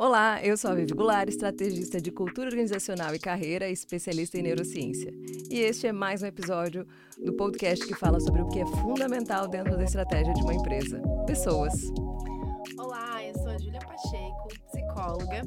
Olá, 0.00 0.40
eu 0.44 0.56
sou 0.56 0.70
a 0.70 0.74
Vivi 0.74 0.94
Goulart, 0.94 1.28
estrategista 1.28 2.00
de 2.00 2.12
cultura 2.12 2.46
organizacional 2.46 3.12
e 3.16 3.18
carreira, 3.18 3.68
especialista 3.68 4.38
em 4.38 4.42
neurociência. 4.42 5.12
E 5.50 5.58
este 5.58 5.88
é 5.88 5.92
mais 5.92 6.22
um 6.22 6.26
episódio 6.26 6.86
do 7.18 7.32
podcast 7.32 7.84
que 7.84 7.96
fala 7.96 8.20
sobre 8.20 8.40
o 8.40 8.48
que 8.48 8.60
é 8.60 8.66
fundamental 8.66 9.48
dentro 9.48 9.76
da 9.76 9.82
estratégia 9.82 10.32
de 10.34 10.40
uma 10.40 10.54
empresa: 10.54 11.02
pessoas. 11.26 11.90
Olá, 12.78 13.24
eu 13.24 13.34
sou 13.34 13.48
a 13.48 13.58
Júlia 13.58 13.80
Pacheco, 13.80 14.48
psicóloga, 14.70 15.42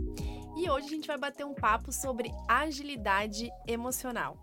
e 0.57 0.69
hoje 0.69 0.87
a 0.87 0.89
gente 0.89 1.07
vai 1.07 1.17
bater 1.17 1.45
um 1.45 1.53
papo 1.53 1.93
sobre 1.93 2.29
agilidade 2.49 3.49
emocional. 3.65 4.37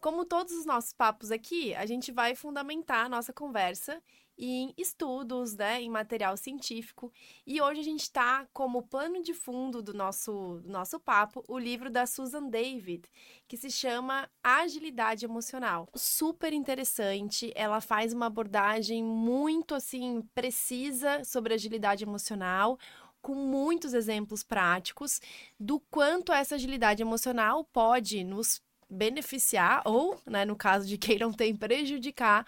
Como 0.00 0.24
todos 0.24 0.54
os 0.54 0.64
nossos 0.64 0.94
papos 0.94 1.30
aqui, 1.30 1.74
a 1.74 1.84
gente 1.84 2.10
vai 2.10 2.34
fundamentar 2.34 3.04
a 3.04 3.08
nossa 3.08 3.34
conversa 3.34 4.02
em 4.44 4.74
estudos, 4.76 5.54
né, 5.54 5.80
em 5.80 5.88
material 5.88 6.36
científico. 6.36 7.12
E 7.46 7.60
hoje 7.60 7.80
a 7.80 7.84
gente 7.84 8.00
está 8.00 8.44
como 8.52 8.82
plano 8.82 9.22
de 9.22 9.32
fundo 9.32 9.80
do 9.80 9.94
nosso, 9.94 10.60
do 10.64 10.68
nosso 10.68 10.98
papo 10.98 11.44
o 11.46 11.56
livro 11.56 11.88
da 11.88 12.06
Susan 12.06 12.48
David, 12.48 13.08
que 13.46 13.56
se 13.56 13.70
chama 13.70 14.28
Agilidade 14.42 15.24
Emocional. 15.24 15.88
Super 15.94 16.52
interessante, 16.52 17.52
ela 17.54 17.80
faz 17.80 18.12
uma 18.12 18.26
abordagem 18.26 19.02
muito 19.04 19.76
assim 19.76 20.22
precisa 20.34 21.22
sobre 21.24 21.54
agilidade 21.54 22.02
emocional 22.02 22.78
com 23.20 23.36
muitos 23.36 23.94
exemplos 23.94 24.42
práticos 24.42 25.20
do 25.58 25.78
quanto 25.78 26.32
essa 26.32 26.56
agilidade 26.56 27.00
emocional 27.00 27.64
pode 27.64 28.24
nos 28.24 28.60
beneficiar 28.90 29.82
ou, 29.86 30.20
né, 30.26 30.44
no 30.44 30.56
caso 30.56 30.86
de 30.86 30.98
quem 30.98 31.18
não 31.18 31.32
tem, 31.32 31.54
prejudicar 31.54 32.44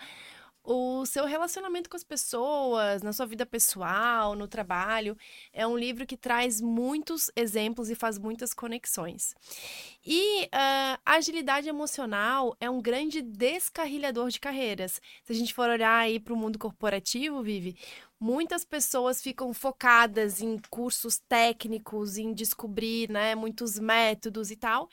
o 0.64 1.04
seu 1.04 1.26
relacionamento 1.26 1.90
com 1.90 1.96
as 1.96 2.02
pessoas, 2.02 3.02
na 3.02 3.12
sua 3.12 3.26
vida 3.26 3.44
pessoal, 3.44 4.34
no 4.34 4.48
trabalho. 4.48 5.16
É 5.52 5.66
um 5.66 5.76
livro 5.76 6.06
que 6.06 6.16
traz 6.16 6.60
muitos 6.60 7.30
exemplos 7.36 7.90
e 7.90 7.94
faz 7.94 8.18
muitas 8.18 8.54
conexões. 8.54 9.34
E 10.04 10.44
uh, 10.46 10.98
agilidade 11.04 11.68
emocional 11.68 12.56
é 12.58 12.70
um 12.70 12.80
grande 12.80 13.20
descarrilhador 13.20 14.30
de 14.30 14.40
carreiras. 14.40 15.02
Se 15.22 15.32
a 15.32 15.36
gente 15.36 15.52
for 15.52 15.68
olhar 15.68 15.98
aí 15.98 16.18
para 16.18 16.32
o 16.32 16.36
mundo 16.36 16.58
corporativo, 16.58 17.42
Vive, 17.42 17.76
muitas 18.18 18.64
pessoas 18.64 19.20
ficam 19.20 19.52
focadas 19.52 20.40
em 20.40 20.58
cursos 20.70 21.18
técnicos, 21.28 22.16
em 22.16 22.32
descobrir 22.32 23.10
né, 23.10 23.34
muitos 23.34 23.78
métodos 23.78 24.50
e 24.50 24.56
tal, 24.56 24.88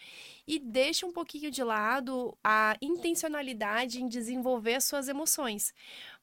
e 0.52 0.60
deixa 0.60 1.06
um 1.06 1.14
pouquinho 1.14 1.50
de 1.50 1.64
lado 1.64 2.38
a 2.44 2.76
intencionalidade 2.82 4.04
em 4.04 4.08
desenvolver 4.10 4.74
as 4.74 4.84
suas 4.84 5.08
emoções. 5.08 5.74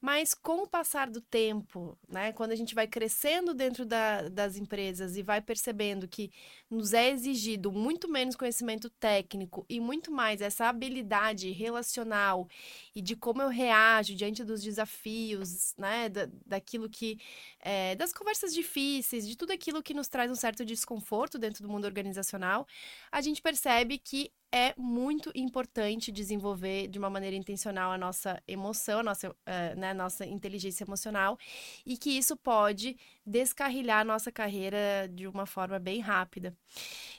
Mas 0.03 0.35
com 0.35 0.63
o 0.65 0.69
passar 0.69 1.09
do 1.09 1.23
tempo, 1.23 1.97
né, 2.07 2.31
quando 2.35 2.53
a 2.53 2.55
gente 2.55 2.75
vai 2.75 2.87
crescendo 2.87 3.55
dentro 3.55 3.87
da, 3.87 4.29
das 4.29 4.57
empresas 4.57 5.17
e 5.17 5.23
vai 5.23 5.41
percebendo 5.41 6.07
que 6.07 6.31
nos 6.71 6.93
é 6.93 7.09
exigido 7.09 7.73
muito 7.73 8.07
menos 8.07 8.37
conhecimento 8.37 8.91
técnico 8.91 9.65
e 9.67 9.81
muito 9.81 10.13
mais 10.13 10.43
essa 10.43 10.67
habilidade 10.67 11.51
relacional 11.51 12.47
e 12.95 13.01
de 13.01 13.17
como 13.17 13.41
eu 13.41 13.49
reajo 13.49 14.15
diante 14.15 14.45
dos 14.45 14.63
desafios, 14.63 15.75
né, 15.79 16.11
da, 16.11 16.29
daquilo 16.45 16.91
que 16.91 17.19
é, 17.61 17.97
das 17.97 18.13
conversas 18.13 18.53
difíceis, 18.53 19.27
de 19.27 19.37
tudo 19.37 19.53
aquilo 19.53 19.83
que 19.83 19.95
nos 19.95 20.07
traz 20.07 20.31
um 20.31 20.35
certo 20.35 20.67
desconforto 20.67 21.39
dentro 21.39 21.63
do 21.63 21.69
mundo 21.69 21.87
organizacional, 21.87 22.67
a 23.11 23.23
gente 23.23 23.41
percebe 23.41 23.97
que 23.99 24.18
é 24.51 24.75
muito 24.77 25.31
importante 25.35 26.11
desenvolver 26.11 26.89
de 26.89 26.99
uma 26.99 27.11
maneira 27.11 27.37
intencional 27.37 27.93
a 27.93 27.99
nossa 27.99 28.43
emoção, 28.49 29.01
a 29.01 29.03
nossa, 29.03 29.31
uh, 29.31 29.35
né, 29.77 29.93
nossa 29.93 30.25
inteligência 30.25 30.85
emocional, 30.85 31.39
e 31.85 31.97
que 31.97 32.11
isso 32.17 32.35
pode 32.37 32.97
descarrilhar 33.27 34.01
a 34.01 34.05
nossa 34.05 34.33
carreira 34.33 35.09
de 35.13 35.27
uma 35.27 35.45
forma 35.45 35.79
bem 35.79 36.01
rápida. 36.01 36.57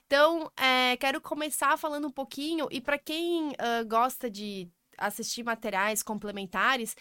Então, 0.07 0.51
é, 0.57 0.97
quero 0.97 1.21
começar 1.21 1.77
falando 1.77 2.07
um 2.07 2.11
pouquinho, 2.11 2.67
e 2.71 2.81
para 2.81 2.97
quem 2.97 3.49
uh, 3.49 3.87
gosta 3.87 4.29
de 4.29 4.67
assistir 4.97 5.43
materiais 5.43 6.01
complementares, 6.01 6.95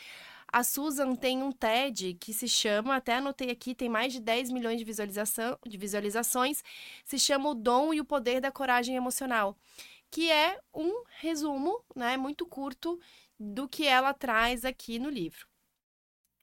a 0.52 0.64
Susan 0.64 1.14
tem 1.14 1.42
um 1.42 1.52
TED 1.52 2.14
que 2.14 2.32
se 2.32 2.48
chama, 2.48 2.96
até 2.96 3.16
anotei 3.16 3.50
aqui, 3.50 3.74
tem 3.74 3.88
mais 3.88 4.12
de 4.12 4.20
10 4.20 4.50
milhões 4.50 4.78
de, 4.78 4.84
visualização, 4.84 5.58
de 5.66 5.76
visualizações, 5.76 6.62
se 7.04 7.18
chama 7.18 7.50
O 7.50 7.54
Dom 7.54 7.92
e 7.94 8.00
o 8.00 8.04
Poder 8.04 8.40
da 8.40 8.50
Coragem 8.50 8.96
Emocional 8.96 9.56
que 10.10 10.30
é 10.30 10.58
um 10.74 11.04
resumo, 11.18 11.82
né, 11.94 12.16
muito 12.16 12.46
curto 12.46 12.98
do 13.38 13.68
que 13.68 13.86
ela 13.86 14.12
traz 14.14 14.64
aqui 14.64 14.98
no 14.98 15.08
livro. 15.08 15.46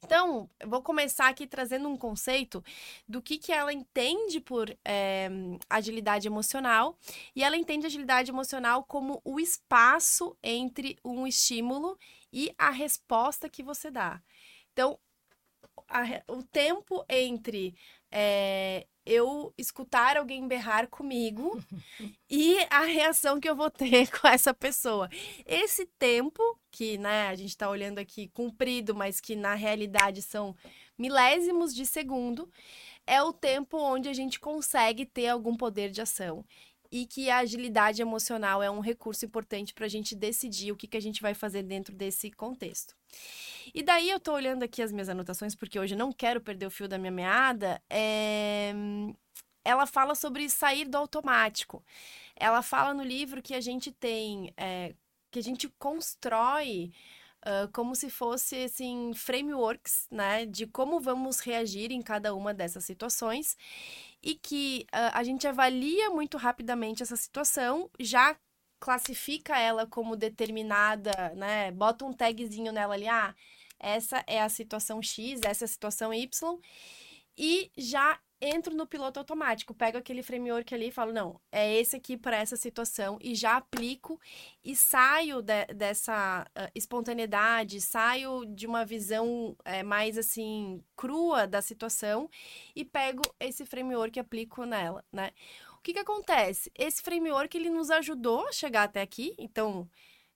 Então, 0.04 0.48
eu 0.60 0.70
vou 0.70 0.84
começar 0.84 1.30
aqui 1.30 1.48
trazendo 1.48 1.90
um 1.90 1.98
conceito 1.98 2.64
do 3.08 3.20
que, 3.22 3.40
que 3.40 3.52
ela 3.52 3.74
entende 3.74 4.40
por 4.40 4.70
é, 4.86 5.28
agilidade 5.68 6.28
emocional. 6.28 6.96
E 7.36 7.44
ela 7.44 7.58
entende 7.58 7.88
agilidade 7.88 8.30
emocional 8.30 8.84
como 8.84 9.20
o 9.26 9.40
espaço 9.40 10.38
entre 10.44 10.96
um 11.04 11.26
estímulo 11.26 11.98
e 12.36 12.54
a 12.58 12.70
resposta 12.70 13.50
que 13.50 13.64
você 13.64 13.90
dá. 13.90 14.22
Então, 14.74 15.00
a, 15.88 16.04
o 16.28 16.44
tempo 16.44 17.06
entre 17.08 17.74
é, 18.12 18.86
eu 19.06 19.54
escutar 19.58 20.18
alguém 20.18 20.46
berrar 20.46 20.90
comigo 20.90 21.64
e 22.30 22.58
a 22.70 22.82
reação 22.82 23.40
que 23.40 23.50
eu 23.50 23.56
vou 23.56 23.72
ter 23.72 24.12
com 24.20 24.28
essa 24.28 24.54
pessoa. 24.54 25.10
Esse 25.46 25.86
tempo, 25.98 26.44
que 26.70 26.98
né, 26.98 27.30
a 27.30 27.36
gente 27.36 27.52
está 27.52 27.70
olhando 27.70 28.00
aqui 28.00 28.28
comprido, 28.28 28.94
mas 28.94 29.22
que 29.22 29.34
na 29.34 29.54
realidade 29.54 30.22
são 30.22 30.54
milésimos 30.98 31.74
de 31.74 31.86
segundo, 31.86 32.52
é 33.08 33.24
o 33.24 33.32
tempo 33.32 33.78
onde 33.78 34.10
a 34.10 34.14
gente 34.14 34.42
consegue 34.42 35.06
ter 35.06 35.30
algum 35.30 35.56
poder 35.56 35.90
de 35.90 36.02
ação 36.02 36.44
e 36.96 37.06
que 37.06 37.30
a 37.30 37.40
agilidade 37.40 38.02
emocional 38.02 38.64
é 38.64 38.72
um 38.72 38.80
recurso 38.80 39.26
importante 39.26 39.74
para 39.74 39.86
a 39.86 39.90
gente 39.90 40.16
decidir 40.16 40.72
o 40.72 40.78
que, 40.78 40.88
que 40.88 40.96
a 40.96 41.02
gente 41.02 41.22
vai 41.22 41.34
fazer 41.34 41.62
dentro 41.62 41.94
desse 41.94 42.32
contexto. 42.32 42.96
E 43.74 43.84
daí 43.84 44.10
eu 44.10 44.16
estou 44.16 44.34
olhando 44.34 44.64
aqui 44.64 44.82
as 44.82 44.94
minhas 44.94 45.10
anotações, 45.10 45.54
porque 45.54 45.78
hoje 45.78 45.94
não 45.94 46.14
quero 46.14 46.40
perder 46.40 46.68
o 46.68 46.72
fio 46.72 46.88
da 46.88 46.98
minha 46.98 47.12
meada. 47.12 47.82
É... 47.90 48.74
Ela 49.66 49.86
fala 49.86 50.16
sobre 50.16 50.50
sair 50.50 50.88
do 50.88 50.98
automático. 50.98 51.84
Ela 52.34 52.62
fala 52.62 52.94
no 52.94 53.04
livro 53.04 53.42
que 53.42 53.56
a 53.56 53.60
gente 53.60 53.92
tem, 53.92 54.54
é... 54.56 54.96
que 55.30 55.40
a 55.40 55.44
gente 55.44 55.68
constrói 55.78 56.94
Uh, 57.46 57.72
como 57.72 57.96
se 57.96 58.10
fosse 58.10 58.64
assim 58.64 59.14
frameworks, 59.14 60.08
né, 60.10 60.48
de 60.48 60.66
como 60.66 61.00
vamos 61.00 61.40
reagir 61.40 61.92
em 61.92 62.02
cada 62.02 62.34
uma 62.34 62.52
dessas 62.56 62.84
situações 62.84 63.56
e 64.24 64.34
que 64.34 64.88
uh, 64.88 65.14
a 65.14 65.24
gente 65.24 65.48
avalia 65.48 66.10
muito 66.10 66.38
rapidamente 66.38 67.04
essa 67.04 67.16
situação, 67.16 67.88
já 68.00 68.36
classifica 68.80 69.58
ela 69.60 69.86
como 69.86 70.16
determinada, 70.16 71.12
né, 71.36 71.72
bota 71.72 72.04
um 72.06 72.14
tagzinho 72.14 72.72
nela 72.72 72.96
ali, 72.96 73.08
ah, 73.08 73.36
essa 73.80 74.24
é 74.26 74.42
a 74.42 74.50
situação 74.50 75.02
X, 75.02 75.42
essa 75.44 75.66
é 75.66 75.68
a 75.68 75.68
situação 75.68 76.12
Y, 76.12 76.60
e 77.38 77.72
já 77.78 78.20
entro 78.42 78.76
no 78.76 78.86
piloto 78.86 79.20
automático, 79.20 79.74
pego 79.74 79.98
aquele 79.98 80.22
framework 80.22 80.74
ali 80.74 80.88
e 80.88 80.92
falo, 80.92 81.14
não, 81.14 81.40
é 81.52 81.76
esse 81.76 81.96
aqui 81.96 82.18
para 82.18 82.38
essa 82.38 82.56
situação 82.56 83.18
e 83.22 83.34
já 83.34 83.58
aplico 83.58 84.20
e 84.64 84.76
saio 84.76 85.42
de, 85.42 85.66
dessa 85.68 86.46
uh, 86.50 86.72
espontaneidade, 86.76 87.82
saio 87.82 88.46
de 88.46 88.68
uma 88.68 88.86
visão 88.86 89.56
é, 89.64 89.84
mais 89.84 90.18
assim 90.18 90.84
crua 90.96 91.48
da 91.48 91.62
situação 91.62 92.30
e 92.76 92.84
pego 92.84 93.24
esse 93.40 93.66
framework 93.66 94.18
e 94.18 94.22
aplico 94.22 94.66
nela, 94.66 95.04
né? 95.12 95.32
O 95.78 95.82
que 95.86 95.94
que 95.94 96.00
acontece? 96.00 96.72
Esse 96.76 97.02
framework 97.02 97.56
ele 97.56 97.70
nos 97.70 97.92
ajudou 97.92 98.48
a 98.48 98.52
chegar 98.52 98.84
até 98.84 99.02
aqui, 99.02 99.36
então 99.38 99.88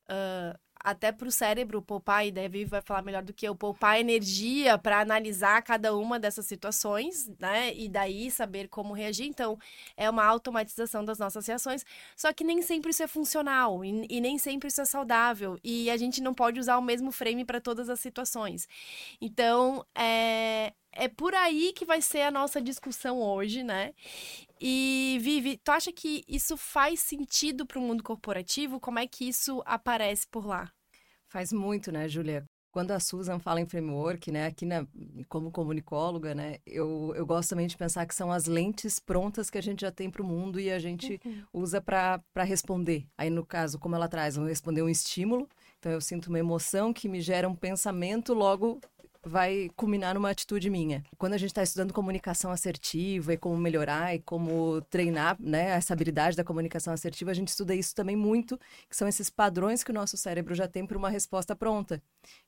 uh, 0.09 0.59
até 0.83 1.11
para 1.11 1.27
o 1.27 1.31
cérebro 1.31 1.81
poupar, 1.81 2.25
e 2.25 2.31
deve 2.31 2.65
vai 2.65 2.81
falar 2.81 3.01
melhor 3.01 3.23
do 3.23 3.33
que 3.33 3.47
eu, 3.47 3.55
poupar 3.55 3.99
energia 3.99 4.77
para 4.77 4.99
analisar 5.01 5.61
cada 5.61 5.95
uma 5.95 6.19
dessas 6.19 6.45
situações, 6.45 7.29
né? 7.39 7.73
E 7.75 7.89
daí 7.89 8.31
saber 8.31 8.67
como 8.69 8.93
reagir. 8.93 9.25
Então, 9.27 9.57
é 9.97 10.09
uma 10.09 10.23
automatização 10.25 11.03
das 11.03 11.19
nossas 11.19 11.45
reações. 11.47 11.85
Só 12.15 12.31
que 12.33 12.43
nem 12.43 12.61
sempre 12.61 12.91
isso 12.91 13.03
é 13.03 13.07
funcional 13.07 13.83
e, 13.83 14.05
e 14.09 14.21
nem 14.21 14.37
sempre 14.37 14.67
isso 14.69 14.81
é 14.81 14.85
saudável. 14.85 15.57
E 15.63 15.89
a 15.89 15.97
gente 15.97 16.21
não 16.21 16.33
pode 16.33 16.59
usar 16.59 16.77
o 16.77 16.81
mesmo 16.81 17.11
frame 17.11 17.43
para 17.45 17.59
todas 17.59 17.89
as 17.89 17.99
situações. 17.99 18.67
Então, 19.21 19.85
é, 19.95 20.73
é 20.91 21.07
por 21.07 21.33
aí 21.33 21.73
que 21.73 21.85
vai 21.85 22.01
ser 22.01 22.21
a 22.21 22.31
nossa 22.31 22.61
discussão 22.61 23.21
hoje, 23.21 23.63
né? 23.63 23.93
E 24.59 25.17
Vivi, 25.21 25.57
tu 25.57 25.71
acha 25.71 25.91
que 25.91 26.23
isso 26.27 26.57
faz 26.57 26.99
sentido 26.99 27.65
para 27.65 27.79
o 27.79 27.81
mundo 27.81 28.03
corporativo? 28.03 28.79
Como 28.79 28.99
é 28.99 29.07
que 29.07 29.27
isso 29.27 29.61
aparece 29.65 30.27
por 30.27 30.45
lá? 30.45 30.71
Faz 31.27 31.53
muito, 31.53 31.91
né, 31.91 32.07
Julia? 32.09 32.43
Quando 32.71 32.91
a 32.91 32.99
Susan 32.99 33.39
fala 33.39 33.59
em 33.59 33.65
framework, 33.65 34.31
né, 34.31 34.45
aqui 34.45 34.63
na, 34.63 34.85
como 35.27 35.51
comunicóloga, 35.51 36.35
né, 36.35 36.57
eu, 36.67 37.13
eu 37.15 37.25
gosto 37.25 37.49
também 37.49 37.65
de 37.65 37.75
pensar 37.75 38.05
que 38.05 38.13
são 38.13 38.31
as 38.31 38.45
lentes 38.45 38.99
prontas 38.99 39.49
que 39.49 39.57
a 39.57 39.61
gente 39.61 39.81
já 39.81 39.91
tem 39.91 40.09
para 40.09 40.21
o 40.21 40.25
mundo 40.25 40.59
e 40.59 40.69
a 40.69 40.77
gente 40.77 41.19
uhum. 41.25 41.43
usa 41.51 41.81
para 41.81 42.43
responder. 42.43 43.07
Aí, 43.17 43.29
no 43.29 43.43
caso, 43.43 43.79
como 43.79 43.95
ela 43.95 44.07
traz, 44.07 44.35
responder 44.37 44.83
um 44.83 44.89
estímulo, 44.89 45.49
então 45.79 45.91
eu 45.91 46.01
sinto 46.01 46.27
uma 46.27 46.37
emoção 46.37 46.93
que 46.93 47.09
me 47.09 47.21
gera 47.21 47.49
um 47.49 47.55
pensamento, 47.55 48.33
logo 48.35 48.79
vai 49.23 49.69
culminar 49.75 50.13
numa 50.13 50.29
atitude 50.29 50.69
minha. 50.69 51.03
Quando 51.17 51.33
a 51.33 51.37
gente 51.37 51.49
está 51.49 51.63
estudando 51.63 51.93
comunicação 51.93 52.51
assertiva 52.51 53.33
e 53.33 53.37
como 53.37 53.57
melhorar 53.57 54.15
e 54.15 54.19
como 54.19 54.81
treinar 54.89 55.35
né, 55.39 55.69
essa 55.71 55.93
habilidade 55.93 56.37
da 56.37 56.43
comunicação 56.43 56.93
assertiva, 56.93 57.31
a 57.31 57.33
gente 57.33 57.49
estuda 57.49 57.75
isso 57.75 57.93
também 57.93 58.15
muito, 58.15 58.57
que 58.89 58.95
são 58.95 59.07
esses 59.07 59.29
padrões 59.29 59.83
que 59.83 59.91
o 59.91 59.93
nosso 59.93 60.17
cérebro 60.17 60.55
já 60.55 60.67
tem 60.67 60.85
para 60.85 60.97
uma 60.97 61.09
resposta 61.09 61.55
pronta. 61.55 62.01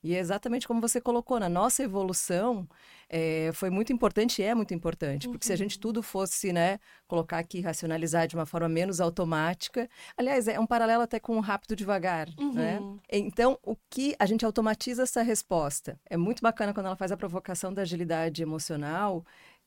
E 0.04 0.16
é 0.16 0.20
exatamente 0.20 0.68
como 0.68 0.82
você 0.82 1.00
colocou, 1.00 1.40
na 1.40 1.50
nossa 1.50 1.84
evolução, 1.84 2.68
é, 3.10 3.52
foi 3.54 3.70
muito 3.70 3.94
importante 3.94 4.42
e 4.42 4.46
é 4.46 4.56
muito 4.56 4.74
importante, 4.74 5.28
porque 5.28 5.44
uhum. 5.44 5.48
se 5.48 5.54
a 5.54 5.56
gente 5.56 5.76
uhum. 5.76 5.82
tudo 5.82 6.04
fosse, 6.04 6.52
né, 6.52 6.80
colocar 7.08 7.38
aqui, 7.38 7.62
racionalizar 7.62 8.28
de 8.28 8.36
uma 8.36 8.46
forma 8.46 8.68
menos 8.70 9.00
automática, 9.00 9.90
aliás, 10.18 10.48
é 10.48 10.60
um 10.60 10.66
paralelo 10.66 11.04
até 11.04 11.20
com 11.20 11.38
o 11.38 11.42
rápido 11.42 11.76
devagar, 11.76 12.28
né? 12.54 12.80
uhum. 12.80 12.94
né? 12.96 13.00
Então, 13.12 13.60
o 13.64 13.76
que 13.90 14.16
a 14.18 14.26
gente 14.26 14.46
automatiza 14.46 15.04
essa 15.04 15.22
resposta? 15.22 16.00
É 16.10 16.18
muito 16.18 16.42
bacana 16.42 16.74
quando 16.74 16.88
ela 16.88 16.96
faz 16.96 17.12
a 17.12 17.18
provocação 17.18 17.74
da 17.74 17.82
agilidade 17.82 18.42
emocional, 18.42 19.26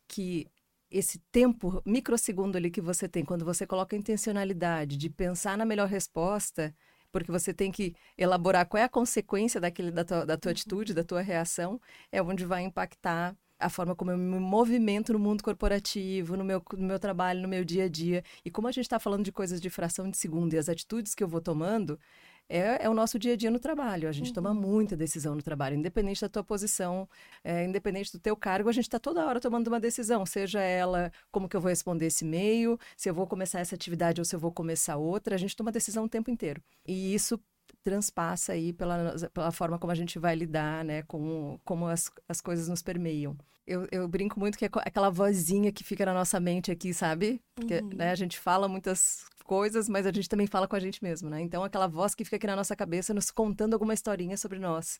que 0.08 0.46
esse 0.90 1.18
tempo, 1.32 1.82
microsegundo 1.84 2.56
ali 2.56 2.70
que 2.70 2.80
você 2.80 3.08
tem, 3.08 3.24
quando 3.24 3.44
você 3.44 3.66
coloca 3.66 3.96
a 3.96 3.98
intencionalidade 3.98 4.96
de 4.96 5.10
pensar 5.10 5.58
na 5.58 5.64
melhor 5.64 5.88
resposta, 5.88 6.74
porque 7.14 7.30
você 7.30 7.54
tem 7.54 7.70
que 7.70 7.94
elaborar 8.18 8.66
qual 8.66 8.80
é 8.80 8.84
a 8.84 8.88
consequência 8.88 9.60
daquele, 9.60 9.92
da, 9.92 10.04
tua, 10.04 10.26
da 10.26 10.36
tua 10.36 10.50
atitude, 10.50 10.92
da 10.92 11.04
tua 11.04 11.20
reação, 11.20 11.80
é 12.10 12.20
onde 12.20 12.44
vai 12.44 12.64
impactar 12.64 13.36
a 13.56 13.68
forma 13.68 13.94
como 13.94 14.10
eu 14.10 14.18
me 14.18 14.40
movimento 14.40 15.12
no 15.12 15.18
mundo 15.20 15.44
corporativo, 15.44 16.36
no 16.36 16.42
meu, 16.44 16.60
no 16.72 16.88
meu 16.88 16.98
trabalho, 16.98 17.40
no 17.40 17.46
meu 17.46 17.64
dia 17.64 17.84
a 17.84 17.88
dia. 17.88 18.24
E 18.44 18.50
como 18.50 18.66
a 18.66 18.72
gente 18.72 18.86
está 18.86 18.98
falando 18.98 19.24
de 19.24 19.30
coisas 19.30 19.60
de 19.60 19.70
fração 19.70 20.10
de 20.10 20.16
segundo 20.16 20.54
e 20.54 20.58
as 20.58 20.68
atitudes 20.68 21.14
que 21.14 21.22
eu 21.22 21.28
vou 21.28 21.40
tomando, 21.40 22.00
é, 22.48 22.84
é, 22.84 22.90
o 22.90 22.94
nosso 22.94 23.18
dia 23.18 23.32
a 23.32 23.36
dia 23.36 23.50
no 23.50 23.58
trabalho. 23.58 24.08
A 24.08 24.12
gente 24.12 24.28
uhum. 24.28 24.34
toma 24.34 24.54
muita 24.54 24.96
decisão 24.96 25.34
no 25.34 25.42
trabalho, 25.42 25.76
independente 25.76 26.20
da 26.20 26.28
tua 26.28 26.44
posição, 26.44 27.08
é, 27.42 27.64
independente 27.64 28.12
do 28.12 28.18
teu 28.18 28.36
cargo, 28.36 28.68
a 28.68 28.72
gente 28.72 28.84
está 28.84 28.98
toda 28.98 29.24
hora 29.26 29.40
tomando 29.40 29.68
uma 29.68 29.80
decisão, 29.80 30.24
seja 30.26 30.60
ela 30.60 31.10
como 31.30 31.48
que 31.48 31.56
eu 31.56 31.60
vou 31.60 31.68
responder 31.68 32.06
esse 32.06 32.24
e-mail, 32.24 32.78
se 32.96 33.08
eu 33.08 33.14
vou 33.14 33.26
começar 33.26 33.60
essa 33.60 33.74
atividade 33.74 34.20
ou 34.20 34.24
se 34.24 34.34
eu 34.34 34.40
vou 34.40 34.52
começar 34.52 34.96
outra, 34.96 35.34
a 35.34 35.38
gente 35.38 35.56
toma 35.56 35.72
decisão 35.72 36.04
o 36.04 36.08
tempo 36.08 36.30
inteiro. 36.30 36.62
E 36.86 37.14
isso 37.14 37.40
transpassa 37.82 38.52
aí 38.52 38.72
pela, 38.72 39.14
pela 39.32 39.50
forma 39.50 39.78
como 39.78 39.90
a 39.90 39.94
gente 39.94 40.18
vai 40.18 40.34
lidar, 40.34 40.84
né, 40.84 41.02
com 41.02 41.58
como 41.64 41.86
as, 41.86 42.10
as 42.28 42.40
coisas 42.40 42.68
nos 42.68 42.82
permeiam. 42.82 43.36
Eu, 43.66 43.88
eu 43.90 44.06
brinco 44.06 44.38
muito 44.38 44.58
que 44.58 44.66
é 44.66 44.70
aquela 44.82 45.08
vozinha 45.08 45.72
que 45.72 45.82
fica 45.82 46.04
na 46.04 46.12
nossa 46.12 46.38
mente 46.38 46.70
aqui, 46.70 46.92
sabe? 46.92 47.40
Porque 47.54 47.78
uhum. 47.78 47.90
né, 47.94 48.10
a 48.10 48.14
gente 48.14 48.38
fala 48.38 48.68
muitas 48.68 49.24
coisas, 49.44 49.88
mas 49.88 50.06
a 50.06 50.12
gente 50.12 50.28
também 50.28 50.46
fala 50.46 50.66
com 50.66 50.74
a 50.74 50.80
gente 50.80 51.02
mesmo, 51.02 51.28
né? 51.30 51.40
Então, 51.40 51.62
aquela 51.62 51.86
voz 51.86 52.14
que 52.14 52.24
fica 52.24 52.36
aqui 52.36 52.46
na 52.46 52.56
nossa 52.56 52.74
cabeça 52.74 53.14
nos 53.14 53.30
contando 53.30 53.74
alguma 53.74 53.94
historinha 53.94 54.36
sobre 54.36 54.58
nós. 54.58 54.98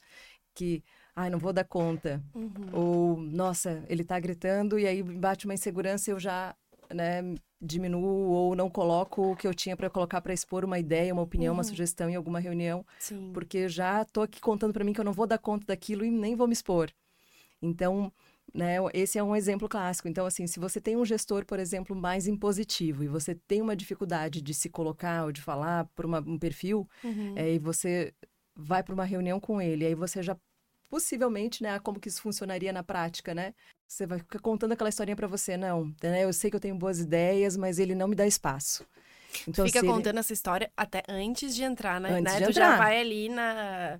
Que, 0.54 0.84
ai, 1.16 1.30
não 1.30 1.38
vou 1.38 1.52
dar 1.52 1.64
conta. 1.64 2.22
Uhum. 2.34 2.68
Ou, 2.72 3.16
nossa, 3.16 3.82
ele 3.88 4.04
tá 4.04 4.20
gritando 4.20 4.78
e 4.78 4.86
aí 4.86 5.02
bate 5.02 5.46
uma 5.46 5.54
insegurança 5.54 6.10
e 6.10 6.12
eu 6.12 6.20
já, 6.20 6.54
né, 6.92 7.34
diminuo 7.60 8.28
ou 8.30 8.54
não 8.54 8.68
coloco 8.68 9.32
o 9.32 9.36
que 9.36 9.48
eu 9.48 9.54
tinha 9.54 9.76
para 9.76 9.90
colocar 9.90 10.20
para 10.20 10.34
expor 10.34 10.64
uma 10.64 10.78
ideia, 10.78 11.12
uma 11.12 11.22
opinião, 11.22 11.52
uhum. 11.52 11.58
uma 11.58 11.64
sugestão 11.64 12.08
em 12.08 12.14
alguma 12.14 12.38
reunião. 12.38 12.84
Sim. 12.98 13.30
Porque 13.32 13.68
já 13.68 14.04
tô 14.04 14.22
aqui 14.22 14.40
contando 14.40 14.72
para 14.72 14.84
mim 14.84 14.92
que 14.92 15.00
eu 15.00 15.04
não 15.04 15.12
vou 15.12 15.26
dar 15.26 15.38
conta 15.38 15.66
daquilo 15.66 16.04
e 16.04 16.10
nem 16.10 16.36
vou 16.36 16.46
me 16.46 16.52
expor. 16.52 16.90
Então, 17.62 18.12
né? 18.52 18.76
Esse 18.92 19.18
é 19.18 19.22
um 19.22 19.34
exemplo 19.34 19.68
clássico. 19.68 20.08
Então, 20.08 20.26
assim, 20.26 20.46
se 20.46 20.58
você 20.60 20.80
tem 20.80 20.96
um 20.96 21.04
gestor, 21.04 21.44
por 21.44 21.58
exemplo, 21.58 21.94
mais 21.94 22.26
impositivo 22.26 23.02
e 23.04 23.08
você 23.08 23.34
tem 23.34 23.62
uma 23.62 23.76
dificuldade 23.76 24.42
de 24.42 24.54
se 24.54 24.68
colocar 24.68 25.24
ou 25.24 25.32
de 25.32 25.40
falar 25.40 25.86
por 25.94 26.04
uma, 26.04 26.20
um 26.20 26.38
perfil, 26.38 26.88
uhum. 27.02 27.34
é, 27.36 27.54
e 27.54 27.58
você 27.58 28.12
vai 28.54 28.82
para 28.82 28.94
uma 28.94 29.04
reunião 29.04 29.40
com 29.40 29.60
ele, 29.60 29.84
aí 29.84 29.94
você 29.94 30.22
já 30.22 30.36
possivelmente, 30.88 31.60
né, 31.60 31.76
como 31.80 31.98
que 31.98 32.08
isso 32.08 32.22
funcionaria 32.22 32.72
na 32.72 32.84
prática, 32.84 33.34
né? 33.34 33.52
Você 33.86 34.06
vai 34.06 34.18
ficar 34.18 34.38
contando 34.38 34.72
aquela 34.72 34.88
historinha 34.88 35.16
para 35.16 35.26
você, 35.26 35.56
não, 35.56 35.92
né? 36.00 36.24
Eu 36.24 36.32
sei 36.32 36.50
que 36.50 36.56
eu 36.56 36.60
tenho 36.60 36.76
boas 36.76 37.00
ideias, 37.00 37.56
mas 37.56 37.80
ele 37.80 37.96
não 37.96 38.06
me 38.06 38.14
dá 38.14 38.24
espaço. 38.24 38.86
Então, 39.48 39.66
fica 39.66 39.80
contando 39.80 40.14
ele... 40.14 40.20
essa 40.20 40.32
história 40.32 40.70
até 40.76 41.02
antes 41.08 41.54
de 41.54 41.64
entrar, 41.64 42.00
né? 42.00 42.10
Antes 42.10 42.32
né? 42.34 42.38
De 42.38 42.44
tu 42.44 42.50
entrar. 42.50 42.70
já 42.70 42.76
vai 42.76 43.00
ali 43.00 43.28
na 43.28 43.98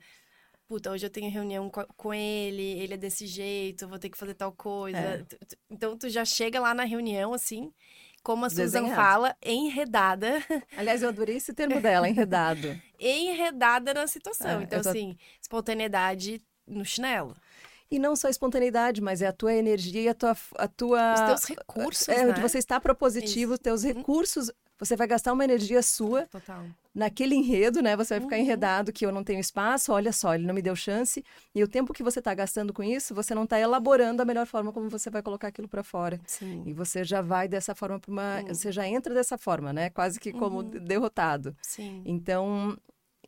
puta, 0.67 0.91
hoje 0.91 1.07
eu 1.07 1.11
tenho 1.11 1.31
reunião 1.31 1.71
com 1.71 2.13
ele, 2.15 2.63
ele 2.81 2.95
é 2.95 2.97
desse 2.97 3.27
jeito, 3.27 3.89
vou 3.89 3.99
ter 3.99 4.09
que 4.09 4.19
fazer 4.19 4.35
tal 4.35 4.53
coisa. 4.53 4.99
É. 4.99 5.25
Então 5.71 5.97
tu 5.97 6.09
já 6.09 6.25
chega 6.25 6.61
lá 6.61 6.75
na 6.75 6.85
reunião, 6.85 7.35
assim, 7.35 7.73
como 8.23 8.47
a 8.47 8.51
Susan 8.51 8.89
fala, 8.95 9.37
enredada. 9.45 10.43
Aliás, 10.77 11.03
eu 11.03 11.09
adorei 11.09 11.37
esse 11.37 11.53
termo 11.53 11.81
dela, 11.81 12.09
enredado. 12.09 12.81
enredada 12.99 13.93
na 13.93 14.07
situação. 14.07 14.61
É, 14.61 14.63
então, 14.65 14.81
tô... 14.81 14.89
assim, 14.89 15.17
espontaneidade 15.41 16.43
no 16.67 16.85
chinelo. 16.85 17.37
E 17.91 17.99
não 17.99 18.17
só 18.17 18.29
a 18.29 18.31
espontaneidade, 18.31 19.01
mas 19.01 19.21
é 19.23 19.27
a 19.27 19.33
tua 19.33 19.53
energia 19.53 20.03
e 20.03 20.09
a 20.09 20.15
tua, 20.15 20.37
a 20.57 20.67
tua... 20.67 21.15
Os 21.15 21.21
teus 21.21 21.45
recursos, 21.45 22.09
é, 22.09 22.25
né? 22.25 22.33
Você 22.41 22.59
está 22.59 22.81
propositivo, 22.81 23.53
os 23.53 23.59
teus 23.59 23.85
uhum. 23.85 23.93
recursos 23.93 24.51
você 24.79 24.97
vai 24.97 25.07
gastar 25.07 25.33
uma 25.33 25.45
energia 25.45 25.83
sua 25.83 26.27
Total. 26.27 26.65
Naquele 26.95 27.35
enredo, 27.35 27.83
né? 27.83 27.97
Você 27.97 28.15
vai 28.15 28.21
ficar 28.21 28.37
uhum. 28.37 28.43
enredado 28.43 28.93
que 28.93 29.05
eu 29.05 29.11
não 29.11 29.25
tenho 29.25 29.41
espaço, 29.41 29.93
olha 29.93 30.13
só, 30.13 30.35
ele 30.35 30.47
não 30.47 30.55
me 30.55 30.63
deu 30.63 30.77
chance. 30.77 31.25
E 31.55 31.63
o 31.63 31.69
tempo 31.69 31.93
que 31.93 32.03
você 32.03 32.21
está 32.21 32.33
gastando 32.33 32.73
com 32.73 32.83
isso, 32.83 33.15
você 33.15 33.35
não 33.35 33.45
está 33.45 33.59
elaborando 33.59 34.23
a 34.23 34.25
melhor 34.25 34.47
forma 34.47 34.73
como 34.73 34.89
você 34.89 35.11
vai 35.11 35.23
colocar 35.23 35.49
aquilo 35.49 35.69
para 35.69 35.83
fora. 35.83 36.21
Sim. 36.27 36.63
E 36.65 36.73
você 36.73 37.03
já 37.03 37.21
vai 37.21 37.49
dessa 37.49 37.75
forma 37.75 37.99
para 37.99 38.11
uma. 38.11 38.41
Uhum. 38.41 38.49
Você 38.49 38.71
já 38.71 38.87
entra 38.87 39.13
dessa 39.13 39.37
forma, 39.37 39.73
né? 39.73 39.91
Quase 39.91 40.21
que 40.21 40.33
como 40.33 40.59
uhum. 40.59 40.71
derrotado. 40.71 41.57
Sim. 41.61 42.03
Então, 42.05 42.77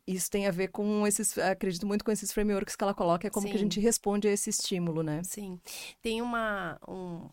isso 0.07 0.31
tem 0.31 0.47
a 0.47 0.51
ver 0.51 0.69
com 0.69 1.05
esses, 1.05 1.37
acredito 1.37 1.85
muito 1.85 2.05
com 2.05 2.11
esses 2.11 2.31
frameworks 2.31 2.77
que 2.77 2.83
ela 2.83 2.93
coloca, 2.93 3.27
é 3.27 3.29
como 3.29 3.45
Sim. 3.45 3.51
que 3.51 3.57
a 3.57 3.59
gente 3.59 3.79
responde 3.79 4.27
a 4.27 4.31
esse 4.31 4.49
estímulo, 4.49 5.03
né? 5.03 5.21
Sim. 5.23 5.59
Tem 6.01 6.21
uma, 6.21 6.79
um, 6.87 7.29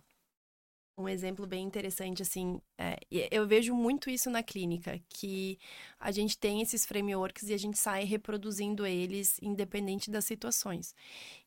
um 0.96 1.08
exemplo 1.08 1.46
bem 1.46 1.64
interessante, 1.66 2.22
assim, 2.22 2.60
é, 2.78 2.98
eu 3.10 3.46
vejo 3.46 3.74
muito 3.74 4.08
isso 4.08 4.30
na 4.30 4.42
clínica, 4.42 5.00
que 5.08 5.58
a 5.98 6.12
gente 6.12 6.38
tem 6.38 6.62
esses 6.62 6.86
frameworks 6.86 7.48
e 7.48 7.54
a 7.54 7.58
gente 7.58 7.76
sai 7.78 8.04
reproduzindo 8.04 8.86
eles 8.86 9.38
independente 9.42 10.10
das 10.10 10.24
situações. 10.24 10.94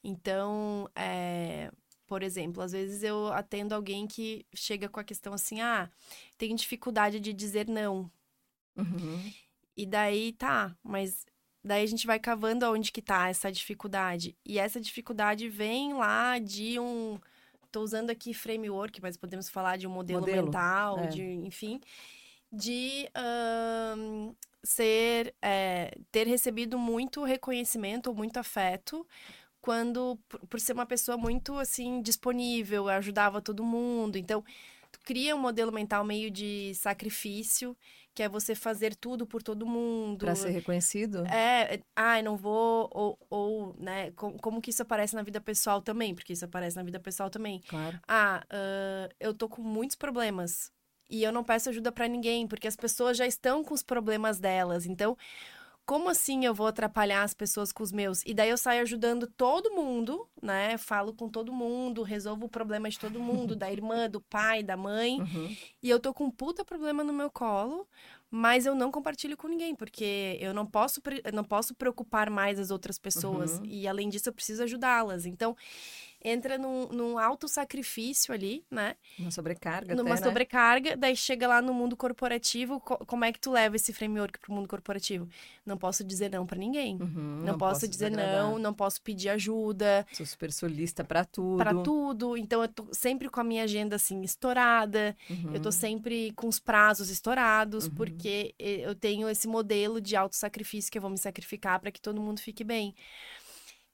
Então, 0.04 0.90
é, 0.96 1.72
por 2.06 2.24
exemplo, 2.24 2.62
às 2.62 2.74
vezes 2.74 3.04
eu 3.04 3.28
atendo 3.28 3.74
alguém 3.74 4.06
que 4.06 4.46
chega 4.54 4.90
com 4.90 5.00
a 5.00 5.04
questão 5.04 5.34
assim, 5.34 5.62
ah, 5.62 5.90
tem 6.38 6.54
dificuldade 6.56 7.20
de 7.20 7.32
dizer 7.32 7.70
não. 7.70 8.12
Uhum. 8.76 9.32
E 9.78 9.86
daí, 9.86 10.34
tá, 10.34 10.76
mas 10.84 11.26
daí 11.64 11.84
a 11.84 11.88
gente 11.88 12.06
vai 12.06 12.20
cavando 12.20 12.66
aonde 12.66 12.92
que 12.92 13.02
tá 13.02 13.30
essa 13.30 13.52
dificuldade. 13.52 14.36
E 14.46 14.60
essa 14.60 14.82
dificuldade 14.82 15.48
vem 15.48 15.94
lá 15.94 16.38
de 16.38 16.80
um 16.80 17.18
Estou 17.68 17.84
usando 17.84 18.10
aqui 18.10 18.34
framework, 18.34 19.02
mas 19.02 19.18
podemos 19.18 19.50
falar 19.50 19.78
de 19.78 19.86
um 19.86 19.90
modelo, 19.92 20.22
modelo. 20.22 20.46
mental, 20.46 21.00
é. 21.00 21.08
de, 21.08 21.24
enfim, 21.24 21.80
de 22.52 23.10
um, 23.96 24.34
ser, 24.64 25.36
é, 25.42 25.96
ter 26.12 26.26
recebido 26.28 26.80
muito 26.80 27.24
reconhecimento, 27.24 28.14
muito 28.14 28.38
afeto, 28.38 29.06
quando 29.62 30.18
por, 30.30 30.40
por 30.48 30.60
ser 30.60 30.74
uma 30.74 30.86
pessoa 30.86 31.18
muito 31.18 31.58
assim 31.58 32.02
disponível, 32.02 32.88
ajudava 32.88 33.42
todo 33.42 33.64
mundo. 33.64 34.18
Então, 34.18 34.44
tu 34.92 35.00
cria 35.04 35.36
um 35.36 35.40
modelo 35.40 35.72
mental 35.72 36.04
meio 36.04 36.32
de 36.32 36.74
sacrifício 36.76 37.76
que 38.18 38.24
é 38.24 38.28
você 38.28 38.56
fazer 38.56 38.96
tudo 38.96 39.28
por 39.28 39.44
todo 39.44 39.64
mundo. 39.64 40.26
Para 40.26 40.34
ser 40.34 40.50
reconhecido? 40.50 41.24
É, 41.28 41.80
ai, 41.96 42.24
não 42.24 42.36
vou, 42.36 42.90
ou, 42.92 43.20
ou 43.30 43.76
né, 43.78 44.10
como, 44.16 44.42
como, 44.42 44.60
que 44.60 44.72
isso 44.72 44.82
aparece 44.82 45.14
na 45.14 45.22
vida 45.22 45.40
pessoal 45.40 45.84
também, 45.84 46.16
porque 46.16 46.34
isso 46.34 46.44
aparece 46.44 46.76
na 46.76 46.82
vida 46.82 47.00
pessoal 47.00 47.30
também. 47.30 47.62
Claro. 47.68 48.00
Ah, 48.08 48.44
uh, 48.52 49.14
eu 49.20 49.36
tô 49.36 49.48
com 49.48 49.62
muitos 49.62 49.96
problemas 49.96 50.72
e 51.08 51.22
eu 51.22 51.32
não 51.32 51.44
peço 51.44 51.70
ajuda 51.70 51.92
para 51.92 52.08
ninguém, 52.08 52.48
porque 52.48 52.68
as 52.68 52.76
pessoas 52.76 53.18
já 53.18 53.28
estão 53.28 53.64
com 53.64 53.76
os 53.76 53.84
problemas 53.84 54.40
delas. 54.40 54.88
Então, 54.88 55.16
como 55.88 56.10
assim 56.10 56.46
eu 56.46 56.54
vou 56.54 56.68
atrapalhar 56.68 57.24
as 57.24 57.34
pessoas 57.34 57.72
com 57.72 57.82
os 57.82 57.94
meus? 57.94 58.22
E 58.26 58.34
daí 58.34 58.50
eu 58.50 58.58
saio 58.58 58.82
ajudando 58.82 59.26
todo 59.26 59.72
mundo, 59.72 60.28
né? 60.42 60.78
Falo 60.78 61.14
com 61.14 61.30
todo 61.30 61.54
mundo, 61.54 62.04
resolvo 62.04 62.48
o 62.48 62.50
problema 62.50 62.90
de 62.90 63.00
todo 63.00 63.22
mundo, 63.22 63.56
da 63.56 63.72
irmã, 63.72 64.10
do 64.10 64.20
pai, 64.20 64.62
da 64.62 64.76
mãe. 64.76 65.22
Uhum. 65.22 65.56
E 65.82 65.90
eu 65.90 65.98
tô 65.98 66.14
com 66.14 66.26
um 66.26 66.30
puta 66.30 66.66
problema 66.66 67.06
no 67.06 67.14
meu 67.14 67.32
colo, 67.32 67.88
mas 68.30 68.66
eu 68.66 68.76
não 68.76 68.92
compartilho 68.92 69.38
com 69.38 69.48
ninguém, 69.48 69.74
porque 69.74 70.38
eu 70.42 70.54
não 70.54 70.66
posso, 70.66 71.02
eu 71.24 71.32
não 71.32 71.46
posso 71.46 71.74
preocupar 71.74 72.30
mais 72.30 72.60
as 72.60 72.70
outras 72.70 73.00
pessoas. 73.00 73.58
Uhum. 73.60 73.66
E 73.66 73.88
além 73.88 74.10
disso, 74.10 74.28
eu 74.28 74.34
preciso 74.34 74.64
ajudá-las. 74.64 75.26
Então, 75.26 75.56
entra 76.24 76.58
num, 76.58 76.88
num 76.88 77.18
alto 77.18 77.48
sacrifício 77.48 78.34
ali, 78.34 78.64
né? 78.70 78.96
Uma 79.20 79.32
sobrecarga. 79.32 79.96
Numa 79.96 80.14
até, 80.14 80.22
né? 80.22 80.28
sobrecarga, 80.28 80.90
né? 80.92 80.96
daí 80.96 81.16
chega 81.16 81.48
lá 81.48 81.62
no 81.62 81.74
mundo 81.74 81.96
corporativo, 81.96 82.80
co 82.80 82.98
como 83.06 83.24
é 83.24 83.32
que 83.32 83.40
tu 83.40 83.52
leva 83.52 83.76
esse 83.76 83.94
framework 83.94 84.40
pro 84.40 84.54
mundo 84.54 84.68
corporativo? 84.68 85.28
Não 85.66 85.78
posso 85.78 86.04
dizer 86.04 86.30
não 86.32 86.46
para 86.46 86.58
ninguém. 86.58 86.96
Uhum, 86.96 87.08
não, 87.08 87.46
não, 87.46 87.58
posso, 87.58 87.82
posso 87.82 87.88
dizer 87.88 88.12
não, 88.12 88.58
não 88.58 88.74
posso 88.74 89.02
pedir 89.02 89.30
ajuda. 89.30 90.06
Sou 90.12 90.26
super 90.26 90.52
solista 90.52 91.04
para 91.04 91.24
tudo. 91.24 91.58
Para 91.58 91.74
tudo. 91.74 92.36
Então 92.36 92.62
eu 92.62 92.68
tô 92.68 92.88
sempre 92.92 93.30
com 93.30 93.40
a 93.40 93.44
minha 93.44 93.64
agenda 93.64 93.96
assim 93.96 94.22
estourada. 94.22 95.16
Uhum. 95.30 95.54
Eu 95.54 95.62
tô 95.62 95.72
sempre 95.72 96.32
com 96.34 96.48
os 96.48 96.60
prazos 96.60 97.10
estourados, 97.10 97.86
uhum. 97.86 97.94
porque 97.94 98.56
eu 98.58 98.96
tenho 98.96 99.30
esse 99.30 99.48
modelo 99.48 100.02
de 100.02 100.16
auto 100.16 100.36
sacrifício 100.36 100.92
que 100.92 100.98
eu 100.98 101.02
vou 101.02 101.12
me 101.12 101.18
sacrificar 101.18 101.80
para 101.80 101.92
que 101.92 102.02
todo 102.02 102.22
mundo 102.22 102.40
fique 102.40 102.64
bem. 102.64 102.96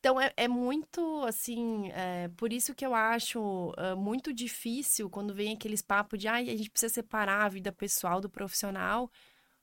Então, 0.04 0.20
é, 0.20 0.34
é 0.36 0.50
muito, 0.50 1.24
assim, 1.24 1.90
é, 1.94 2.30
por 2.36 2.52
isso 2.52 2.76
que 2.76 2.86
eu 2.86 2.94
acho 2.94 3.40
uh, 3.40 3.96
muito 3.96 4.34
difícil 4.34 5.10
quando 5.10 5.34
vem 5.34 5.54
aqueles 5.54 5.82
papos 5.82 6.20
de, 6.20 6.28
ai, 6.28 6.50
a 6.50 6.58
gente 6.58 6.70
precisa 6.70 6.94
separar 6.94 7.46
a 7.46 7.48
vida 7.48 7.72
pessoal 7.72 8.20
do 8.20 8.30
profissional. 8.30 9.10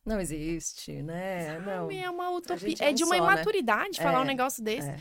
Não 0.02 0.18
existe, 0.18 1.02
né? 1.02 1.46
Sabe? 1.46 1.66
Não. 1.66 1.90
É 1.90 2.08
uma 2.08 2.30
utopia. 2.30 2.74
é 2.80 2.88
É 2.88 2.92
de 2.94 3.04
uma 3.04 3.16
só, 3.18 3.26
né? 3.26 3.32
imaturidade 3.34 3.98
falar 4.00 4.20
um 4.20 4.24
É, 4.24 4.28
negócio 4.28 4.64
desse. 4.64 4.88
é. 4.88 4.96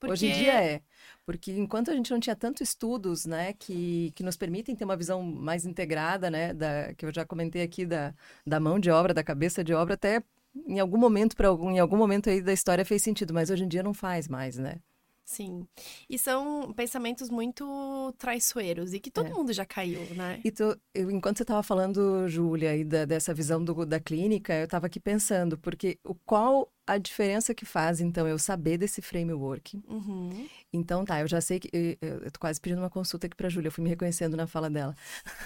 Porque... 0.00 0.12
Hoje 0.12 0.26
em 0.26 0.32
dia 0.32 0.54
é. 0.60 0.82
Porque 1.24 1.52
enquanto 1.52 1.92
a 1.92 1.94
gente 1.94 2.10
não 2.10 2.18
tinha 2.18 2.34
tantos 2.34 2.62
estudos, 2.62 3.26
né, 3.26 3.52
que, 3.52 4.10
que 4.16 4.24
nos 4.24 4.36
permitem 4.36 4.74
ter 4.74 4.84
uma 4.84 4.96
visão 4.96 5.22
mais 5.22 5.64
integrada, 5.64 6.28
né, 6.28 6.52
da, 6.52 6.92
que 6.94 7.06
eu 7.06 7.14
já 7.14 7.24
comentei 7.24 7.62
aqui, 7.62 7.86
da, 7.86 8.12
da 8.44 8.58
mão 8.58 8.80
de 8.80 8.90
obra, 8.90 9.14
da 9.14 9.22
cabeça 9.22 9.62
de 9.62 9.72
obra, 9.72 9.94
até 9.94 10.20
em 10.66 10.80
algum 10.80 10.98
momento, 10.98 11.36
para 11.36 11.48
algum, 11.48 11.70
em 11.70 11.78
algum 11.78 11.96
momento 11.96 12.28
aí 12.30 12.40
da 12.42 12.52
história 12.52 12.84
fez 12.84 13.02
sentido, 13.02 13.34
mas 13.34 13.50
hoje 13.50 13.64
em 13.64 13.68
dia 13.68 13.82
não 13.82 13.94
faz 13.94 14.28
mais, 14.28 14.56
né? 14.56 14.80
Sim. 15.24 15.66
E 16.08 16.18
são 16.18 16.72
pensamentos 16.72 17.30
muito 17.30 18.12
traiçoeiros 18.18 18.92
e 18.92 18.98
que 18.98 19.10
todo 19.12 19.28
É. 19.28 19.30
mundo 19.30 19.52
já 19.52 19.64
caiu, 19.64 20.00
né? 20.16 20.40
E 20.44 20.50
tu, 20.50 20.76
eu, 20.92 21.08
enquanto 21.10 21.36
você 21.36 21.44
estava 21.44 21.62
falando, 21.62 22.26
Júlia, 22.28 22.70
aí 22.70 22.82
da, 22.84 23.04
dessa 23.04 23.32
visão 23.32 23.62
do, 23.64 23.86
da 23.86 24.00
clínica, 24.00 24.52
eu 24.54 24.64
estava 24.64 24.86
aqui 24.86 24.98
pensando, 24.98 25.56
porque 25.56 25.98
o, 26.04 26.14
qual 26.14 26.68
a 26.84 26.98
diferença 26.98 27.54
que 27.54 27.64
faz, 27.64 28.00
então, 28.00 28.26
eu 28.26 28.36
saber 28.40 28.76
desse 28.76 29.00
framework? 29.00 29.80
Uhum. 29.88 30.48
Então, 30.72 31.04
tá, 31.04 31.20
eu 31.20 31.28
já 31.28 31.40
sei 31.40 31.60
que. 31.60 31.96
Eu, 32.02 32.22
eu 32.24 32.30
tô 32.32 32.40
quase 32.40 32.60
pedindo 32.60 32.80
uma 32.80 32.90
consulta 32.90 33.28
aqui 33.28 33.36
para 33.36 33.48
Júlia, 33.48 33.68
eu 33.68 33.72
fui 33.72 33.84
me 33.84 33.90
reconhecendo 33.90 34.36
na 34.36 34.48
fala 34.48 34.68
dela. 34.68 34.96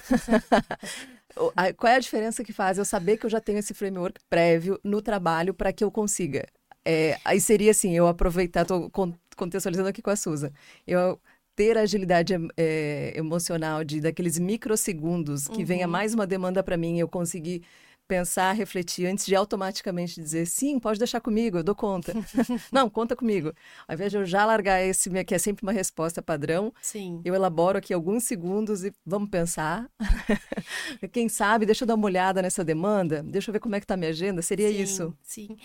Qual 1.76 1.92
é 1.92 1.96
a 1.96 2.00
diferença 2.00 2.44
que 2.44 2.52
faz 2.52 2.78
eu 2.78 2.84
saber 2.84 3.18
que 3.18 3.26
eu 3.26 3.30
já 3.30 3.40
tenho 3.40 3.58
esse 3.58 3.74
framework 3.74 4.20
prévio 4.30 4.80
no 4.82 5.02
trabalho 5.02 5.52
para 5.52 5.72
que 5.72 5.82
eu 5.84 5.90
consiga? 5.90 6.46
É, 6.86 7.18
aí 7.24 7.40
seria 7.40 7.70
assim, 7.70 7.96
eu 7.96 8.06
aproveitar, 8.06 8.62
estou 8.62 8.90
contextualizando 9.34 9.88
aqui 9.88 10.02
com 10.02 10.10
a 10.10 10.16
Susan, 10.16 10.50
eu 10.86 11.20
ter 11.56 11.78
a 11.78 11.82
agilidade 11.82 12.34
é, 12.56 13.12
emocional 13.16 13.84
de 13.84 14.00
daqueles 14.00 14.38
microsegundos 14.38 15.46
que 15.46 15.64
venha 15.64 15.86
Uhum. 15.86 15.92
mais 15.92 16.12
uma 16.14 16.26
demanda 16.26 16.62
para 16.62 16.76
mim, 16.76 16.98
eu 16.98 17.06
conseguir 17.08 17.62
pensar, 18.06 18.52
refletir 18.52 19.06
antes 19.06 19.24
de 19.24 19.34
automaticamente 19.34 20.20
dizer 20.20 20.46
sim, 20.46 20.78
pode 20.78 20.98
deixar 20.98 21.20
comigo, 21.20 21.58
eu 21.58 21.64
dou 21.64 21.74
conta. 21.74 22.12
Não, 22.70 22.90
conta 22.90 23.16
comigo. 23.16 23.52
Ao 23.88 23.94
invés 23.94 24.10
de 24.10 24.18
eu 24.18 24.26
já 24.26 24.44
largar 24.44 24.82
esse, 24.82 25.08
que 25.24 25.34
é 25.34 25.38
sempre 25.38 25.62
uma 25.62 25.72
resposta 25.72 26.20
padrão, 26.20 26.72
Sim. 26.82 27.22
eu 27.24 27.34
elaboro 27.34 27.78
aqui 27.78 27.94
alguns 27.94 28.24
segundos 28.24 28.84
e 28.84 28.92
vamos 29.06 29.30
pensar. 29.30 29.88
Quem 31.12 31.28
sabe, 31.28 31.64
deixa 31.64 31.84
eu 31.84 31.88
dar 31.88 31.94
uma 31.94 32.04
olhada 32.04 32.42
nessa 32.42 32.62
demanda, 32.64 33.22
deixa 33.22 33.50
eu 33.50 33.52
ver 33.54 33.60
como 33.60 33.74
é 33.74 33.80
que 33.80 33.86
tá 33.86 33.94
a 33.94 33.96
minha 33.96 34.10
agenda, 34.10 34.42
seria 34.42 34.68
Sim, 34.68 34.82
isso. 34.82 35.14
Sim. 35.22 35.56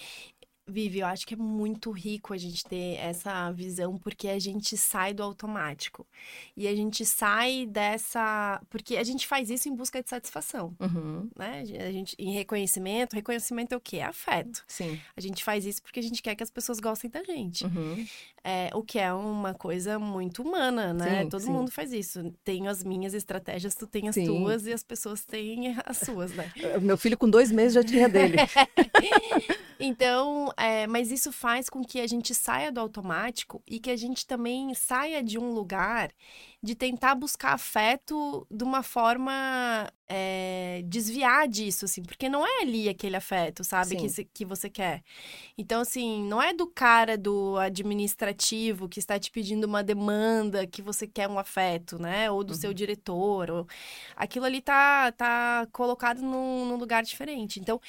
Vivi, 0.70 1.00
eu 1.00 1.08
acho 1.08 1.26
que 1.26 1.34
é 1.34 1.38
muito 1.38 1.92
rico 1.92 2.34
a 2.34 2.38
gente 2.38 2.64
ter 2.64 2.96
essa 3.00 3.52
visão, 3.52 3.98
porque 3.98 4.28
a 4.28 4.40
gente 4.40 4.78
sai 4.78 5.14
do 5.14 5.24
automático. 5.24 6.06
E 6.56 6.68
a 6.68 6.76
gente 6.76 7.06
sai 7.06 7.66
dessa. 7.66 8.62
Porque 8.70 8.98
a 8.98 9.04
gente 9.04 9.28
faz 9.28 9.50
isso 9.50 9.68
em 9.70 9.76
busca 9.76 10.02
de 10.02 10.10
satisfação, 10.10 10.76
Uhum, 10.80 11.30
né? 11.36 11.62
A 11.80 11.92
gente, 11.92 12.16
em 12.20 12.34
reconhecimento. 12.34 13.14
Reconhecimento 13.16 13.74
é 13.74 13.78
o 13.78 13.82
quê? 13.82 13.98
É 13.98 14.04
afeto. 14.04 14.64
sim. 14.68 15.00
A 15.16 15.22
gente 15.22 15.44
faz 15.44 15.66
isso 15.66 15.82
porque 15.82 16.00
a 16.00 16.04
gente 16.04 16.22
quer 16.22 16.36
que 16.36 16.44
as 16.44 16.50
pessoas 16.52 16.80
gostem 16.80 17.10
da 17.10 17.24
gente. 17.24 17.66
Uhum, 17.66 18.06
É, 18.44 18.70
o 18.74 18.82
que 18.82 18.98
é 18.98 19.12
uma 19.14 19.54
coisa 19.54 20.00
muito 20.00 20.42
humana, 20.42 20.94
né? 20.94 21.24
Sim, 21.24 21.30
Todo 21.30 21.42
sim. 21.42 21.52
mundo 21.52 21.72
faz 21.72 21.92
isso. 21.92 22.32
Tenho 22.44 22.70
as 22.70 22.84
minhas 22.84 23.14
estratégias, 23.14 23.76
tu 23.76 23.86
tem 23.86 24.08
as 24.08 24.16
Sim. 24.16 24.26
tuas 24.26 24.66
e 24.66 24.74
as 24.74 24.84
pessoas 24.84 25.26
têm 25.26 25.76
as 25.86 25.98
suas, 25.98 26.32
né? 26.34 26.52
Meu 26.82 26.98
filho 26.98 27.18
com 27.18 27.30
dois 27.30 27.52
meses 27.52 27.74
já 27.74 27.84
tinha 27.84 28.08
dele. 28.08 28.38
Então, 29.82 30.52
é, 30.58 30.86
mas 30.88 31.10
isso 31.10 31.32
faz 31.32 31.70
com 31.70 31.82
que 31.82 32.02
a 32.02 32.08
gente 32.08 32.36
saia 32.36 32.70
do 32.70 32.82
automático 32.82 33.64
e 33.66 33.80
que 33.80 33.90
a 33.90 33.96
gente 33.96 34.28
também 34.28 34.74
saia 34.74 35.24
de 35.24 35.40
um 35.40 35.54
lugar 35.54 36.12
de 36.62 36.76
tentar 36.76 37.16
buscar 37.16 37.54
afeto 37.54 38.46
de 38.52 38.64
uma 38.66 38.84
forma 38.84 39.90
é, 40.10 40.82
desviar 40.86 41.48
disso, 41.48 41.86
assim, 41.86 42.04
porque 42.04 42.28
não 42.28 42.46
é 42.46 42.62
ali 42.64 42.90
aquele 42.90 43.16
afeto, 43.16 43.64
sabe, 43.64 43.96
que, 43.96 44.10
Sim. 44.10 44.28
que 44.34 44.44
você 44.44 44.70
quer. 44.70 45.02
Então, 45.58 45.82
assim, 45.82 46.24
não 46.26 46.42
é 46.42 46.54
do 46.54 46.68
cara 46.68 47.18
do 47.18 47.58
administrativo 47.58 48.90
que 48.90 49.00
está 49.00 49.18
te 49.20 49.32
pedindo 49.32 49.66
uma 49.66 49.84
demanda 49.84 50.68
que 50.68 50.82
você 50.82 51.08
quer 51.08 51.30
um 51.30 51.40
afeto, 51.40 51.98
né, 52.00 52.30
ou 52.30 52.44
do 52.44 52.54
seu 52.54 52.72
Uhum. 52.72 52.74
diretor, 52.74 53.50
ou... 53.52 53.68
aquilo 54.16 54.46
ali 54.46 54.62
tá, 54.62 55.12
tá 55.14 55.68
colocado 55.72 56.22
num, 56.22 56.66
num 56.66 56.76
lugar 56.76 57.04
diferente. 57.04 57.60
Então, 57.60 57.80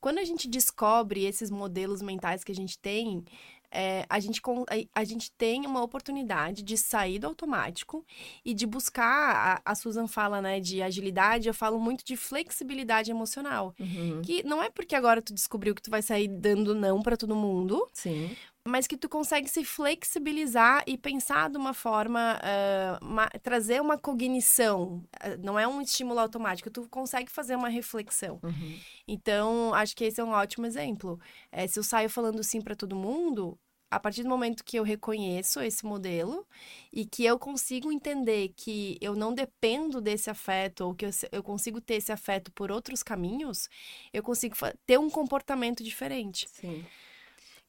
quando 0.00 0.18
a 0.18 0.24
gente 0.24 0.48
descobre 0.48 1.24
esses 1.24 1.50
modelos 1.50 2.00
mentais 2.02 2.44
que 2.44 2.52
a 2.52 2.54
gente 2.54 2.78
tem, 2.78 3.24
é, 3.70 4.04
a, 4.08 4.18
gente, 4.18 4.40
a, 4.68 5.00
a 5.00 5.04
gente 5.04 5.30
tem 5.32 5.64
uma 5.66 5.82
oportunidade 5.82 6.62
de 6.62 6.76
sair 6.76 7.18
do 7.18 7.26
automático 7.26 8.04
e 8.44 8.52
de 8.52 8.66
buscar. 8.66 9.62
A, 9.64 9.72
a 9.72 9.74
Susan 9.74 10.06
fala, 10.06 10.42
né, 10.42 10.60
de 10.60 10.82
agilidade, 10.82 11.48
eu 11.48 11.54
falo 11.54 11.78
muito 11.78 12.04
de 12.04 12.16
flexibilidade 12.16 13.10
emocional. 13.10 13.74
Uhum, 13.78 14.22
Que 14.22 14.42
não 14.42 14.62
é 14.62 14.70
porque 14.70 14.94
agora 14.94 15.22
tu 15.22 15.32
descobriu 15.32 15.74
que 15.74 15.82
tu 15.82 15.90
vai 15.90 16.02
sair 16.02 16.28
dando 16.28 16.74
não 16.74 17.02
pra 17.02 17.16
todo 17.16 17.34
mundo, 17.36 17.88
sim. 17.92 18.36
Mas 18.66 18.86
que 18.86 18.96
tu 18.96 19.08
consegue 19.08 19.48
se 19.48 19.64
flexibilizar 19.64 20.82
e 20.86 20.98
pensar 20.98 21.48
de 21.50 21.56
uma 21.56 21.72
forma, 21.72 22.38
ah, 22.42 22.98
ma- 23.02 23.30
trazer 23.42 23.80
uma 23.80 23.98
cognição. 23.98 25.02
Ah, 25.18 25.36
Não 25.38 25.58
é 25.58 25.66
um 25.66 25.80
estímulo 25.80 26.20
automático, 26.20 26.70
tu 26.70 26.88
consegue 26.88 27.30
fazer 27.30 27.56
uma 27.56 27.68
reflexão. 27.68 28.38
Uhum. 28.42 28.78
Então, 29.08 29.74
acho 29.74 29.96
que 29.96 30.04
esse 30.04 30.20
é 30.20 30.24
um 30.24 30.30
ótimo 30.30 30.66
exemplo. 30.66 31.18
É, 31.50 31.66
se 31.66 31.78
eu 31.78 31.82
saio 31.82 32.10
falando 32.10 32.42
sim 32.44 32.60
para 32.60 32.76
todo 32.76 32.94
mundo, 32.94 33.58
a 33.90 33.98
partir 33.98 34.22
do 34.22 34.28
momento 34.28 34.64
que 34.64 34.78
eu 34.78 34.84
reconheço 34.84 35.60
esse 35.60 35.84
modelo 35.84 36.46
e 36.92 37.04
que 37.04 37.24
eu 37.24 37.38
consigo 37.38 37.90
entender 37.90 38.52
que 38.56 38.96
eu 39.00 39.16
não 39.16 39.34
dependo 39.34 40.00
desse 40.00 40.30
afeto 40.30 40.82
ou 40.82 40.94
que 40.94 41.06
eu, 41.06 41.10
eu 41.32 41.42
consigo 41.42 41.80
ter 41.80 41.94
esse 41.94 42.12
afeto 42.12 42.52
por 42.52 42.70
outros 42.70 43.02
caminhos, 43.02 43.68
eu 44.12 44.22
consigo 44.22 44.54
ter 44.86 44.98
um 44.98 45.10
comportamento 45.10 45.82
diferente. 45.82 46.46
Sim. 46.48 46.84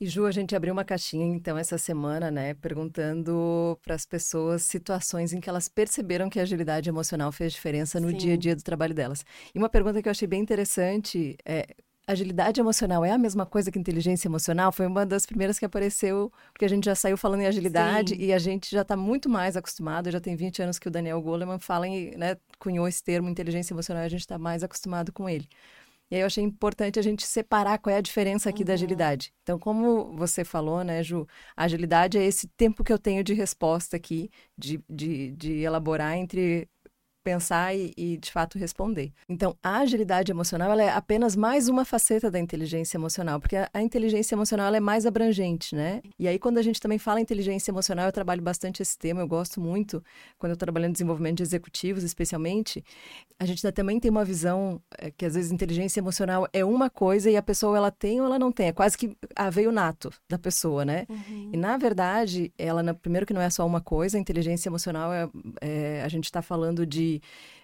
E 0.01 0.07
Ju, 0.07 0.25
a 0.25 0.31
gente 0.31 0.55
abriu 0.55 0.73
uma 0.73 0.83
caixinha 0.83 1.27
então 1.27 1.55
essa 1.55 1.77
semana, 1.77 2.31
né, 2.31 2.55
perguntando 2.55 3.77
para 3.83 3.93
as 3.93 4.03
pessoas 4.03 4.63
situações 4.63 5.31
em 5.31 5.39
que 5.39 5.47
elas 5.47 5.69
perceberam 5.69 6.27
que 6.27 6.39
a 6.39 6.41
agilidade 6.41 6.89
emocional 6.89 7.31
fez 7.31 7.53
diferença 7.53 7.99
no 7.99 8.09
Sim. 8.09 8.17
dia 8.17 8.33
a 8.33 8.37
dia 8.37 8.55
do 8.55 8.63
trabalho 8.63 8.95
delas. 8.95 9.23
E 9.53 9.59
uma 9.59 9.69
pergunta 9.69 10.01
que 10.01 10.07
eu 10.07 10.11
achei 10.11 10.27
bem 10.27 10.41
interessante 10.41 11.37
é 11.45 11.67
Agilidade 12.07 12.59
emocional 12.59 13.05
é 13.05 13.11
a 13.11 13.17
mesma 13.17 13.45
coisa 13.45 13.71
que 13.71 13.77
inteligência 13.77 14.27
emocional? 14.27 14.71
Foi 14.71 14.87
uma 14.87 15.05
das 15.05 15.25
primeiras 15.25 15.59
que 15.59 15.65
apareceu, 15.65 16.29
porque 16.51 16.65
a 16.65 16.67
gente 16.67 16.83
já 16.83 16.95
saiu 16.95 17.15
falando 17.15 17.41
em 17.41 17.45
agilidade 17.45 18.15
Sim. 18.15 18.21
e 18.21 18.33
a 18.33 18.39
gente 18.39 18.71
já 18.71 18.81
está 18.81 18.97
muito 18.97 19.29
mais 19.29 19.55
acostumado. 19.55 20.09
Já 20.09 20.19
tem 20.19 20.35
20 20.35 20.63
anos 20.63 20.79
que 20.79 20.87
o 20.87 20.91
Daniel 20.91 21.21
Goleman 21.21 21.59
fala 21.59 21.87
em, 21.87 22.11
né, 22.17 22.37
cunhou 22.57 22.87
esse 22.87 23.03
termo 23.03 23.29
inteligência 23.29 23.73
emocional 23.73 24.03
e 24.03 24.07
a 24.07 24.09
gente 24.09 24.21
está 24.21 24.39
mais 24.39 24.63
acostumado 24.63 25.13
com 25.13 25.29
ele. 25.29 25.47
E 26.11 26.15
aí 26.15 26.21
eu 26.21 26.25
achei 26.27 26.43
importante 26.43 26.99
a 26.99 27.01
gente 27.01 27.25
separar 27.25 27.79
qual 27.79 27.93
é 27.95 27.97
a 27.97 28.01
diferença 28.01 28.49
aqui 28.49 28.63
da 28.65 28.71
Uhum. 28.71 28.75
agilidade. 28.75 29.33
Então, 29.43 29.57
como 29.57 30.13
você 30.17 30.43
falou, 30.43 30.83
né, 30.83 31.01
Ju, 31.01 31.25
a 31.55 31.63
agilidade 31.63 32.17
é 32.17 32.25
esse 32.25 32.47
tempo 32.49 32.83
que 32.83 32.91
eu 32.91 32.99
tenho 32.99 33.23
de 33.23 33.33
resposta 33.33 33.95
aqui, 33.95 34.29
de, 34.57 34.83
de, 34.89 35.31
de 35.31 35.53
elaborar 35.61 36.17
entre 36.17 36.67
pensar 37.23 37.75
e, 37.75 37.93
e, 37.95 38.17
de 38.17 38.31
fato 38.31 38.57
responder. 38.57 39.11
Então, 39.29 39.55
a 39.61 39.79
agilidade 39.79 40.31
emocional 40.31 40.71
ela 40.71 40.83
é 40.83 40.89
apenas 40.89 41.35
mais 41.35 41.67
uma 41.67 41.85
faceta 41.85 42.31
da 42.31 42.39
inteligência 42.39 42.97
emocional, 42.97 43.39
porque 43.39 43.55
a, 43.55 43.69
a 43.73 43.81
inteligência 43.81 44.35
emocional 44.35 44.73
é 44.73 44.79
mais 44.79 45.05
abrangente, 45.05 45.75
né? 45.75 46.01
E 46.17 46.27
aí 46.27 46.39
quando 46.39 46.57
a 46.57 46.61
gente 46.61 46.79
também 46.79 46.97
fala 46.97 47.21
inteligência 47.21 47.71
emocional, 47.71 48.05
eu 48.05 48.11
trabalho 48.11 48.41
bastante 48.41 48.81
esse 48.81 48.97
tema, 48.97 49.21
eu 49.21 49.27
gosto 49.27 49.61
muito 49.61 50.03
quando 50.37 50.51
eu 50.51 50.57
trabalho 50.57 50.85
em 50.87 50.91
desenvolvimento 50.91 51.37
de 51.37 51.43
executivos, 51.43 52.03
especialmente, 52.03 52.83
a 53.39 53.45
gente 53.45 53.61
também 53.71 53.99
tem 53.99 54.09
uma 54.09 54.25
visão 54.25 54.81
é, 54.97 55.11
que 55.11 55.25
às 55.25 55.35
vezes 55.35 55.51
inteligência 55.51 55.99
emocional 55.99 56.47
é 56.51 56.63
uma 56.65 56.89
coisa 56.89 57.29
e 57.29 57.37
a 57.37 57.41
pessoa 57.41 57.77
ela 57.77 57.91
tem 57.91 58.19
ou 58.19 58.25
ela 58.25 58.39
não 58.39 58.51
tem, 58.51 58.67
é 58.67 58.71
quase 58.71 58.97
que 58.97 59.15
a 59.35 59.49
veio 59.49 59.71
nato 59.71 60.11
da 60.29 60.37
pessoa, 60.37 60.83
né? 60.85 61.05
Uhum. 61.09 61.49
E 61.53 61.57
na 61.57 61.77
verdade, 61.77 62.51
ela 62.57 62.81
primeiro 62.93 63.25
que 63.25 63.33
não 63.33 63.41
é 63.41 63.49
só 63.49 63.65
uma 63.65 63.81
coisa, 63.81 64.17
a 64.17 64.21
inteligência 64.21 64.69
emocional 64.69 65.11
é, 65.13 65.29
é 65.61 66.01
a 66.03 66.07
gente 66.07 66.25
está 66.25 66.41
falando 66.41 66.85
de 66.85 67.10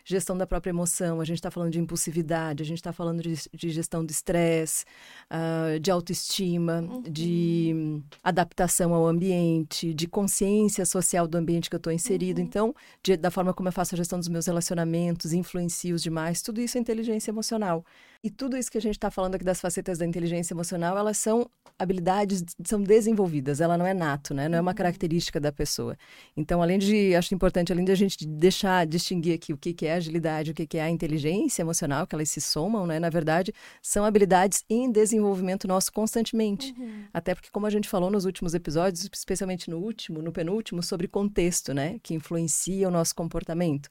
gestão 0.08 0.38
da 0.38 0.48
própria 0.48 0.72
emoção, 0.72 1.20
a 1.20 1.26
gente 1.26 1.38
está 1.38 1.52
falando 1.52 1.72
de 1.72 1.80
impulsividade, 1.80 2.64
a 2.64 2.66
gente 2.66 2.78
está 2.78 2.94
falando 2.94 3.22
de, 3.22 3.34
de, 3.54 3.70
gestão 3.70 4.06
do 4.06 4.10
estresse, 4.10 4.86
uh, 5.30 5.78
de 5.80 5.92
autoestima, 5.92 6.82
Uhum. 6.82 7.02
de 7.02 8.02
adaptação 8.24 8.94
ao 8.94 9.06
ambiente, 9.06 9.94
de 9.94 10.08
consciência 10.08 10.86
social 10.86 11.28
do 11.28 11.38
ambiente 11.38 11.70
que 11.70 11.76
eu 11.76 11.78
estou 11.78 11.92
inserido. 11.92 12.40
Uhum. 12.40 12.46
Então, 12.46 12.76
de, 13.04 13.18
da 13.18 13.30
forma 13.30 13.54
como 13.54 13.68
eu 13.68 13.74
faço 13.74 13.96
a 13.96 13.98
gestão 13.98 14.18
dos 14.18 14.30
meus 14.30 14.46
relacionamentos, 14.46 15.34
influencio 15.34 15.96
os 15.96 16.02
demais, 16.04 16.42
tudo 16.42 16.62
isso 16.62 16.78
é 16.78 16.82
inteligência 16.82 17.32
emocional. 17.32 17.84
E 18.28 18.30
tudo 18.30 18.58
isso 18.58 18.70
que 18.70 18.78
a 18.78 18.82
gente 18.82 18.98
está 18.98 19.10
falando 19.10 19.36
aqui 19.36 19.46
das 19.46 19.62
facetas 19.62 20.00
da 20.00 20.06
inteligência 20.06 20.54
emocional, 20.54 20.98
elas 20.98 21.18
são 21.18 21.50
habilidades, 21.80 22.44
são 22.66 22.84
desenvolvidas, 22.84 23.62
ela 23.62 23.78
não 23.78 23.86
é 23.86 23.94
nato, 23.94 24.34
né? 24.34 24.50
Não 24.50 24.58
é 24.58 24.60
uma 24.60 24.74
característica 24.74 25.40
da 25.40 25.50
pessoa. 25.50 25.98
Então, 26.36 26.62
além 26.62 26.78
de, 26.78 27.16
acho 27.16 27.34
importante, 27.34 27.72
além 27.72 27.86
de 27.86 27.92
a 27.94 27.96
gente 27.96 28.28
deixar, 28.28 28.86
distinguir 28.86 29.34
aqui 29.34 29.54
o 29.54 29.58
que, 29.58 29.74
que 29.74 29.86
é 29.86 29.94
agilidade, 29.94 30.52
o 30.52 30.54
que 30.54 30.78
é 30.78 30.82
a 30.82 30.90
inteligência 30.90 31.62
emocional, 31.62 32.06
que 32.06 32.16
elas 32.16 32.30
se 32.30 32.42
somam, 32.42 32.86
né? 32.86 33.00
Na 33.00 33.10
verdade, 33.10 33.54
são 33.82 34.04
habilidades 34.04 34.66
em 34.70 34.92
desenvolvimento 34.92 35.66
nosso 35.66 35.90
constantemente. 35.94 36.76
Uhum. 36.78 37.06
Até 37.14 37.34
porque, 37.34 37.50
como 37.50 37.66
a 37.66 37.70
gente 37.70 37.88
falou 37.88 38.12
nos 38.12 38.26
últimos 38.26 38.54
episódios, 38.54 39.10
especialmente 39.14 39.70
no 39.70 39.78
último, 39.78 40.22
no 40.22 40.34
penúltimo, 40.34 40.84
sobre 40.84 41.08
contexto, 41.08 41.74
né? 41.74 41.98
Que 42.04 42.14
influencia 42.14 42.90
o 42.90 42.92
nosso 42.92 43.16
comportamento. 43.16 43.88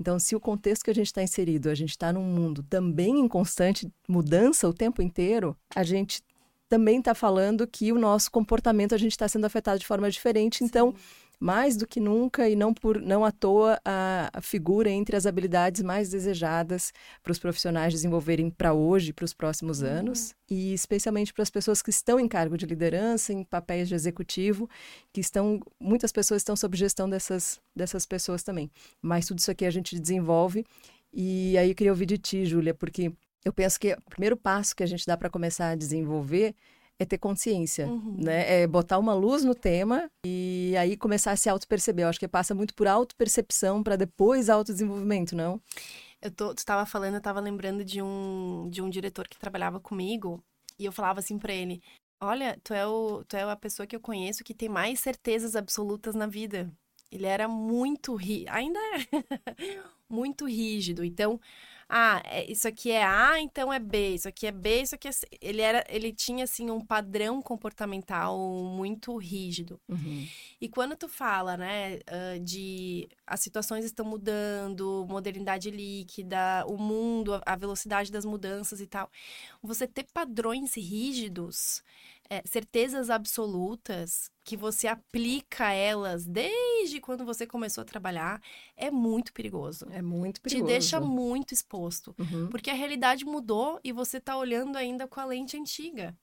Então, 0.00 0.18
se 0.18 0.34
o 0.34 0.40
contexto 0.40 0.84
que 0.84 0.90
a 0.90 0.94
gente 0.94 1.08
está 1.08 1.22
inserido, 1.22 1.68
a 1.68 1.74
gente 1.74 1.90
está 1.90 2.10
num 2.10 2.24
mundo 2.24 2.62
também 2.62 3.20
em 3.20 3.28
constante 3.28 3.92
mudança 4.08 4.66
o 4.66 4.72
tempo 4.72 5.02
inteiro, 5.02 5.54
a 5.76 5.82
gente 5.82 6.22
também 6.70 7.00
está 7.00 7.14
falando 7.14 7.66
que 7.66 7.92
o 7.92 7.98
nosso 7.98 8.30
comportamento 8.30 8.94
a 8.94 8.98
gente 8.98 9.12
está 9.12 9.28
sendo 9.28 9.44
afetado 9.44 9.78
de 9.78 9.86
forma 9.86 10.10
diferente. 10.10 10.64
Então, 10.64 10.92
Sim. 10.92 11.29
Mais 11.40 11.74
do 11.74 11.86
que 11.86 11.98
nunca 11.98 12.48
e 12.48 12.54
não 12.54 12.74
por 12.74 13.00
não 13.00 13.24
à 13.24 13.32
toa 13.32 13.80
a, 13.82 14.30
a 14.32 14.42
figura 14.42 14.90
entre 14.90 15.16
as 15.16 15.24
habilidades 15.24 15.82
mais 15.82 16.10
desejadas 16.10 16.92
para 17.22 17.32
os 17.32 17.38
profissionais 17.38 17.94
desenvolverem 17.94 18.50
para 18.50 18.74
hoje, 18.74 19.12
para 19.12 19.24
os 19.24 19.32
próximos 19.32 19.80
uhum. 19.80 19.88
anos 19.88 20.34
e 20.50 20.74
especialmente 20.74 21.32
para 21.32 21.42
as 21.42 21.50
pessoas 21.50 21.80
que 21.80 21.88
estão 21.88 22.20
em 22.20 22.28
cargo 22.28 22.58
de 22.58 22.66
liderança, 22.66 23.32
em 23.32 23.42
papéis 23.42 23.88
de 23.88 23.94
executivo, 23.94 24.68
que 25.12 25.20
estão 25.20 25.60
muitas 25.80 26.12
pessoas 26.12 26.42
estão 26.42 26.54
sob 26.54 26.76
gestão 26.76 27.08
dessas 27.08 27.58
dessas 27.74 28.04
pessoas 28.04 28.42
também. 28.42 28.70
Mas 29.00 29.26
tudo 29.26 29.38
isso 29.38 29.50
aqui 29.50 29.64
a 29.64 29.70
gente 29.70 29.98
desenvolve 29.98 30.64
e 31.12 31.56
aí 31.56 31.70
eu 31.70 31.74
queria 31.74 31.92
ouvir 31.92 32.06
de 32.06 32.18
ti, 32.18 32.44
Júlia, 32.44 32.74
porque 32.74 33.12
eu 33.44 33.52
penso 33.52 33.80
que 33.80 33.94
o 33.94 34.10
primeiro 34.10 34.36
passo 34.36 34.76
que 34.76 34.82
a 34.82 34.86
gente 34.86 35.06
dá 35.06 35.16
para 35.16 35.30
começar 35.30 35.70
a 35.70 35.74
desenvolver 35.74 36.54
é 37.00 37.06
ter 37.06 37.16
consciência, 37.16 37.86
uhum. 37.86 38.14
né? 38.18 38.60
É 38.60 38.66
botar 38.66 38.98
uma 38.98 39.14
luz 39.14 39.42
no 39.42 39.54
tema 39.54 40.10
e 40.24 40.74
aí 40.78 40.98
começar 40.98 41.32
a 41.32 41.36
se 41.36 41.48
auto-perceber. 41.48 42.02
Eu 42.02 42.08
acho 42.08 42.20
que 42.20 42.28
passa 42.28 42.54
muito 42.54 42.74
por 42.74 42.86
auto-percepção 42.86 43.82
para 43.82 43.96
depois 43.96 44.50
autodesenvolvimento, 44.50 45.34
não? 45.34 45.58
Eu 46.20 46.30
tô, 46.30 46.54
tu 46.54 46.58
estava 46.58 46.84
falando, 46.84 47.14
eu 47.14 47.18
estava 47.18 47.40
lembrando 47.40 47.82
de 47.82 48.02
um, 48.02 48.68
de 48.70 48.82
um 48.82 48.90
diretor 48.90 49.26
que 49.26 49.38
trabalhava 49.38 49.80
comigo 49.80 50.44
e 50.78 50.84
eu 50.84 50.92
falava 50.92 51.20
assim 51.20 51.38
para 51.38 51.54
ele: 51.54 51.82
Olha, 52.20 52.60
tu 52.62 52.74
é, 52.74 52.86
o, 52.86 53.24
tu 53.24 53.34
é 53.34 53.50
a 53.50 53.56
pessoa 53.56 53.86
que 53.86 53.96
eu 53.96 54.00
conheço 54.00 54.44
que 54.44 54.52
tem 54.52 54.68
mais 54.68 55.00
certezas 55.00 55.56
absolutas 55.56 56.14
na 56.14 56.26
vida. 56.26 56.70
Ele 57.10 57.24
era 57.24 57.48
muito, 57.48 58.14
ri... 58.14 58.44
ainda 58.46 58.78
é 58.78 58.98
muito 60.06 60.44
rígido. 60.44 61.02
Então, 61.02 61.40
ah, 61.92 62.22
é, 62.24 62.48
isso 62.48 62.68
aqui 62.68 62.92
é 62.92 63.04
A, 63.04 63.40
então 63.40 63.72
é 63.72 63.80
B, 63.80 64.14
isso 64.14 64.28
aqui 64.28 64.46
é 64.46 64.52
B, 64.52 64.82
isso 64.82 64.94
aqui 64.94 65.08
é 65.08 65.12
C. 65.12 65.26
Ele, 65.40 65.60
era, 65.60 65.84
ele 65.88 66.12
tinha, 66.12 66.44
assim, 66.44 66.70
um 66.70 66.80
padrão 66.80 67.42
comportamental 67.42 68.38
muito 68.38 69.16
rígido. 69.16 69.80
Uhum. 69.88 70.24
E 70.60 70.68
quando 70.68 70.94
tu 70.94 71.08
fala, 71.08 71.56
né, 71.56 71.98
de 72.42 73.08
as 73.26 73.40
situações 73.40 73.84
estão 73.84 74.06
mudando, 74.06 75.04
modernidade 75.08 75.68
líquida, 75.68 76.64
o 76.68 76.78
mundo, 76.78 77.40
a 77.44 77.56
velocidade 77.56 78.12
das 78.12 78.24
mudanças 78.24 78.80
e 78.80 78.86
tal, 78.86 79.10
você 79.60 79.84
ter 79.84 80.06
padrões 80.12 80.74
rígidos 80.76 81.82
é, 82.30 82.42
certezas 82.46 83.10
absolutas 83.10 84.30
que 84.44 84.56
você 84.56 84.86
aplica 84.86 85.72
elas 85.72 86.24
desde 86.24 87.00
quando 87.00 87.24
você 87.24 87.44
começou 87.44 87.82
a 87.82 87.84
trabalhar 87.84 88.40
é 88.76 88.88
muito 88.88 89.32
perigoso. 89.32 89.84
É 89.90 90.00
muito 90.00 90.40
perigoso. 90.40 90.64
Te 90.64 90.72
deixa 90.72 91.00
muito 91.00 91.52
exposto. 91.52 92.14
Uhum. 92.16 92.48
Porque 92.48 92.70
a 92.70 92.74
realidade 92.74 93.24
mudou 93.24 93.80
e 93.82 93.90
você 93.90 94.18
está 94.18 94.36
olhando 94.36 94.76
ainda 94.76 95.08
com 95.08 95.18
a 95.18 95.24
lente 95.24 95.56
antiga. 95.56 96.16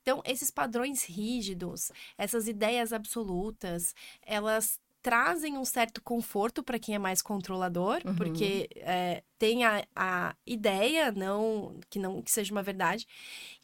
Então, 0.00 0.22
esses 0.24 0.50
padrões 0.50 1.04
rígidos, 1.04 1.92
essas 2.16 2.48
ideias 2.48 2.92
absolutas, 2.92 3.94
elas 4.22 4.80
trazem 5.02 5.58
um 5.58 5.64
certo 5.64 6.00
conforto 6.00 6.62
para 6.62 6.78
quem 6.78 6.94
é 6.94 6.98
mais 6.98 7.20
controlador, 7.20 8.00
uhum. 8.04 8.14
porque 8.14 8.70
é, 8.76 9.24
tem 9.36 9.64
a, 9.64 9.84
a, 9.96 10.36
ideia, 10.46 11.10
não 11.10 11.80
que 11.90 11.98
não 11.98 12.22
que 12.22 12.30
seja 12.30 12.52
uma 12.52 12.62
verdade, 12.62 13.06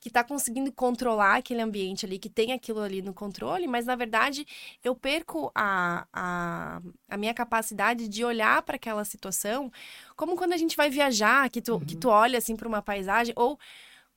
que 0.00 0.08
está 0.08 0.24
conseguindo 0.24 0.72
controlar 0.72 1.36
aquele 1.36 1.62
ambiente 1.62 2.04
ali, 2.04 2.18
que 2.18 2.28
tem 2.28 2.52
aquilo 2.52 2.80
ali 2.80 3.00
no 3.00 3.14
controle, 3.14 3.68
mas 3.68 3.86
na 3.86 3.94
verdade 3.94 4.44
eu 4.82 4.96
perco 4.96 5.52
a, 5.54 6.06
a, 6.12 6.82
a 7.08 7.16
minha 7.16 7.32
capacidade 7.32 8.08
de 8.08 8.24
olhar 8.24 8.60
para 8.62 8.74
aquela 8.74 9.04
situação, 9.04 9.70
como 10.16 10.36
quando 10.36 10.54
a 10.54 10.56
gente 10.56 10.76
vai 10.76 10.90
viajar, 10.90 11.48
que 11.48 11.62
tu, 11.62 11.74
uhum. 11.74 11.80
que 11.80 11.96
tu 11.96 12.08
olha 12.08 12.38
assim 12.38 12.56
para 12.56 12.66
uma 12.68 12.82
paisagem, 12.82 13.32
ou 13.36 13.56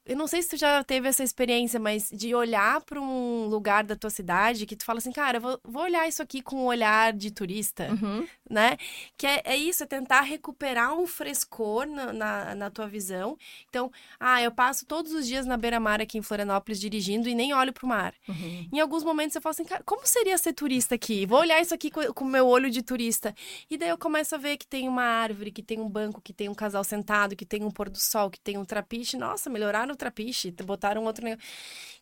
eu 0.04 0.16
não 0.16 0.26
sei 0.26 0.42
se 0.42 0.50
tu 0.50 0.58
já 0.58 0.84
teve 0.84 1.08
essa 1.08 1.24
experiência, 1.24 1.80
mas 1.80 2.10
de 2.12 2.34
olhar 2.34 2.82
para 2.82 3.00
um 3.00 3.46
lugar 3.46 3.84
da 3.84 3.96
tua 3.96 4.10
cidade 4.10 4.66
que 4.66 4.76
tu 4.76 4.84
fala 4.84 4.98
assim, 4.98 5.12
cara, 5.12 5.40
vou, 5.40 5.60
vou 5.64 5.84
olhar 5.84 6.08
isso 6.08 6.24
aqui 6.24 6.42
com 6.42 6.64
um 6.64 6.66
olhar 6.66 7.14
de 7.14 7.30
turista, 7.30 7.88
uhum. 7.92 8.28
né? 8.50 8.78
Que 9.16 9.28
é, 9.28 9.42
é, 9.46 9.56
isso, 9.56 9.84
é 9.84 9.86
tentar 9.86 10.22
recuperar 10.22 10.98
um 10.98 11.06
frescor 11.06 11.86
na, 11.86 12.12
na, 12.12 12.56
na, 12.56 12.70
tua 12.72 12.88
visão. 12.88 13.38
Então, 13.70 13.92
ah, 14.20 14.42
eu 14.42 14.52
passo 14.52 14.88
todos 14.88 15.14
os 15.14 15.28
dias 15.28 15.46
na 15.46 15.56
beira-mar 15.56 16.02
aqui 16.02 16.18
em 16.18 16.22
Florianópolis 16.24 16.80
dirigindo 16.80 17.30
e 17.30 17.36
nem 17.36 17.54
olho 17.54 17.72
pro 17.72 17.88
mar. 17.88 18.16
Uhum. 18.28 18.70
Em 18.74 18.80
alguns 18.80 19.04
momentos 19.04 19.36
eu 19.36 19.42
falo 19.42 19.52
assim, 19.52 19.66
cara, 19.66 19.84
como 19.86 20.08
seria 20.08 20.38
ser 20.38 20.54
turista 20.54 20.96
aqui? 20.96 21.28
Vou 21.28 21.40
olhar 21.40 21.62
isso 21.62 21.76
aqui 21.76 21.92
com 21.92 22.26
o 22.26 22.28
meu 22.28 22.48
olho 22.48 22.72
de 22.72 22.82
turista. 22.82 23.36
E 23.70 23.78
daí 23.78 23.90
eu 23.90 23.98
começo 24.00 24.34
a 24.34 24.38
ver 24.40 24.58
que 24.58 24.66
tem 24.66 24.88
uma 24.88 25.04
árvore, 25.04 25.52
que 25.52 25.62
tem 25.62 25.80
um 25.80 25.88
banco, 25.88 26.20
que 26.20 26.34
tem 26.34 26.50
um 26.50 26.56
casal 26.56 26.84
sentado, 26.84 27.36
que 27.36 27.46
tem 27.46 27.64
um 27.64 27.70
pôr 27.70 27.88
do 27.88 28.00
sol, 28.00 28.32
que 28.32 28.40
tem 28.40 28.58
um 28.58 28.66
trapiche. 28.66 29.16
Nossa, 29.16 29.48
melhoraram 29.48 29.91
no 29.92 29.98
trapiche, 29.98 30.52
botaram 30.64 31.06
outro 31.06 31.24
negócio. 31.24 31.48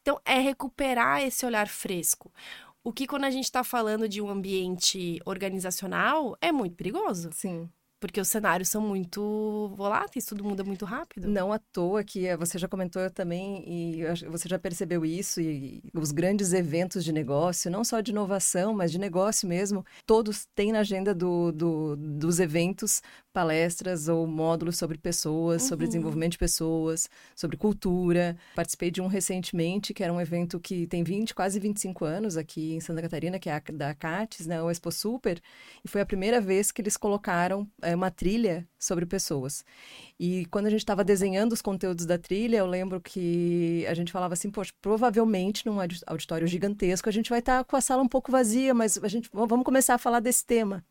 Então, 0.02 0.20
é 0.26 0.40
recuperar 0.40 1.22
esse 1.22 1.46
olhar 1.46 1.68
fresco. 1.68 2.32
O 2.84 2.94
que, 2.94 3.06
quando 3.06 3.26
a 3.26 3.32
gente 3.32 3.44
está 3.46 3.64
falando 3.64 4.08
de 4.08 4.22
um 4.22 4.30
ambiente 4.30 5.20
organizacional, 5.26 6.38
é 6.42 6.52
muito 6.52 6.76
perigoso. 6.76 7.30
Sim. 7.34 7.70
Porque 8.00 8.22
os 8.22 8.28
cenários 8.28 8.70
são 8.70 8.82
muito 8.82 9.74
voláteis, 9.76 10.26
tudo 10.26 10.44
muda 10.44 10.64
muito 10.64 10.86
rápido. 10.86 11.28
Não 11.28 11.52
à 11.52 11.60
toa 11.60 12.04
que 12.04 12.26
eh, 12.26 12.38
você 12.38 12.58
já 12.58 12.68
comentou 12.68 13.10
também, 13.10 13.64
e 13.68 14.04
você 14.30 14.48
já 14.48 14.58
percebeu 14.58 15.06
isso, 15.06 15.42
e 15.42 15.84
os 15.94 16.12
grandes 16.12 16.54
eventos 16.54 17.04
de 17.04 17.12
negócio, 17.12 17.70
não 17.70 17.84
só 17.84 18.00
de 18.00 18.12
inovação, 18.12 18.74
mas 18.74 18.92
de 18.92 18.98
negócio 18.98 19.48
mesmo, 19.48 19.86
todos 20.06 20.48
têm 20.56 20.72
na 20.72 20.80
agenda 20.80 21.14
do, 21.14 21.52
do 21.52 21.96
dos 21.98 22.40
eventos 22.40 23.02
palestras 23.34 24.08
ou 24.08 24.26
módulos 24.26 24.78
sobre 24.78 24.98
pessoas, 24.98 25.64
uhum. 25.64 25.70
sobre 25.70 25.88
desenvolvimento 25.88 26.34
de 26.34 26.38
pessoas, 26.38 27.10
sobre 27.36 27.58
cultura. 27.58 28.38
Participei 28.56 28.92
de 28.92 29.02
um 29.02 29.08
recentemente, 29.08 29.94
que 29.94 30.04
era 30.04 30.12
um 30.12 30.20
evento 30.20 30.60
que 30.60 30.88
tem 30.88 31.04
20, 31.04 31.34
quase 31.36 31.60
25 31.60 32.06
anos 32.06 32.38
aqui 32.38 32.74
em 32.74 32.80
Santa 32.80 33.02
Catarina, 33.02 33.40
que 33.40 33.50
é 33.50 33.54
a, 33.54 33.62
da 33.74 33.94
CATES, 33.94 34.48
né, 34.48 34.62
o 34.62 34.70
Expo 34.70 34.92
Super, 34.92 35.42
e 35.84 35.88
foi 35.88 36.02
a 36.02 36.06
primeira 36.06 36.42
vez 36.42 36.72
que 36.72 36.82
eles 36.82 36.98
colocaram 36.98 37.68
é, 37.90 37.96
uma 37.96 38.12
trilha 38.12 38.68
sobre 38.78 39.06
pessoas. 39.06 39.66
E 40.20 40.46
quando 40.48 40.68
a 40.68 40.70
gente 40.70 40.82
estava 40.82 41.04
desenhando 41.04 41.54
os 41.54 41.62
conteúdos 41.62 42.06
da 42.06 42.18
trilha, 42.18 42.58
eu 42.58 42.66
lembro 42.66 43.02
que 43.02 43.86
a 43.88 43.94
gente 43.94 44.12
falava 44.12 44.34
assim, 44.34 44.50
poxa, 44.50 44.72
provavelmente 44.82 45.66
num 45.66 45.78
auditório 46.06 46.48
gigantesco 46.48 47.10
a 47.10 47.12
gente 47.12 47.30
vai 47.30 47.40
estar 47.40 47.60
tá 47.60 47.64
com 47.64 47.76
a 47.76 47.82
sala 47.82 48.04
um 48.04 48.08
pouco 48.08 48.32
vazia, 48.32 48.74
mas 48.74 48.98
a 49.04 49.08
gente 49.08 49.30
vamos 49.34 49.66
começar 49.66 49.96
a 49.96 49.98
falar 49.98 50.20
desse 50.20 50.46
tema. 50.46 50.84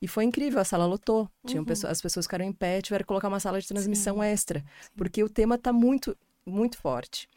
E 0.00 0.06
foi 0.06 0.24
incrível, 0.24 0.60
a 0.60 0.64
sala 0.64 0.86
lotou. 0.86 1.28
Tinham 1.46 1.62
uhum. 1.62 1.66
pessoas, 1.66 1.92
as 1.92 2.02
pessoas 2.02 2.26
ficaram 2.26 2.44
em 2.44 2.52
pé, 2.52 2.82
tiveram 2.82 3.02
que 3.02 3.08
colocar 3.08 3.28
uma 3.28 3.40
sala 3.40 3.60
de 3.60 3.66
transmissão 3.66 4.16
Sim. 4.16 4.24
extra, 4.24 4.60
Sim. 4.60 4.90
porque 4.96 5.22
o 5.22 5.28
tema 5.28 5.54
está 5.54 5.72
muito, 5.72 6.16
muito 6.44 6.76
forte. 6.78 7.28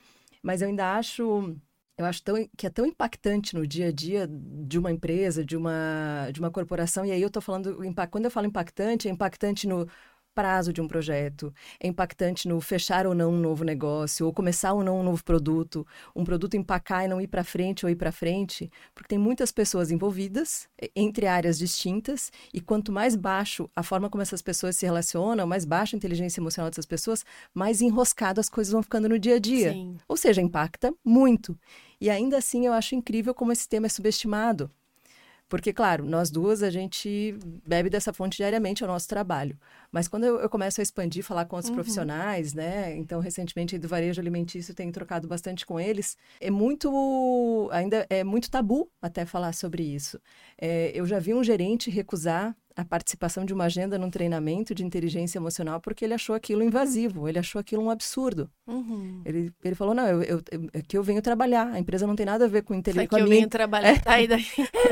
Mas 0.42 0.62
eu 0.62 0.68
ainda 0.68 0.96
acho, 0.96 1.56
eu 2.00 2.06
acho 2.06 2.24
tão, 2.24 2.36
que 2.58 2.66
é 2.66 2.70
tão 2.70 2.86
impactante 2.86 3.54
no 3.54 3.68
dia 3.68 3.90
a 3.90 3.92
dia 3.92 4.26
de 4.26 4.80
uma 4.80 4.90
empresa, 4.90 5.44
de 5.44 5.58
uma, 5.58 6.30
de 6.32 6.40
uma 6.40 6.50
corporação. 6.50 7.06
E 7.06 7.12
aí 7.12 7.22
eu 7.22 7.28
estou 7.28 7.42
falando, 7.42 7.78
quando 8.10 8.24
eu 8.24 8.32
falo 8.32 8.48
impactante, 8.48 9.10
é 9.10 9.12
impactante 9.12 9.68
no 9.68 9.86
prazo 10.34 10.72
de 10.72 10.82
um 10.82 10.88
projeto, 10.88 11.54
é 11.80 11.88
impactante 11.88 12.48
no 12.48 12.60
fechar 12.62 13.06
ou 13.06 13.13
não 13.13 13.32
um 13.32 13.39
novo 13.39 13.63
negócio, 13.63 14.26
ou 14.26 14.34
começar 14.34 14.74
ou 14.74 14.84
não 14.84 15.00
um 15.00 15.04
novo 15.04 15.24
produto, 15.24 15.86
um 16.15 16.24
produto 16.24 16.56
empacar 16.56 17.06
e 17.06 17.08
não 17.08 17.20
ir 17.20 17.28
para 17.28 17.44
frente 17.44 17.86
ou 17.86 17.89
ir 17.89 17.96
para 17.96 18.12
frente, 18.12 18.72
porque 18.94 19.10
tem 19.10 19.18
muitas 19.18 19.52
pessoas 19.52 19.92
envolvidas 19.92 20.68
entre 20.96 21.28
áreas 21.28 21.58
distintas 21.58 22.32
e 22.54 22.62
quanto 22.62 22.92
mais 22.92 23.15
baixo 23.15 23.70
a 23.76 23.84
forma 23.84 24.10
como 24.10 24.22
essas 24.22 24.42
pessoas 24.42 24.76
se 24.76 24.86
relacionam, 24.86 25.46
mais 25.46 25.65
baixa 25.65 25.96
a 25.96 25.98
inteligência 25.98 26.39
emocional 26.39 26.70
dessas 26.70 26.86
pessoas, 26.86 27.26
mais 27.54 27.82
enroscado 27.82 28.39
as 28.39 28.50
coisas 28.50 28.72
vão 28.72 28.84
ficando 28.84 29.10
no 29.10 29.20
dia 29.20 29.36
a 29.36 29.39
dia. 29.39 29.74
Sim. 29.74 29.98
Ou 30.08 30.15
seja, 30.15 30.42
impacta 30.42 30.94
muito. 31.04 31.58
E 32.00 32.10
ainda 32.10 32.38
assim 32.38 32.65
eu 32.65 32.74
acho 32.74 32.96
incrível 32.96 33.34
como 33.34 33.52
esse 33.52 33.68
tema 33.68 33.88
é 33.88 33.89
subestimado. 33.89 34.72
Porque, 35.50 35.74
claro, 35.74 36.06
nós 36.06 36.30
duas, 36.30 36.62
a 36.62 36.70
gente 36.70 37.36
bebe 37.68 37.89
dessa 37.89 38.13
fonte 38.13 38.38
diariamente, 38.38 38.84
é 38.84 38.86
o 38.86 38.89
nosso 38.89 39.08
trabalho. 39.08 39.58
Mas 39.91 40.08
quando 40.08 40.23
eu, 40.23 40.39
eu 40.39 40.49
começo 40.49 40.80
a 40.80 40.84
expandir, 40.84 41.23
falar 41.23 41.45
com 41.45 41.56
outros 41.56 41.69
uhum. 41.69 41.75
profissionais, 41.75 42.54
né? 42.54 42.95
Então, 42.95 43.19
recentemente, 43.19 43.78
do 43.78 43.88
varejo 43.88 44.21
alimentício, 44.21 44.73
tenho 44.73 44.91
trocado 44.91 45.28
bastante 45.28 45.65
com 45.65 45.80
eles. 45.80 46.17
É 46.39 46.52
muito, 46.52 47.69
ainda 47.71 48.06
é 48.10 48.23
muito 48.23 48.49
tabu 48.49 48.89
até 49.02 49.25
falar 49.25 49.54
sobre 49.54 49.84
isso. 49.84 50.19
É, 50.60 50.91
eu 50.93 51.06
já 51.06 51.19
vi 51.19 51.34
um 51.34 51.43
gerente 51.43 51.89
recusar 51.89 52.56
a 52.80 52.86
participação 52.86 53.43
de 53.43 53.54
uma 53.54 53.65
agenda 53.65 53.97
num 53.97 54.10
treinamento 54.10 54.73
de 54.73 54.86
inteligência 54.86 55.38
emocional 55.38 55.82
porque 55.82 56.06
ele 56.06 56.13
achou 56.13 56.34
aquilo 56.34 56.63
invasivo, 56.63 57.28
ele 57.28 57.38
achou 57.38 57.60
aquilo 57.60 57.84
um 57.84 57.89
absurdo. 57.89 58.49
Uhum. 58.65 59.21
Ele, 59.25 59.52
ele 59.63 59.75
falou, 59.75 59.93
não, 59.93 60.08
eu, 60.08 60.21
eu, 60.23 60.41
aqui 60.73 60.97
eu 60.97 61.04
venho 61.04 61.21
trabalhar, 61.21 61.67
a 61.67 61.80
empresa 61.80 62.08
não 62.08 62.15
tem 62.15 62.25
nada 62.25 62.45
a 62.45 62.47
ver 62.47 62.63
com 62.63 62.73
inteligência. 62.73 63.06
Aqui 63.06 63.21
eu 63.21 63.28
minha... 63.28 63.39
venho 63.39 63.49
trabalhar, 63.49 63.89
é. 63.89 63.99
tá 63.99 64.13
aí 64.13 64.28
daí. 64.28 64.45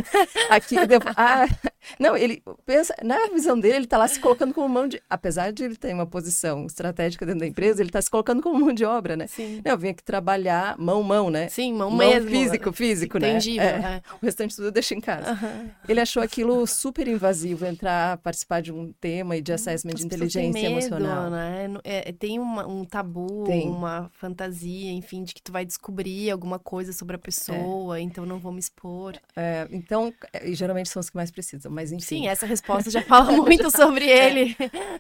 aqui, 0.50 0.76
ah, 1.16 1.46
Não, 2.00 2.18
ele 2.18 2.44
pensa, 2.66 2.94
na 3.04 3.28
visão 3.28 3.58
dele, 3.60 3.78
ele 3.78 3.86
está 3.86 3.98
lá 3.98 4.08
se 4.08 4.20
colocando 4.20 4.54
como 4.54 4.68
mão 4.68 4.87
de. 4.88 5.02
Apesar 5.10 5.52
de 5.52 5.64
ele 5.64 5.76
ter 5.76 5.94
uma 5.94 6.06
posição 6.06 6.66
estratégica 6.66 7.26
dentro 7.26 7.42
da 7.42 7.48
empresa, 7.48 7.82
ele 7.82 7.90
está 7.90 8.02
se 8.02 8.10
colocando 8.10 8.42
como 8.42 8.60
mão 8.60 8.74
de 8.74 8.86
obra, 8.86 9.16
né? 9.16 9.28
Sim. 9.28 9.62
Não, 9.64 9.72
eu 9.72 9.78
vim 9.78 9.90
aqui 9.90 10.04
trabalhar 10.04 10.76
mão, 10.78 11.04
mão, 11.04 11.30
né? 11.30 11.50
Sim, 11.50 11.74
mão, 11.74 11.90
mão 11.90 11.98
mesmo. 12.10 12.30
físico, 12.30 12.72
físico, 12.74 13.20
Tangível, 13.20 13.64
né? 13.64 14.02
É. 14.06 14.10
é. 14.10 14.16
O 14.22 14.26
restante 14.26 14.56
tudo 14.56 14.68
eu 14.68 14.72
deixo 14.72 14.94
em 14.94 15.02
casa. 15.02 15.32
Aham. 15.32 15.70
Ele 15.88 16.00
achou 16.00 16.22
aquilo 16.24 16.66
super 16.66 17.08
invasivo, 17.08 17.66
entrar, 17.66 18.18
participar 18.18 18.62
de 18.62 18.72
um 18.72 18.92
tema 19.00 19.36
e 19.38 19.42
de 19.42 19.52
assessment 19.54 19.92
de 19.94 19.96
As 19.96 20.00
têm 20.02 20.06
inteligência 20.08 20.62
medo, 20.70 20.72
emocional. 20.72 21.30
Né? 21.30 21.68
É, 21.84 22.12
tem 22.12 22.40
uma- 22.40 22.68
um 22.68 22.86
tabu, 22.86 23.44
Tem. 23.46 23.68
uma 23.68 24.10
fantasia, 24.14 24.92
enfim, 24.92 25.24
de 25.24 25.34
que 25.34 25.42
tu 25.42 25.52
vai 25.52 25.66
descobrir 25.66 26.30
alguma 26.32 26.60
coisa 26.60 26.92
sobre 26.94 27.16
a 27.16 27.20
pessoa, 27.20 28.00
então 28.00 28.26
não 28.26 28.40
vou 28.40 28.52
me 28.52 28.60
expor. 28.60 29.14
É, 29.36 29.68
então, 29.72 30.14
é, 30.34 30.50
e 30.50 30.54
geralmente 30.56 30.90
são 30.90 31.00
os 31.00 31.10
que 31.10 31.16
mais 31.16 31.32
precisam, 31.32 31.72
mas 31.72 31.92
enfim. 31.92 32.04
Sim, 32.06 32.28
essa 32.28 32.46
resposta 32.46 32.90
já 32.90 33.02
fala 33.02 33.32
muito 33.32 33.70
sobre 33.76 34.06
ele. 34.10 34.56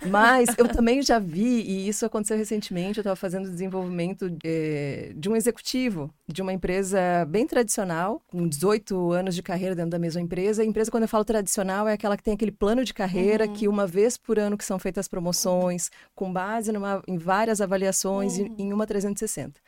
Mas 0.09 0.49
eu 0.57 0.67
também 0.67 1.01
já 1.01 1.19
vi, 1.19 1.61
e 1.61 1.87
isso 1.87 2.05
aconteceu 2.05 2.37
recentemente, 2.37 2.97
eu 2.97 3.01
estava 3.01 3.15
fazendo 3.15 3.49
desenvolvimento 3.49 4.31
eh, 4.43 5.11
de 5.15 5.29
um 5.29 5.35
executivo 5.35 6.13
de 6.27 6.41
uma 6.41 6.53
empresa 6.53 6.99
bem 7.27 7.45
tradicional, 7.47 8.21
com 8.27 8.47
18 8.47 9.11
anos 9.11 9.35
de 9.35 9.41
carreira 9.43 9.75
dentro 9.75 9.91
da 9.91 9.99
mesma 9.99 10.21
empresa. 10.21 10.61
A 10.61 10.65
empresa, 10.65 10.91
quando 10.91 11.03
eu 11.03 11.09
falo 11.09 11.25
tradicional, 11.25 11.87
é 11.87 11.93
aquela 11.93 12.15
que 12.15 12.23
tem 12.23 12.33
aquele 12.33 12.51
plano 12.51 12.83
de 12.83 12.93
carreira 12.93 13.47
que 13.47 13.67
uma 13.67 13.87
vez 13.87 14.17
por 14.17 14.37
ano 14.39 14.57
que 14.57 14.65
são 14.65 14.77
feitas 14.79 15.07
promoções, 15.07 15.89
com 16.15 16.31
base 16.31 16.71
numa- 16.71 17.01
em 17.07 17.17
várias 17.17 17.59
avaliações 17.61 18.37
e- 18.37 18.51
em 18.57 18.71
uma 18.73 18.85
360. 18.87 19.59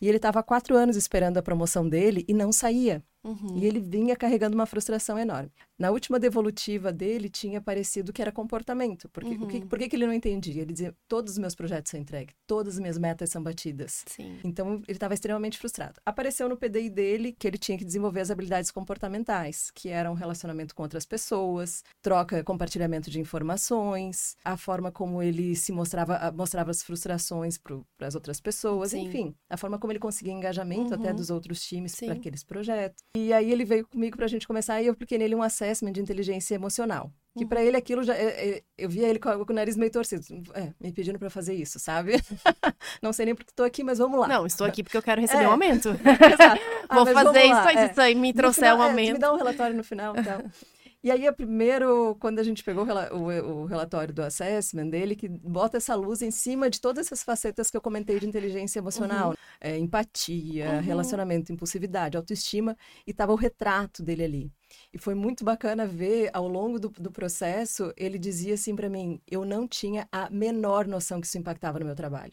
E 0.00 0.06
ele 0.06 0.16
estava 0.18 0.38
há 0.40 0.42
quatro 0.42 0.76
anos 0.76 0.96
esperando 0.96 1.38
a 1.38 1.42
promoção 1.42 1.88
dele 1.88 2.24
e 2.28 2.32
não 2.34 2.52
saía. 2.52 3.02
Uhum. 3.24 3.56
E 3.58 3.66
ele 3.66 3.80
vinha 3.80 4.14
carregando 4.16 4.54
uma 4.54 4.66
frustração 4.66 5.18
enorme. 5.18 5.50
Na 5.78 5.90
última 5.90 6.18
devolutiva 6.18 6.92
dele, 6.92 7.28
tinha 7.28 7.60
parecido 7.60 8.12
que 8.12 8.22
era 8.22 8.30
comportamento. 8.32 9.08
Porque, 9.10 9.34
o 9.34 9.46
que, 9.46 9.56
Uhum. 9.58 9.66
por 9.68 9.78
que, 9.78 9.88
que 9.88 9.96
ele 9.96 10.06
não 10.06 10.12
entendia? 10.12 10.62
Ele 10.62 10.72
dizia: 10.72 10.94
todos 11.08 11.32
os 11.32 11.38
meus 11.38 11.54
projetos 11.54 11.90
são 11.90 12.00
entregues, 12.00 12.34
todas 12.46 12.74
as 12.74 12.80
minhas 12.80 12.96
metas 12.98 13.30
são 13.30 13.42
batidas. 13.42 14.04
Sim. 14.06 14.38
Então, 14.44 14.74
ele 14.74 14.84
estava 14.96 15.14
extremamente 15.14 15.58
frustrado. 15.58 16.00
Apareceu 16.06 16.48
no 16.48 16.56
PDI 16.56 16.90
dele 16.90 17.32
que 17.38 17.46
ele 17.46 17.58
tinha 17.58 17.76
que 17.76 17.84
desenvolver 17.84 18.20
as 18.20 18.30
habilidades 18.30 18.70
comportamentais, 18.70 19.70
que 19.72 19.88
eram 19.88 20.14
relacionamento 20.14 20.74
com 20.74 20.82
outras 20.82 21.04
pessoas, 21.04 21.82
troca, 22.02 22.42
compartilhamento 22.44 23.10
de 23.10 23.20
informações, 23.20 24.36
a 24.44 24.56
forma 24.56 24.90
como 24.90 25.22
ele 25.22 25.54
se 25.56 25.72
mostrava, 25.72 26.16
a- 26.16 26.32
mostrava 26.32 26.70
as 26.70 26.82
frustrações 26.82 27.58
para 27.58 28.06
as 28.06 28.14
outras 28.14 28.40
pessoas, 28.40 28.90
Sim. 28.92 29.06
enfim, 29.06 29.34
a 29.50 29.56
forma 29.56 29.78
como 29.78 29.92
ele 29.92 29.98
conseguia 29.98 30.32
engajamento 30.32 30.94
até 30.94 31.10
Uhum. 31.10 31.16
dos 31.16 31.30
outros 31.30 31.62
times 31.62 31.94
para 31.96 32.12
aqueles 32.14 32.42
projetos. 32.44 33.02
E 33.16 33.32
aí 33.32 33.50
ele 33.50 33.64
veio 33.64 33.86
comigo 33.86 34.16
para 34.16 34.26
a 34.26 34.28
gente 34.28 34.46
começar 34.46 34.80
e 34.82 34.86
eu 34.86 34.92
apliquei 34.92 35.18
nele 35.18 35.34
um 35.34 35.42
assessment 35.42 35.92
de 35.92 36.00
inteligência 36.00 36.54
emocional. 36.54 37.10
Que 37.36 37.44
Uhum. 37.44 37.48
para 37.48 37.62
ele 37.64 37.76
aquilo 37.76 38.02
já. 38.02 38.14
é- 38.14 38.48
é- 38.56 38.62
eu 38.76 38.88
via 38.88 39.08
ele 39.08 39.18
com, 39.18 39.44
com 39.44 39.52
o 39.52 39.56
nariz 39.56 39.76
meio 39.76 39.90
torcido. 39.90 40.22
É, 40.54 40.72
me 40.80 40.92
pedindo 40.92 41.18
para 41.18 41.30
fazer 41.30 41.54
isso, 41.54 41.78
sabe? 41.78 42.12
Não 43.02 43.12
sei 43.12 43.26
nem 43.26 43.34
porque 43.34 43.50
estou 43.50 43.64
aqui, 43.64 43.82
mas 43.84 43.98
vamos 43.98 44.18
lá. 44.20 44.26
Não, 44.28 44.44
estou 44.46 44.66
aqui 44.66 44.82
porque 44.82 44.96
eu 44.96 45.02
quero 45.02 45.20
receber 45.20 45.44
É. 45.44 45.48
um 45.48 45.52
aumento. 45.52 45.88
Exato. 46.34 46.60
Ah, 46.90 46.94
Vou 46.94 47.06
fazer 47.06 47.40
isso, 47.42 47.50
lá, 47.52 47.68
aí, 47.68 47.76
é. 47.76 47.90
isso 47.90 48.00
aí 48.00 48.14
me 48.14 48.32
trouxer 48.32 48.64
final, 48.64 48.78
um 48.78 48.82
é, 48.82 48.86
aumento. 48.88 49.12
me 49.12 49.18
dá 49.18 49.30
um 49.30 49.36
relatório 49.36 49.76
no 49.76 49.84
final 49.84 50.16
e 50.16 50.22
tal. 50.24 50.42
E 51.02 51.12
aí, 51.12 51.30
primeiro, 51.32 52.16
quando 52.16 52.40
a 52.40 52.42
gente 52.42 52.64
pegou 52.64 52.82
o, 52.82 52.86
rela- 52.86 53.08
o- 53.14 53.62
o 53.62 53.64
relatório 53.66 54.12
do 54.12 54.20
assessment 54.20 54.88
dele, 54.88 55.14
que 55.14 55.28
bota 55.28 55.76
essa 55.76 55.94
luz 55.94 56.22
em 56.22 56.30
cima 56.32 56.68
de 56.68 56.80
todas 56.80 57.06
essas 57.06 57.22
facetas 57.22 57.70
que 57.70 57.76
eu 57.76 57.80
comentei 57.80 58.18
de 58.18 58.26
inteligência 58.26 58.80
emocional. 58.80 59.32
É, 59.60 59.78
empatia, 59.78 60.66
Uhum. 60.74 60.80
relacionamento, 60.80 61.52
impulsividade, 61.52 62.16
autoestima. 62.16 62.76
E 63.06 63.12
tava 63.14 63.32
o 63.32 63.36
retrato 63.36 64.02
dele 64.02 64.24
ali. 64.24 64.52
E 64.92 64.98
foi 64.98 65.14
muito 65.14 65.44
bacana 65.44 65.86
ver, 65.86 66.30
ao 66.32 66.48
longo 66.48 66.80
do, 66.80 66.88
do 66.90 67.12
processo, 67.12 67.92
ele 67.96 68.18
dizia 68.18 68.54
assim 68.54 68.74
para 68.74 68.88
mim, 68.90 69.20
eu 69.30 69.44
não 69.44 69.68
tinha 69.68 70.08
a 70.10 70.28
menor 70.30 70.86
noção 70.88 71.20
que 71.20 71.26
isso 71.28 71.38
impactava 71.38 71.78
no 71.78 71.86
meu 71.86 71.94
trabalho. 71.94 72.32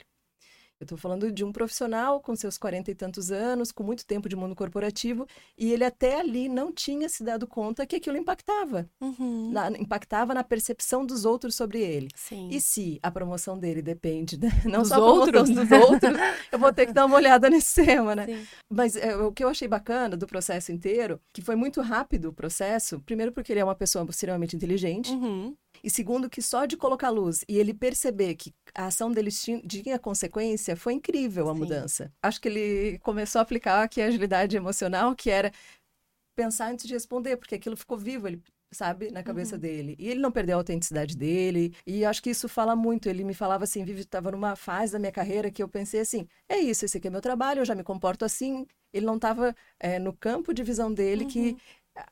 Eu 0.80 0.84
estou 0.84 0.98
falando 0.98 1.32
de 1.32 1.44
um 1.44 1.54
profissional 1.54 2.20
com 2.20 2.36
seus 2.36 2.58
quarenta 2.58 2.92
e 2.92 2.96
tantos 2.96 3.32
anos, 3.32 3.72
com 3.72 3.82
muito 3.82 4.06
tempo 4.06 4.28
de 4.28 4.36
mundo 4.36 4.54
corporativo, 4.54 5.26
e 5.58 5.72
ele 5.72 5.86
até 5.86 6.20
ali 6.20 6.50
não 6.50 6.70
tinha 6.72 7.08
se 7.08 7.24
dado 7.24 7.48
conta 7.48 7.86
que 7.86 7.96
aquilo 7.96 8.18
impactava. 8.18 8.86
Uhum. 9.00 9.52
Na- 9.54 9.70
impactava 9.72 10.34
na 10.34 10.44
percepção 10.44 11.06
dos 11.06 11.24
outros 11.24 11.56
sobre 11.56 11.80
ele. 11.80 12.10
Sim. 12.14 12.50
E 12.52 12.60
se 12.60 13.00
a 13.02 13.10
promoção 13.10 13.58
dele 13.58 13.82
depende, 13.82 14.38
né? 14.38 14.50
não 14.66 14.82
Dos 14.82 14.90
só 14.90 15.00
outros? 15.02 15.50
dos 15.50 15.72
outros, 15.72 16.12
eu 16.52 16.60
vou 16.60 16.74
ter 16.74 16.88
que 16.88 16.94
dar 16.94 17.06
uma 17.06 17.16
olhada 17.16 17.50
nesse 17.50 17.86
tema, 17.86 18.14
né? 18.14 18.26
Sim. 18.26 18.46
Mas 18.70 18.98
é, 18.98 19.16
o 19.16 19.32
que 19.32 19.46
eu 19.46 19.48
achei 19.48 19.70
bacana 19.70 20.18
do 20.18 20.28
processo 20.28 20.74
inteiro, 20.74 21.22
que 21.32 21.42
foi 21.42 21.56
muito 21.56 21.80
rápido 21.82 22.30
o 22.30 22.34
processo, 22.34 23.00
primeiro 23.00 23.32
porque 23.32 23.54
ele 23.54 23.62
é 23.62 23.64
uma 23.64 23.76
pessoa 23.76 24.06
extremamente 24.10 24.56
inteligente, 24.58 25.10
Uhum. 25.14 25.56
E 25.86 25.90
segundo, 25.90 26.30
que 26.30 26.42
só 26.42 26.66
de 26.66 26.76
colocar 26.78 27.10
luz 27.12 27.46
e 27.48 27.58
ele 27.58 27.74
perceber 27.74 28.36
que 28.36 28.54
a 28.74 28.88
ação 28.88 29.12
dele 29.12 29.32
tin- 29.32 29.62
tinha 29.68 30.00
consequência, 30.00 30.76
foi 30.76 30.94
incrível 30.94 31.50
a 31.50 31.54
Sim. 31.54 31.60
mudança. 31.60 32.12
Acho 32.22 32.42
que 32.42 32.48
ele 32.50 33.00
começou 33.00 33.40
a 33.40 33.44
aplicar 33.44 33.84
aqui 33.84 34.02
a 34.02 34.08
agilidade 34.08 34.58
emocional, 34.58 35.16
que 35.16 35.30
era 35.30 35.52
pensar 36.36 36.72
antes 36.72 36.86
de 36.88 36.94
responder, 36.94 37.38
porque 37.38 37.56
aquilo 37.56 37.78
ficou 37.78 37.98
vivo, 37.98 38.28
ele 38.28 38.42
sabe, 38.72 39.10
na 39.10 39.24
cabeça 39.24 39.56
Uhum. 39.56 39.62
dele. 39.62 39.96
E 39.98 40.10
ele 40.10 40.20
não 40.20 40.32
perdeu 40.32 40.58
a 40.58 40.60
autenticidade 40.60 41.16
dele. 41.16 41.74
E 41.88 42.04
acho 42.04 42.22
que 42.22 42.30
isso 42.30 42.50
fala 42.50 42.76
muito. 42.76 43.08
Ele 43.08 43.24
me 43.24 43.34
falava 43.34 43.64
assim, 43.64 43.86
Vivi, 43.86 44.02
estava 44.02 44.32
numa 44.32 44.56
fase 44.56 44.92
da 44.94 45.00
minha 45.00 45.12
carreira 45.14 45.50
que 45.50 45.64
eu 45.64 45.70
pensei 45.70 46.02
assim, 46.02 46.28
é 46.50 46.58
isso, 46.60 46.84
esse 46.84 46.98
aqui 46.98 47.08
é 47.08 47.12
meu 47.12 47.22
trabalho, 47.22 47.62
eu 47.62 47.66
já 47.66 47.74
me 47.76 47.84
comporto 47.84 48.26
assim. 48.26 48.66
Ele 48.92 49.06
não 49.06 49.16
estava 49.16 49.56
no 50.02 50.12
campo 50.14 50.54
de 50.54 50.64
visão 50.64 50.94
dele 50.94 51.24
Uhum. 51.24 51.30
que 51.30 51.58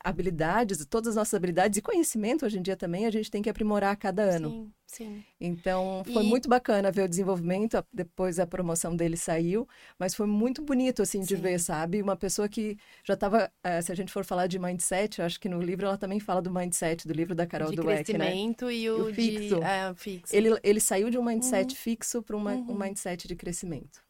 habilidades, 0.03 0.85
todas 0.85 1.09
as 1.09 1.15
nossas 1.15 1.33
habilidades 1.33 1.77
e 1.77 1.81
conhecimento 1.81 2.45
hoje 2.45 2.57
em 2.59 2.61
dia 2.61 2.77
também 2.77 3.05
a 3.05 3.11
gente 3.11 3.29
tem 3.31 3.41
que 3.41 3.49
aprimorar 3.49 3.91
a 3.93 3.95
cada 3.95 4.23
ano. 4.23 4.49
Sim, 4.49 4.73
sim. 4.87 5.23
Então 5.39 6.03
foi 6.05 6.23
E- 6.23 6.27
muito 6.27 6.47
bacana 6.49 6.91
ver 6.91 7.03
o 7.03 7.09
desenvolvimento, 7.09 7.83
depois 7.91 8.39
a 8.39 8.47
promoção 8.47 8.95
dele 8.95 9.17
saiu, 9.17 9.67
mas 9.99 10.15
foi 10.15 10.25
muito 10.25 10.61
bonito 10.61 11.01
assim 11.01 11.19
de 11.21 11.35
Sim. 11.35 11.41
ver, 11.41 11.59
sabe? 11.59 12.01
Uma 12.01 12.15
pessoa 12.15 12.47
que 12.47 12.77
já 13.03 13.13
estava, 13.13 13.51
se 13.81 13.91
a 13.91 13.95
gente 13.95 14.11
for 14.11 14.23
falar 14.23 14.47
de 14.47 14.57
mindset, 14.57 15.21
acho 15.21 15.39
que 15.39 15.49
no 15.49 15.61
livro 15.61 15.85
ela 15.85 15.97
também 15.97 16.19
fala 16.19 16.41
do 16.41 16.51
mindset, 16.53 17.07
do 17.07 17.13
livro 17.13 17.35
da 17.35 17.45
Carol 17.45 17.69
de 17.71 17.75
Dweck, 17.75 18.13
né? 18.13 18.19
crescimento 18.19 18.71
e 18.71 18.89
o 18.89 19.03
o, 19.03 19.11
fixo. 19.11 19.55
de 19.55 19.61
é, 19.65 19.93
fixo. 19.95 20.33
Ele, 20.35 20.59
ele 20.63 20.79
saiu 20.79 21.09
de 21.09 21.17
um 21.17 21.23
mindset 21.23 21.71
Uhum. 21.71 21.75
fixo 21.75 22.21
para 22.23 22.37
um 22.37 22.43
Uhum. 22.45 22.77
mindset 22.77 23.27
de 23.27 23.35
crescimento. 23.35 24.01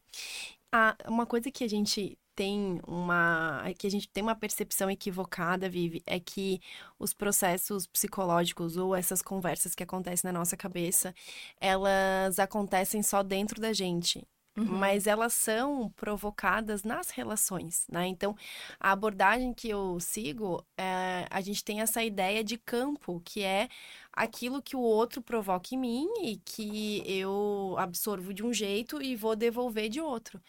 Ah, 0.72 0.96
uma 1.08 1.26
coisa 1.26 1.50
que 1.50 1.62
a 1.64 1.68
gente 1.68 2.18
tem 2.34 2.80
uma 2.86 3.62
que 3.78 3.86
a 3.86 3.90
gente 3.90 4.08
tem 4.08 4.22
uma 4.22 4.34
percepção 4.34 4.90
equivocada, 4.90 5.68
Vivi, 5.68 6.02
é 6.06 6.18
que 6.20 6.60
os 6.98 7.14
processos 7.14 7.86
psicológicos 7.86 8.76
ou 8.76 8.94
essas 8.94 9.22
conversas 9.22 9.74
que 9.74 9.82
acontecem 9.82 10.30
na 10.30 10.38
nossa 10.38 10.56
cabeça, 10.56 11.14
elas 11.60 12.38
acontecem 12.38 13.02
só 13.02 13.22
dentro 13.22 13.60
da 13.60 13.72
gente. 13.72 14.26
Uhum. 14.56 14.66
Mas 14.66 15.06
elas 15.08 15.32
são 15.32 15.90
provocadas 15.96 16.84
nas 16.84 17.10
relações, 17.10 17.86
né? 17.90 18.06
Então, 18.06 18.36
a 18.78 18.92
abordagem 18.92 19.52
que 19.52 19.68
eu 19.68 19.98
sigo, 19.98 20.64
é, 20.78 21.26
a 21.28 21.40
gente 21.40 21.64
tem 21.64 21.80
essa 21.80 22.04
ideia 22.04 22.44
de 22.44 22.56
campo, 22.56 23.20
que 23.24 23.42
é 23.42 23.68
aquilo 24.12 24.62
que 24.62 24.76
o 24.76 24.80
outro 24.80 25.20
provoca 25.20 25.74
em 25.74 25.78
mim 25.78 26.08
e 26.22 26.36
que 26.44 27.02
eu 27.04 27.74
absorvo 27.78 28.32
de 28.32 28.44
um 28.44 28.52
jeito 28.52 29.02
e 29.02 29.16
vou 29.16 29.34
devolver 29.34 29.88
de 29.88 30.00
outro. 30.00 30.40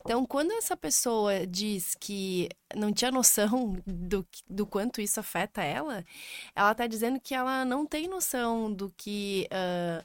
Então, 0.00 0.26
quando 0.26 0.52
essa 0.52 0.76
pessoa 0.76 1.46
diz 1.46 1.94
que 1.98 2.50
não 2.76 2.92
tinha 2.92 3.10
noção 3.10 3.76
do, 3.86 4.26
do 4.48 4.66
quanto 4.66 5.00
isso 5.00 5.20
afeta 5.20 5.62
ela, 5.62 6.04
ela 6.54 6.74
tá 6.74 6.86
dizendo 6.86 7.18
que 7.18 7.34
ela 7.34 7.64
não 7.64 7.86
tem 7.86 8.08
noção 8.08 8.72
do 8.72 8.92
que. 8.96 9.48
ah, 9.50 10.04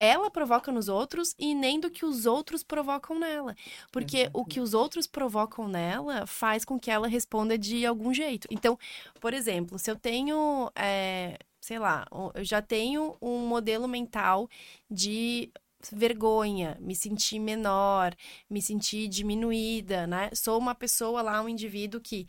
ela 0.00 0.30
provoca 0.30 0.72
nos 0.72 0.88
outros 0.88 1.34
e 1.38 1.54
nem 1.54 1.78
do 1.78 1.90
que 1.90 2.06
os 2.06 2.24
outros 2.24 2.62
provocam 2.62 3.18
nela. 3.18 3.54
Porque 3.92 4.30
o 4.32 4.44
que 4.46 4.58
os 4.58 4.72
outros 4.72 5.06
provocam 5.06 5.68
nela 5.68 6.26
faz 6.26 6.64
com 6.64 6.80
que 6.80 6.90
ela 6.90 7.06
responda 7.06 7.58
de 7.58 7.84
algum 7.84 8.12
jeito. 8.12 8.48
Então, 8.50 8.78
por 9.20 9.34
exemplo, 9.34 9.78
se 9.78 9.90
eu 9.90 9.96
tenho, 9.96 10.70
é, 10.74 11.38
sei 11.60 11.78
lá, 11.78 12.06
eu 12.34 12.42
já 12.42 12.62
tenho 12.62 13.14
um 13.20 13.46
modelo 13.46 13.86
mental 13.86 14.48
de 14.90 15.52
vergonha, 15.92 16.76
me 16.80 16.94
sentir 16.94 17.38
menor, 17.38 18.14
me 18.48 18.60
sentir 18.60 19.08
diminuída, 19.08 20.06
né? 20.06 20.30
Sou 20.34 20.58
uma 20.58 20.74
pessoa 20.74 21.22
lá, 21.22 21.40
um 21.42 21.48
indivíduo 21.48 22.00
que 22.00 22.26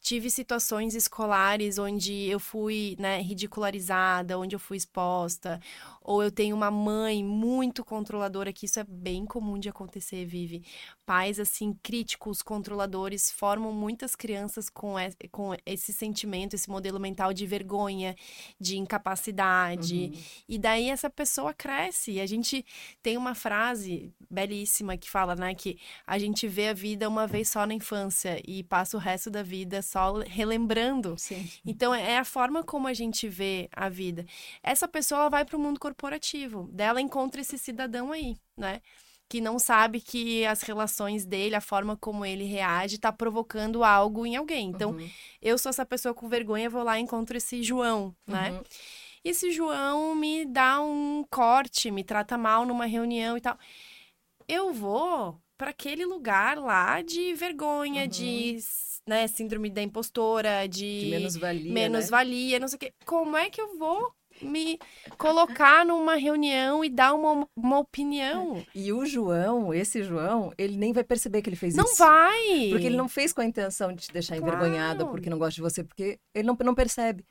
tive 0.00 0.30
situações 0.30 0.94
escolares 0.94 1.78
onde 1.78 2.12
eu 2.28 2.40
fui, 2.40 2.96
né, 2.98 3.20
ridicularizada, 3.22 4.38
onde 4.38 4.56
eu 4.56 4.58
fui 4.60 4.76
exposta, 4.76 5.60
ou 6.02 6.22
eu 6.22 6.30
tenho 6.30 6.56
uma 6.56 6.70
mãe 6.70 7.24
muito 7.24 7.84
controladora, 7.84 8.52
que 8.52 8.66
isso 8.66 8.80
é 8.80 8.84
bem 8.84 9.24
comum 9.26 9.58
de 9.58 9.68
acontecer, 9.68 10.24
Vive. 10.26 10.62
Pais 11.10 11.40
assim 11.40 11.76
críticos, 11.82 12.40
controladores, 12.40 13.32
formam 13.32 13.72
muitas 13.72 14.14
crianças 14.14 14.70
com, 14.70 14.94
com 15.32 15.56
esse 15.66 15.92
sentimento, 15.92 16.54
esse 16.54 16.70
modelo 16.70 17.00
mental 17.00 17.32
de 17.32 17.44
vergonha, 17.46 18.14
de 18.60 18.78
incapacidade. 18.78 20.12
Uhum. 20.14 20.22
E 20.48 20.56
daí 20.56 20.88
essa 20.88 21.10
pessoa 21.10 21.52
cresce. 21.52 22.12
E 22.12 22.20
a 22.20 22.26
gente 22.26 22.64
tem 23.02 23.16
uma 23.16 23.34
frase 23.34 24.14
belíssima 24.30 24.96
que 24.96 25.10
fala, 25.10 25.34
né, 25.34 25.52
que 25.52 25.80
a 26.06 26.16
gente 26.16 26.46
vê 26.46 26.68
a 26.68 26.72
vida 26.72 27.08
uma 27.08 27.26
vez 27.26 27.48
só 27.48 27.66
na 27.66 27.74
infância 27.74 28.40
e 28.46 28.62
passa 28.62 28.96
o 28.96 29.00
resto 29.00 29.28
da 29.32 29.42
vida 29.42 29.82
só 29.82 30.12
relembrando. 30.20 31.16
Sim. 31.18 31.50
Então 31.66 31.92
é 31.92 32.18
a 32.18 32.24
forma 32.24 32.62
como 32.62 32.86
a 32.86 32.94
gente 32.94 33.28
vê 33.28 33.68
a 33.72 33.88
vida. 33.88 34.24
Essa 34.62 34.86
pessoa 34.86 35.28
vai 35.28 35.44
para 35.44 35.56
o 35.56 35.60
mundo 35.60 35.80
corporativo, 35.80 36.68
dela 36.72 37.00
encontra 37.00 37.40
esse 37.40 37.58
cidadão 37.58 38.12
aí, 38.12 38.36
né? 38.56 38.80
Que 39.30 39.40
não 39.40 39.60
sabe 39.60 40.00
que 40.00 40.44
as 40.44 40.60
relações 40.62 41.24
dele, 41.24 41.54
a 41.54 41.60
forma 41.60 41.96
como 41.96 42.26
ele 42.26 42.42
reage, 42.42 42.96
está 42.96 43.12
provocando 43.12 43.84
algo 43.84 44.26
em 44.26 44.34
alguém. 44.34 44.70
Então, 44.70 44.90
uhum. 44.90 45.08
eu 45.40 45.56
sou 45.56 45.70
essa 45.70 45.86
pessoa 45.86 46.12
com 46.12 46.28
vergonha, 46.28 46.68
vou 46.68 46.82
lá 46.82 46.98
e 46.98 47.02
encontro 47.02 47.36
esse 47.36 47.62
João, 47.62 48.12
né? 48.26 48.50
Uhum. 48.50 48.62
Esse 49.22 49.52
João 49.52 50.16
me 50.16 50.44
dá 50.44 50.82
um 50.82 51.24
corte, 51.30 51.92
me 51.92 52.02
trata 52.02 52.36
mal 52.36 52.66
numa 52.66 52.86
reunião 52.86 53.36
e 53.36 53.40
tal. 53.40 53.56
Eu 54.48 54.72
vou 54.72 55.40
para 55.56 55.70
aquele 55.70 56.04
lugar 56.04 56.58
lá 56.58 57.00
de 57.00 57.32
vergonha, 57.34 58.02
uhum. 58.02 58.08
de 58.08 58.58
né, 59.06 59.28
síndrome 59.28 59.70
da 59.70 59.80
impostora, 59.80 60.66
de, 60.66 61.04
de 61.04 61.10
menos 61.10 61.36
valia, 61.36 61.72
menos 61.72 62.10
né? 62.10 62.58
não 62.58 62.66
sei 62.66 62.76
o 62.76 62.80
quê. 62.80 62.92
Como 63.04 63.36
é 63.36 63.48
que 63.48 63.60
eu 63.60 63.78
vou 63.78 64.12
me 64.42 64.78
colocar 65.18 65.84
numa 65.84 66.16
reunião 66.16 66.84
e 66.84 66.88
dar 66.88 67.14
uma, 67.14 67.46
uma 67.56 67.78
opinião. 67.78 68.64
E 68.74 68.92
o 68.92 69.04
João, 69.04 69.72
esse 69.72 70.02
João, 70.02 70.52
ele 70.56 70.76
nem 70.76 70.92
vai 70.92 71.04
perceber 71.04 71.42
que 71.42 71.48
ele 71.48 71.56
fez 71.56 71.74
não 71.74 71.84
isso. 71.84 71.98
Não 71.98 72.06
vai! 72.06 72.68
Porque 72.70 72.86
ele 72.86 72.96
não 72.96 73.08
fez 73.08 73.32
com 73.32 73.40
a 73.40 73.44
intenção 73.44 73.92
de 73.92 74.02
te 74.02 74.12
deixar 74.12 74.36
claro. 74.36 74.56
envergonhada 74.56 75.06
porque 75.06 75.30
não 75.30 75.38
gosta 75.38 75.54
de 75.54 75.60
você, 75.60 75.84
porque 75.84 76.18
ele 76.34 76.46
não, 76.46 76.56
não 76.64 76.74
percebe. 76.74 77.24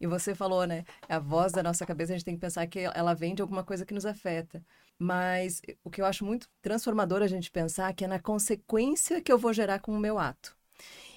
E 0.00 0.06
você 0.06 0.34
falou, 0.34 0.64
né? 0.64 0.84
A 1.08 1.18
voz 1.18 1.52
da 1.52 1.62
nossa 1.62 1.84
cabeça, 1.84 2.12
a 2.12 2.16
gente 2.16 2.24
tem 2.24 2.34
que 2.34 2.40
pensar 2.40 2.66
que 2.66 2.78
ela 2.78 3.14
vem 3.14 3.34
de 3.34 3.42
alguma 3.42 3.64
coisa 3.64 3.84
que 3.84 3.94
nos 3.94 4.06
afeta. 4.06 4.64
Mas 4.98 5.60
o 5.84 5.90
que 5.90 6.00
eu 6.00 6.06
acho 6.06 6.24
muito 6.24 6.48
transformador 6.62 7.22
a 7.22 7.26
gente 7.26 7.50
pensar 7.50 7.92
que 7.94 8.04
é 8.04 8.08
na 8.08 8.18
consequência 8.18 9.20
que 9.20 9.32
eu 9.32 9.38
vou 9.38 9.52
gerar 9.52 9.80
com 9.80 9.92
o 9.92 9.98
meu 9.98 10.18
ato. 10.18 10.56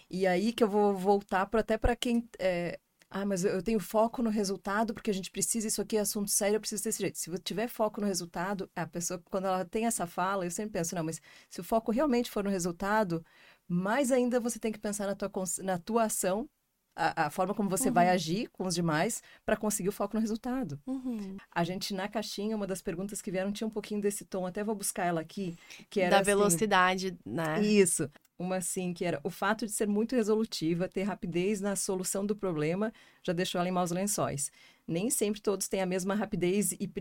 E 0.10 0.28
aí 0.28 0.52
que 0.52 0.64
eu 0.64 0.68
vou 0.68 0.94
voltar 0.94 1.46
para 1.46 1.62
até 1.62 1.78
para 1.78 1.96
quem 1.96 2.28
é, 2.38 2.80
ah, 3.14 3.26
mas 3.26 3.44
eu 3.44 3.62
tenho 3.62 3.80
foco 3.80 4.24
no 4.24 4.30
resultado 4.30 4.94
porque 4.94 5.12
a 5.12 5.14
gente 5.14 5.30
precisa, 5.30 5.68
isso 5.68 5.82
aqui 5.82 5.98
é 5.98 6.00
assunto 6.00 6.32
sério, 6.32 6.56
eu 6.56 6.62
preciso 6.62 6.86
desse 6.86 7.02
jeito. 7.02 7.18
Se 7.18 7.30
eu 7.30 7.38
tiver 7.38 7.68
foco 7.68 8.00
no 8.00 8.08
resultado, 8.08 8.72
a 8.74 8.88
pessoa, 8.88 9.22
quando 9.30 9.48
ela 9.48 9.66
tem 9.66 9.86
essa 9.86 10.08
fala, 10.08 10.46
eu 10.46 10.52
sempre 10.52 10.72
penso, 10.72 10.96
não, 10.96 11.04
mas 11.04 11.22
se 11.50 11.60
o 11.60 11.64
foco 11.64 11.92
realmente 11.92 12.32
for 12.32 12.42
no 12.42 12.50
resultado, 12.50 13.24
mais 13.68 14.14
ainda 14.14 14.40
você 14.40 14.58
tem 14.58 14.72
que 14.72 14.80
pensar 14.80 15.08
na 15.08 15.16
tua, 15.16 15.30
na 15.60 15.78
tua 15.78 16.04
ação, 16.04 16.50
a, 16.96 17.26
a 17.26 17.30
forma 17.30 17.54
como 17.54 17.70
você 17.70 17.90
uhum. 17.90 17.94
vai 17.94 18.10
agir 18.10 18.48
com 18.50 18.66
os 18.66 18.76
demais 18.76 19.22
para 19.46 19.58
conseguir 19.58 19.90
o 19.90 19.94
foco 19.94 20.16
no 20.16 20.22
resultado. 20.22 20.80
Uhum. 20.88 21.36
A 21.54 21.66
gente, 21.66 21.94
na 21.94 22.08
caixinha, 22.08 22.56
uma 22.56 22.68
das 22.68 22.82
perguntas 22.82 23.22
que 23.22 23.30
vieram 23.30 23.52
tinha 23.52 23.68
um 23.68 23.72
pouquinho 23.72 24.00
desse 24.00 24.24
tom, 24.24 24.46
até 24.46 24.64
vou 24.64 24.76
buscar 24.76 25.06
ela 25.06 25.20
aqui, 25.20 25.58
que 25.90 26.00
era 26.00 26.12
Da 26.12 26.16
assim, 26.18 26.26
velocidade, 26.26 27.18
né? 27.26 27.62
Isso 27.62 28.10
uma 28.42 28.58
assim 28.58 28.94
que 28.94 29.06
era 29.06 29.20
o 29.24 29.30
fato 29.30 29.66
de 29.66 29.72
ser 29.72 29.88
muito 29.88 30.16
resolutiva, 30.16 30.90
ter 30.90 31.04
rapidez 31.04 31.62
na 31.62 31.76
solução 31.76 32.26
do 32.26 32.36
problema, 32.36 32.92
já 33.24 33.34
deixou 33.34 33.60
ela 33.60 33.70
em 33.70 33.72
maus 33.72 33.92
lençóis. 33.92 34.52
Nem 34.88 35.10
sempre 35.10 35.42
todos 35.42 35.68
têm 35.68 35.82
a 35.82 35.86
mesma 35.86 36.16
rapidez 36.16 36.72
e, 36.74 36.92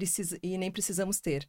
e 0.43 0.59
nem 0.59 0.71
precisamos 0.71 1.21
ter. 1.21 1.49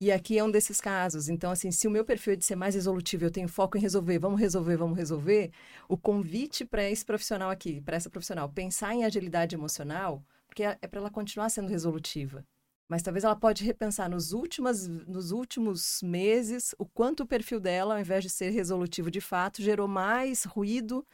E 0.00 0.10
aqui 0.10 0.36
é 0.36 0.42
um 0.42 0.50
desses 0.50 0.80
casos. 0.80 1.28
Então, 1.28 1.50
assim, 1.52 1.70
se 1.70 1.86
o 1.86 1.90
meu 1.90 2.04
perfil 2.04 2.32
é 2.32 2.36
de 2.36 2.44
ser 2.44 2.56
mais 2.56 2.74
resolutivo, 2.74 3.24
eu 3.24 3.30
tenho 3.30 3.48
foco 3.48 3.78
em 3.78 3.80
resolver, 3.80 4.18
vamos 4.18 4.40
resolver, 4.40 4.76
vamos 4.76 4.98
resolver, 4.98 5.52
o 5.88 5.96
convite 5.96 6.64
para 6.64 6.90
esse 6.90 7.04
profissional 7.04 7.50
aqui, 7.50 7.80
para 7.80 7.96
essa 7.96 8.10
profissional, 8.10 8.48
pensar 8.48 8.92
em 8.94 9.04
agilidade 9.04 9.54
emocional, 9.54 10.24
porque 10.48 10.64
é, 10.64 10.76
é 10.82 10.88
para 10.88 10.98
ela 10.98 11.10
continuar 11.10 11.50
sendo 11.50 11.68
resolutiva. 11.68 12.44
Mas 12.88 13.02
talvez 13.02 13.24
ela 13.24 13.36
pode 13.36 13.64
repensar 13.64 14.08
nos, 14.08 14.32
últimos 14.32 14.86
nos 14.86 15.30
últimos 15.30 16.00
meses 16.02 16.74
o 16.78 16.84
quanto 16.84 17.22
o 17.22 17.26
perfil 17.26 17.58
dela, 17.58 17.94
ao 17.94 18.00
invés 18.00 18.22
de 18.22 18.30
ser 18.30 18.50
resolutivo 18.50 19.10
de 19.10 19.20
fato, 19.20 19.62
gerou 19.62 19.88
mais 19.88 20.44
ruído, 20.44 21.04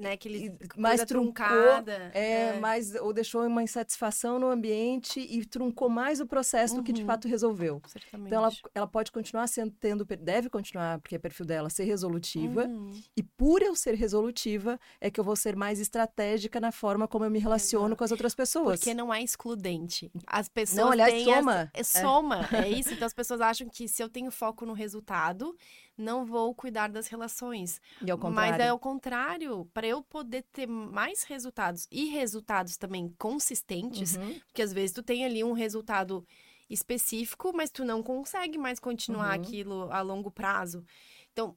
né, 0.00 0.12
Aquele 0.12 0.56
mais 0.76 1.04
truncada, 1.04 2.10
é, 2.14 2.56
é. 2.56 2.60
Mais, 2.60 2.94
ou 2.94 3.12
deixou 3.12 3.46
uma 3.46 3.62
insatisfação 3.62 4.38
no 4.38 4.48
ambiente 4.48 5.20
e 5.20 5.44
truncou 5.44 5.88
mais 5.88 6.20
o 6.20 6.26
processo 6.26 6.74
uhum. 6.74 6.80
do 6.80 6.84
que 6.84 6.92
de 6.92 7.02
uhum. 7.02 7.06
fato 7.06 7.28
resolveu. 7.28 7.82
Certamente. 7.86 8.26
Então 8.28 8.44
ela, 8.44 8.52
ela 8.74 8.86
pode 8.86 9.12
continuar 9.12 9.46
sendo 9.48 9.70
tendo, 9.78 10.04
deve 10.04 10.48
continuar, 10.48 10.98
porque 10.98 11.14
é 11.14 11.18
perfil 11.18 11.46
dela, 11.46 11.70
ser 11.70 11.84
resolutiva. 11.84 12.64
Uhum. 12.64 13.00
E 13.16 13.22
por 13.22 13.62
eu 13.62 13.74
ser 13.74 13.94
resolutiva, 13.94 14.78
é 15.00 15.10
que 15.10 15.20
eu 15.20 15.24
vou 15.24 15.36
ser 15.36 15.56
mais 15.56 15.78
estratégica 15.80 16.60
na 16.60 16.72
forma 16.72 17.06
como 17.06 17.24
eu 17.24 17.30
me 17.30 17.38
relaciono 17.38 17.86
Exato. 17.86 17.96
com 17.96 18.04
as 18.04 18.10
outras 18.10 18.34
pessoas. 18.34 18.80
Porque 18.80 18.94
não 18.94 19.12
é 19.12 19.22
excludente. 19.22 20.10
As 20.26 20.48
pessoas 20.48 20.78
não, 20.78 20.92
aliás, 20.92 21.17
soma. 21.24 21.70
é 21.72 21.82
soma, 21.82 22.48
é. 22.52 22.56
é 22.56 22.68
isso. 22.78 22.92
Então 22.92 23.06
as 23.06 23.14
pessoas 23.14 23.40
acham 23.40 23.68
que 23.68 23.88
se 23.88 24.02
eu 24.02 24.08
tenho 24.08 24.30
foco 24.30 24.64
no 24.64 24.72
resultado, 24.72 25.56
não 25.96 26.24
vou 26.24 26.54
cuidar 26.54 26.88
das 26.88 27.08
relações. 27.08 27.80
E 28.04 28.10
ao 28.10 28.18
contrário. 28.18 28.52
Mas 28.52 28.60
é 28.60 28.72
o 28.72 28.78
contrário. 28.78 29.68
Para 29.72 29.86
eu 29.86 30.02
poder 30.02 30.44
ter 30.52 30.66
mais 30.66 31.22
resultados 31.22 31.86
e 31.90 32.06
resultados 32.06 32.76
também 32.76 33.14
consistentes, 33.18 34.16
uhum. 34.16 34.38
porque 34.46 34.62
às 34.62 34.72
vezes 34.72 34.92
tu 34.92 35.02
tem 35.02 35.24
ali 35.24 35.42
um 35.42 35.52
resultado 35.52 36.26
específico, 36.68 37.52
mas 37.54 37.70
tu 37.70 37.84
não 37.84 38.02
consegue 38.02 38.58
mais 38.58 38.78
continuar 38.78 39.36
uhum. 39.36 39.42
aquilo 39.42 39.92
a 39.92 40.00
longo 40.02 40.30
prazo. 40.30 40.84
Então, 41.32 41.56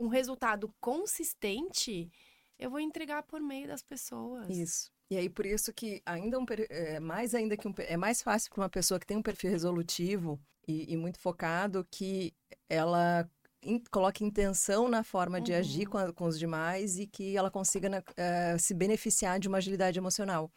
um 0.00 0.08
resultado 0.08 0.72
consistente 0.80 2.10
eu 2.58 2.70
vou 2.70 2.80
entregar 2.80 3.22
por 3.22 3.40
meio 3.40 3.68
das 3.68 3.82
pessoas. 3.82 4.48
Isso. 4.50 4.90
E 5.10 5.16
aí, 5.16 5.28
por 5.28 5.46
isso 5.46 5.72
que 5.72 6.02
ainda 6.04 6.38
um, 6.38 6.44
é, 6.68 7.00
mais 7.00 7.34
ainda 7.34 7.56
que 7.56 7.66
um, 7.66 7.74
é 7.78 7.96
mais 7.96 8.20
fácil 8.22 8.50
para 8.50 8.62
uma 8.62 8.68
pessoa 8.68 9.00
que 9.00 9.06
tem 9.06 9.16
um 9.16 9.22
perfil 9.22 9.50
resolutivo 9.50 10.38
e, 10.66 10.92
e 10.92 10.96
muito 10.96 11.18
focado 11.18 11.86
que 11.90 12.34
ela 12.68 13.26
in, 13.62 13.82
coloque 13.90 14.22
intenção 14.22 14.86
na 14.86 15.02
forma 15.02 15.40
de 15.40 15.52
uhum. 15.52 15.58
agir 15.58 15.86
com, 15.86 15.96
a, 15.96 16.12
com, 16.12 16.26
os 16.26 16.38
demais 16.38 16.98
e 16.98 17.06
que 17.06 17.34
ela 17.36 17.50
consiga 17.50 17.88
né, 17.88 18.00
uh, 18.00 18.58
se 18.58 18.74
beneficiar 18.74 19.40
de 19.40 19.48
uma 19.48 19.58
agilidade 19.58 19.98
emocional. 19.98 20.50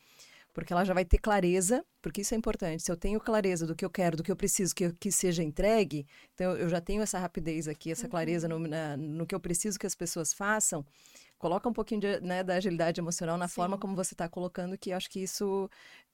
Porque 0.54 0.74
ela 0.74 0.84
já 0.84 0.94
vai 0.94 1.06
ter 1.06 1.18
clareza, 1.18 1.82
porque 2.02 2.20
isso 2.20 2.34
é 2.34 2.38
importante. 2.38 2.84
Se 2.84 2.92
eu 2.92 2.98
tenho 2.98 3.22
clareza 3.22 3.66
do 3.66 3.74
que 3.74 3.86
eu 3.86 3.90
quero, 3.90 4.18
do 4.18 4.24
que 4.24 4.30
eu 4.30 4.36
preciso 4.36 4.76
que, 4.76 4.92
que 5.00 5.10
seja 5.10 5.42
entregue, 5.42 6.06
então 6.34 6.58
eu 6.58 6.68
já 6.68 6.82
tenho 6.82 7.02
essa 7.02 7.18
rapidez 7.18 7.70
aqui, 7.70 7.90
essa 7.90 8.10
clareza 8.10 8.50
no, 8.50 8.60
na, 8.60 8.98
no 8.98 9.26
que 9.26 9.34
eu 9.34 9.40
preciso 9.40 9.80
que 9.80 9.88
as 9.88 9.96
pessoas 9.96 10.34
façam 10.34 10.86
coloca 11.42 11.68
um 11.68 11.74
pouquinho 11.74 12.00
de, 12.00 12.22
né, 12.22 12.44
da 12.44 12.56
agilidade 12.56 13.02
emocional 13.02 13.36
na 13.36 13.48
Sim. 13.48 13.56
forma 13.56 13.78
como 13.78 13.96
você 13.96 14.14
está 14.14 14.30
colocando, 14.30 14.78
que 14.78 14.94
acho 14.94 15.10
que 15.10 15.20
isso 15.20 15.68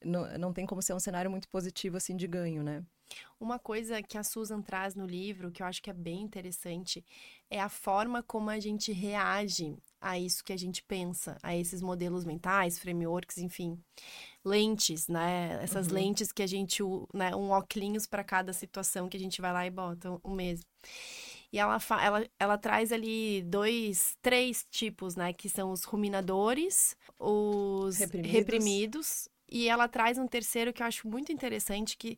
não, 0.04 0.26
não 0.38 0.54
tem 0.54 0.66
como 0.66 0.82
ser 0.82 0.94
um 0.94 1.00
cenário 1.00 1.30
muito 1.30 1.50
positivo, 1.50 1.98
assim, 1.98 2.16
de 2.16 2.26
ganho, 2.26 2.64
né? 2.64 2.82
Uma 3.40 3.60
coisa 3.60 4.02
que 4.02 4.18
a 4.18 4.24
Susan 4.24 4.62
traz 4.62 4.96
no 4.96 5.06
livro, 5.06 5.52
que 5.52 5.62
eu 5.62 5.68
acho 5.68 5.82
que 5.82 5.90
é 5.90 5.94
bem 5.94 6.22
interessante, 6.22 7.06
é 7.50 7.60
a 7.60 7.70
forma 7.70 8.24
como 8.24 8.50
a 8.50 8.60
gente 8.60 8.92
reage 8.92 9.78
a 10.00 10.18
isso 10.18 10.44
que 10.44 10.54
a 10.54 10.58
gente 10.58 10.84
pensa, 10.84 11.38
a 11.44 11.56
esses 11.56 11.82
modelos 11.82 12.24
mentais, 12.26 12.80
frameworks, 12.80 13.38
enfim, 13.38 13.80
lentes, 14.46 15.08
né? 15.08 15.60
Essas 15.62 15.88
uhum. 15.88 15.94
lentes 15.94 16.32
que 16.32 16.44
a 16.44 16.48
gente, 16.48 16.82
né, 17.14 17.36
um 17.36 17.50
óculos 17.50 18.06
para 18.06 18.24
cada 18.24 18.54
situação 18.54 19.10
que 19.10 19.18
a 19.18 19.20
gente 19.20 19.42
vai 19.42 19.54
lá 19.54 19.66
e 19.66 19.72
bota 19.72 20.20
o 20.24 20.32
mesmo. 20.32 20.66
E 21.52 21.60
ela, 21.60 21.78
ela, 22.02 22.28
ela 22.40 22.58
traz 22.58 22.92
ali 22.92 23.42
dois, 23.44 24.18
três 24.22 24.66
tipos, 24.70 25.16
né? 25.16 25.32
Que 25.32 25.48
são 25.50 25.72
os 25.72 25.84
ruminadores, 25.84 26.96
os 27.18 27.98
reprimidos. 27.98 28.32
reprimidos. 28.34 29.30
E 29.50 29.70
ela 29.70 29.88
traz 29.88 30.18
um 30.18 30.28
terceiro 30.28 30.74
que 30.74 30.84
eu 30.84 30.88
acho 30.88 31.08
muito 31.08 31.32
interessante, 31.32 31.98
que 31.98 32.18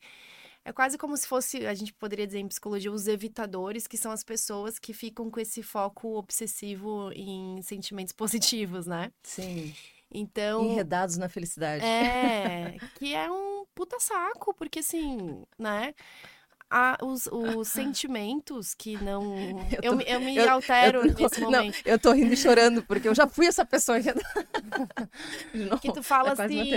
é 0.65 0.73
quase 0.73 0.97
como 0.97 1.15
se 1.15 1.27
fosse, 1.27 1.65
a 1.65 1.73
gente 1.73 1.93
poderia 1.93 2.27
dizer 2.27 2.39
em 2.39 2.47
psicologia, 2.47 2.91
os 2.91 3.07
evitadores, 3.07 3.87
que 3.87 3.97
são 3.97 4.11
as 4.11 4.23
pessoas 4.23 4.77
que 4.77 4.93
ficam 4.93 5.29
com 5.29 5.39
esse 5.39 5.63
foco 5.63 6.17
obsessivo 6.17 7.11
em 7.13 7.61
sentimentos 7.61 8.13
positivos, 8.13 8.85
né? 8.85 9.11
Sim. 9.23 9.73
Então. 10.11 10.65
Enredados 10.65 11.17
na 11.17 11.29
felicidade. 11.29 11.85
É. 11.85 12.77
que 12.97 13.13
é 13.13 13.31
um 13.31 13.65
puta 13.75 13.99
saco, 13.99 14.53
porque 14.53 14.79
assim, 14.79 15.43
né? 15.57 15.93
A, 16.69 16.97
os, 17.03 17.27
os 17.27 17.67
sentimentos 17.71 18.73
que 18.73 18.95
não. 19.03 19.59
Eu, 19.81 19.81
tô, 19.81 20.01
eu, 20.01 20.01
eu 20.01 20.19
me 20.19 20.35
eu, 20.35 20.49
altero 20.49 21.07
eu, 21.07 21.13
nesse 21.15 21.41
momento. 21.41 21.75
Não, 21.85 21.91
eu 21.91 21.99
tô 21.99 22.11
rindo 22.11 22.33
e 22.33 22.37
chorando, 22.37 22.83
porque 22.83 23.07
eu 23.07 23.15
já 23.15 23.27
fui 23.27 23.45
essa 23.47 23.65
pessoa 23.65 23.99
que. 23.99 24.13
que 25.81 25.93
tu 25.93 26.03
fala 26.03 26.29
é 26.29 26.31
assim. 26.33 26.73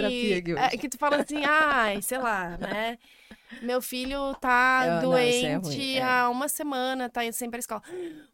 É, 0.57 0.77
que 0.77 0.89
tu 0.89 0.99
fala 0.99 1.17
assim, 1.17 1.45
ai, 1.45 2.01
sei 2.03 2.19
lá, 2.19 2.57
né? 2.59 2.99
Meu 3.63 3.81
filho 3.83 4.35
tá 4.41 4.83
É, 4.85 5.03
não, 5.03 5.19
isso 5.19 5.47
é 5.47 5.59
doente 5.59 5.77
ruim, 5.77 5.95
é. 5.95 6.03
há 6.03 6.29
uma 6.31 6.49
semana, 6.49 7.09
tá 7.09 7.25
indo 7.25 7.33
sempre 7.33 7.51
pra 7.53 7.59
escola. 7.61 7.83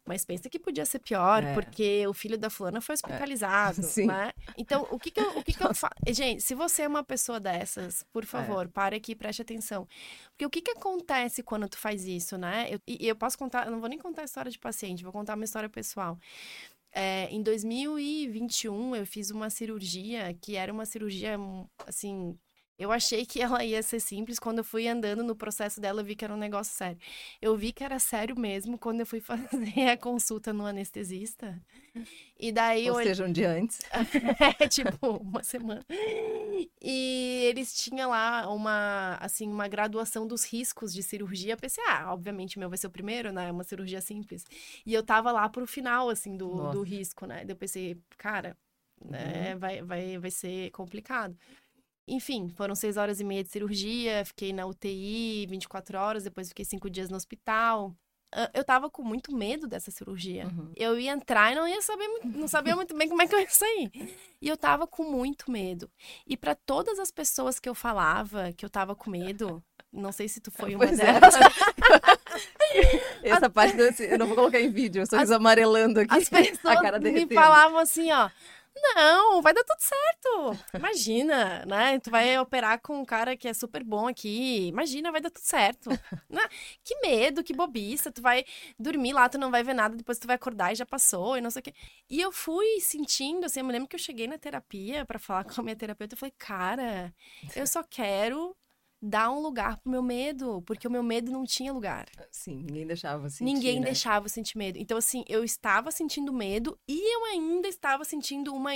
Mas 0.05 0.25
pensa 0.25 0.49
que 0.49 0.57
podia 0.59 0.85
ser 0.85 0.99
pior, 0.99 1.43
É. 1.43 1.53
porque 1.53 2.05
o 2.07 2.13
filho 2.13 2.37
da 2.37 2.49
fulana 2.49 2.81
foi 2.81 2.93
hospitalizado, 2.95 3.81
Sim. 3.83 4.07
né? 4.07 4.31
Então, 4.57 4.87
o 4.91 4.97
que 4.99 5.11
que 5.11 5.19
eu, 5.19 5.37
o 5.37 5.43
que 5.43 5.53
que 5.53 5.63
eu 5.63 5.73
faço? 5.75 5.93
Gente, 6.07 6.41
se 6.41 6.55
você 6.55 6.83
é 6.83 6.87
uma 6.87 7.03
pessoa 7.03 7.39
dessas, 7.39 8.03
por 8.11 8.25
favor, 8.25 8.67
pare 8.69 8.95
aqui 8.95 9.11
e 9.11 9.15
preste 9.15 9.41
atenção. 9.41 9.87
Porque 10.31 10.45
o 10.45 10.49
que 10.49 10.61
que 10.61 10.71
acontece 10.71 11.43
quando 11.43 11.67
tu 11.69 11.77
faz 11.77 12.05
isso, 12.05 12.37
né? 12.37 12.67
Eu, 12.69 12.79
e 12.87 13.07
eu 13.07 13.15
posso 13.15 13.37
contar, 13.37 13.65
eu 13.65 13.71
não 13.71 13.79
vou 13.79 13.89
nem 13.89 13.99
contar 13.99 14.21
a 14.23 14.25
história 14.25 14.49
de 14.51 14.57
paciente, 14.59 15.03
vou 15.03 15.11
contar 15.13 15.35
uma 15.35 15.43
história 15.45 15.69
pessoal. 15.69 16.17
É, 16.91 17.27
em 17.29 17.43
2021, 17.43 18.95
eu 18.95 19.05
fiz 19.05 19.29
uma 19.29 19.49
cirurgia 19.49 20.35
que 20.41 20.55
era 20.55 20.71
uma 20.73 20.85
cirurgia, 20.85 21.37
assim, 21.85 22.35
eu 22.79 22.93
achei 22.93 23.25
que 23.25 23.41
ela 23.41 23.61
ia 23.63 23.83
ser 23.83 23.99
simples. 23.99 24.39
Quando 24.39 24.59
eu 24.59 24.63
fui 24.63 24.87
andando 24.87 25.21
no 25.21 25.35
processo 25.35 25.81
dela, 25.81 25.99
eu 25.99 26.05
vi 26.05 26.15
que 26.15 26.23
era 26.23 26.33
um 26.33 26.37
negócio 26.37 26.73
sério. 26.73 26.97
Eu 27.41 27.57
vi 27.57 27.73
que 27.73 27.83
era 27.83 27.99
sério 27.99 28.39
mesmo 28.39 28.77
quando 28.77 29.01
eu 29.01 29.05
fui 29.05 29.19
fazer 29.19 29.89
a 29.89 29.97
consulta 29.97 30.53
no 30.53 30.65
anestesista. 30.65 31.61
E 32.39 32.53
daí 32.53 32.87
eu 32.87 32.93
Ou 32.93 33.03
seja, 33.03 33.25
um 33.25 33.31
dia 33.33 33.51
antes. 33.51 33.79
é, 34.59 34.67
tipo, 34.69 35.17
uma 35.17 35.43
semana. 35.43 35.85
E 36.81 37.43
eles 37.49 37.73
tinham 37.73 38.11
lá 38.11 38.49
uma, 38.49 39.17
assim, 39.19 39.49
uma 39.49 39.67
graduação 39.67 40.25
dos 40.25 40.45
riscos 40.45 40.93
de 40.93 41.03
cirurgia. 41.03 41.53
Eu 41.53 41.57
pensei, 41.57 41.83
ah, 41.85 42.13
obviamente 42.13 42.55
o 42.55 42.59
meu 42.61 42.69
vai 42.69 42.77
ser 42.77 42.87
o 42.87 42.91
primeiro, 42.91 43.33
né? 43.33 43.49
É 43.49 43.51
uma 43.51 43.65
cirurgia 43.65 43.99
simples. 43.99 44.45
E 44.85 44.93
eu 44.93 45.03
tava 45.03 45.33
lá 45.33 45.49
pro 45.49 45.67
final, 45.67 46.09
assim, 46.09 46.37
do, 46.37 46.55
Nossa. 46.55 46.77
do 46.77 46.81
risco, 46.81 47.25
né? 47.25 47.43
Daí 47.43 47.51
eu 47.51 47.57
pensei, 47.57 47.97
cara, 48.17 48.55
né, 49.03 49.55
vai, 49.55 49.81
vai, 49.81 50.17
vai 50.17 50.31
ser 50.31 50.71
complicado. 50.71 51.37
Enfim, 52.09 52.49
foram 52.55 52.75
seis 52.75 52.97
horas 52.97 53.19
e 53.19 53.23
meia 53.23 53.43
de 53.43 53.49
cirurgia, 53.49 54.25
fiquei 54.25 54.51
na 54.51 54.65
UTI 54.65 55.45
24 55.47 55.97
horas, 55.97 56.23
depois 56.23 56.49
fiquei 56.49 56.65
cinco 56.65 56.89
dias 56.89 57.09
no 57.09 57.15
hospital. 57.15 57.95
Eu 58.53 58.63
tava 58.63 58.91
com 58.91 59.01
muito 59.01 59.35
medo 59.35 59.67
dessa 59.67 59.89
cirurgia. 59.89 60.45
Uhum. 60.45 60.71
Eu 60.75 60.99
ia 60.99 61.11
entrar 61.11 61.51
e 61.51 61.55
não 61.55 61.67
ia 61.67 61.81
saber, 61.81 62.07
não 62.23 62.47
sabia 62.47 62.75
muito 62.75 62.95
bem 62.95 63.09
como 63.09 63.21
é 63.21 63.27
que 63.27 63.33
eu 63.33 63.39
ia 63.39 63.49
sair. 63.49 63.91
E 64.39 64.47
eu 64.47 64.55
tava 64.55 64.85
com 64.85 65.03
muito 65.03 65.49
medo. 65.49 65.89
E 66.27 66.37
pra 66.37 66.53
todas 66.53 66.99
as 66.99 67.09
pessoas 67.09 67.59
que 67.59 67.67
eu 67.67 67.73
falava 67.73 68.53
que 68.53 68.63
eu 68.63 68.69
tava 68.69 68.95
com 68.95 69.09
medo, 69.09 69.63
não 69.91 70.11
sei 70.11 70.27
se 70.29 70.39
tu 70.39 70.51
foi 70.51 70.75
uma 70.75 70.85
Pois 70.85 70.99
é. 70.99 71.11
delas. 71.11 71.33
Essa 73.23 73.49
parte 73.49 73.75
eu 74.03 74.19
não 74.19 74.27
vou 74.27 74.35
colocar 74.35 74.59
em 74.59 74.69
vídeo, 74.69 75.01
eu 75.01 75.07
sorriso 75.07 75.33
amarelando 75.33 75.99
aqui. 75.99 76.15
As 76.15 76.29
pessoas 76.29 76.65
a 76.77 76.81
cara 76.81 76.99
me 76.99 77.25
falavam 77.27 77.79
assim, 77.79 78.11
ó. 78.11 78.29
Não, 78.75 79.41
vai 79.41 79.53
dar 79.53 79.63
tudo 79.63 79.79
certo. 79.81 80.65
Imagina, 80.73 81.65
né? 81.65 81.99
Tu 81.99 82.09
vai 82.09 82.37
operar 82.39 82.79
com 82.81 82.99
um 83.01 83.05
cara 83.05 83.35
que 83.35 83.47
é 83.47 83.53
super 83.53 83.83
bom 83.83 84.07
aqui. 84.07 84.67
Imagina, 84.67 85.11
vai 85.11 85.21
dar 85.21 85.29
tudo 85.29 85.43
certo. 85.43 85.89
Né? 86.29 86.41
Que 86.83 86.95
medo, 87.01 87.43
que 87.43 87.53
bobiça. 87.53 88.11
Tu 88.11 88.21
vai 88.21 88.45
dormir 88.77 89.13
lá, 89.13 89.27
tu 89.27 89.37
não 89.37 89.49
vai 89.51 89.63
ver 89.63 89.73
nada, 89.73 89.95
depois 89.95 90.19
tu 90.19 90.27
vai 90.27 90.35
acordar 90.35 90.71
e 90.71 90.75
já 90.75 90.85
passou 90.85 91.37
e 91.37 91.41
não 91.41 91.49
sei 91.49 91.59
o 91.61 91.63
quê. 91.63 91.73
E 92.09 92.21
eu 92.21 92.31
fui 92.31 92.79
sentindo, 92.81 93.45
assim, 93.45 93.59
eu 93.59 93.65
me 93.65 93.71
lembro 93.73 93.87
que 93.87 93.95
eu 93.95 93.99
cheguei 93.99 94.27
na 94.27 94.37
terapia 94.37 95.05
pra 95.05 95.19
falar 95.19 95.43
com 95.45 95.59
a 95.61 95.63
minha 95.63 95.75
terapeuta. 95.75 96.13
Eu 96.13 96.17
falei, 96.17 96.33
cara, 96.37 97.13
eu 97.55 97.65
só 97.67 97.83
quero 97.83 98.55
dar 99.01 99.31
um 99.31 99.39
lugar 99.39 99.77
pro 99.77 99.89
meu 99.89 100.03
medo, 100.03 100.61
porque 100.65 100.85
o 100.87 100.91
meu 100.91 101.01
medo 101.01 101.31
não 101.31 101.45
tinha 101.45 101.71
lugar. 101.71 102.05
Sim, 102.31 102.57
ninguém 102.57 102.85
deixava 102.85 103.29
sentir, 103.29 103.43
Ninguém 103.45 103.79
né? 103.79 103.85
deixava 103.85 104.27
sentir 104.27 104.57
medo. 104.57 104.77
Então, 104.77 104.97
assim, 104.97 105.23
eu 105.27 105.41
estava 105.43 105.89
sentindo 105.89 106.33
medo 106.33 106.77
e 106.87 107.15
eu 107.15 107.25
ainda 107.25 107.67
estava 107.67 108.03
sentindo 108.03 108.53
uma. 108.53 108.71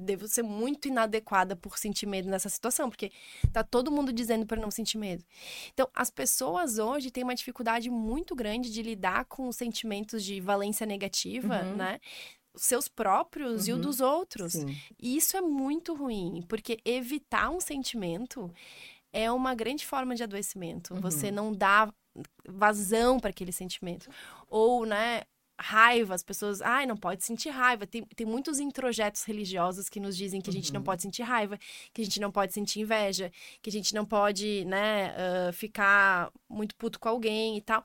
Devo 0.00 0.26
ser 0.26 0.42
muito 0.42 0.88
inadequada 0.88 1.54
por 1.54 1.76
sentir 1.78 2.06
medo 2.06 2.28
nessa 2.30 2.48
situação, 2.48 2.88
porque 2.88 3.12
tá 3.52 3.62
todo 3.62 3.90
mundo 3.92 4.10
dizendo 4.12 4.46
para 4.46 4.60
não 4.60 4.70
sentir 4.70 4.96
medo. 4.96 5.22
Então, 5.74 5.86
as 5.94 6.10
pessoas 6.10 6.78
hoje 6.78 7.10
têm 7.10 7.22
uma 7.24 7.34
dificuldade 7.34 7.90
muito 7.90 8.34
grande 8.34 8.72
de 8.72 8.82
lidar 8.82 9.26
com 9.26 9.48
os 9.48 9.56
sentimentos 9.56 10.24
de 10.24 10.40
valência 10.40 10.86
negativa, 10.86 11.62
Uhum. 11.64 11.76
né? 11.76 12.00
Seus 12.56 12.88
próprios 12.88 13.68
e 13.68 13.72
o 13.72 13.76
Uhum. 13.76 13.80
dos 13.82 14.00
outros. 14.00 14.54
Sim. 14.54 14.74
E 14.98 15.16
isso 15.16 15.36
é 15.36 15.40
muito 15.40 15.94
ruim, 15.94 16.42
porque 16.48 16.78
evitar 16.84 17.50
um 17.50 17.60
sentimento 17.60 18.50
é 19.12 19.30
uma 19.30 19.54
grande 19.54 19.86
forma 19.86 20.14
de 20.14 20.22
adoecimento. 20.22 20.94
Uhum. 20.94 21.00
Você 21.00 21.30
não 21.30 21.52
dá 21.52 21.92
vazão 22.46 23.18
para 23.20 23.30
aquele 23.30 23.52
sentimento. 23.52 24.08
Ou, 24.48 24.84
né, 24.84 25.22
raiva, 25.60 26.14
as 26.14 26.22
pessoas, 26.22 26.60
ai, 26.62 26.86
não 26.86 26.96
pode 26.96 27.24
sentir 27.24 27.48
raiva. 27.50 27.86
Tem, 27.86 28.04
tem 28.14 28.26
muitos 28.26 28.60
introjetos 28.60 29.24
religiosos 29.24 29.88
que 29.88 29.98
nos 30.00 30.16
dizem 30.16 30.40
que 30.40 30.50
a 30.50 30.52
gente 30.52 30.72
não 30.72 30.80
Uhum. 30.80 30.84
pode 30.84 31.02
sentir 31.02 31.22
raiva, 31.22 31.58
que 31.92 32.00
a 32.02 32.04
gente 32.04 32.20
não 32.20 32.30
pode 32.30 32.52
sentir 32.52 32.80
inveja, 32.80 33.32
que 33.60 33.68
a 33.70 33.72
gente 33.72 33.94
não 33.94 34.04
pode, 34.04 34.64
né, 34.66 35.14
ah, 35.16 35.52
ficar 35.52 36.30
muito 36.48 36.76
puto 36.76 36.98
com 37.00 37.08
alguém 37.08 37.56
e 37.56 37.60
tal. 37.60 37.84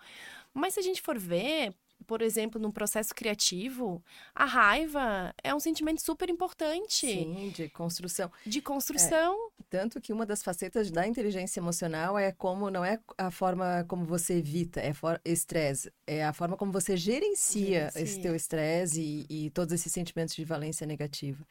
Mas 0.54 0.76
se 0.76 0.80
a 0.80 0.84
gente 0.84 1.02
for 1.02 1.18
ver, 1.18 1.74
por 2.04 2.22
exemplo, 2.22 2.60
num 2.62 2.72
processo 2.72 3.14
criativo, 3.14 4.04
a 4.34 4.46
raiva 4.46 5.34
é 5.44 5.54
um 5.54 5.60
sentimento 5.60 6.02
super 6.02 6.30
importante 6.30 7.08
Sim, 7.08 7.52
de 7.56 7.70
construção. 7.70 8.32
de 8.46 8.62
construção. 8.62 9.52
Tanto 9.70 10.00
que 10.00 10.14
uma 10.14 10.26
das 10.26 10.44
facetas 10.44 10.92
da 10.92 11.08
inteligência 11.08 11.60
emocional 11.60 12.18
é 12.18 12.32
como 12.32 12.70
não 12.70 12.86
é 12.86 13.00
a 13.18 13.32
forma 13.32 13.86
como 13.88 14.06
você 14.06 14.36
evita, 14.36 14.80
é 14.82 14.94
estresse, 15.26 15.92
é 16.06 16.24
a 16.24 16.34
forma 16.34 16.56
como 16.56 16.72
você 16.72 16.96
gerencia, 16.96 17.88
esse 17.88 17.98
Gerencia. 17.98 18.22
teu 18.22 18.36
estresse 18.36 19.02
e, 19.02 19.46
e 19.46 19.50
todos 19.50 19.74
esses 19.74 19.92
sentimentos 19.92 20.36
de 20.36 20.46
valência 20.46 20.86
negativa. 20.86 21.46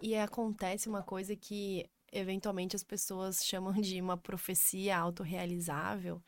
E 0.00 0.16
acontece 0.16 0.88
uma 0.88 1.02
coisa 1.02 1.36
que 1.36 1.88
eventualmente 2.12 2.76
as 2.76 2.84
pessoas 2.84 3.44
chamam 3.44 3.72
de 3.72 4.00
uma 4.00 4.16
profecia 4.16 4.98
autorrealizável, 4.98 6.22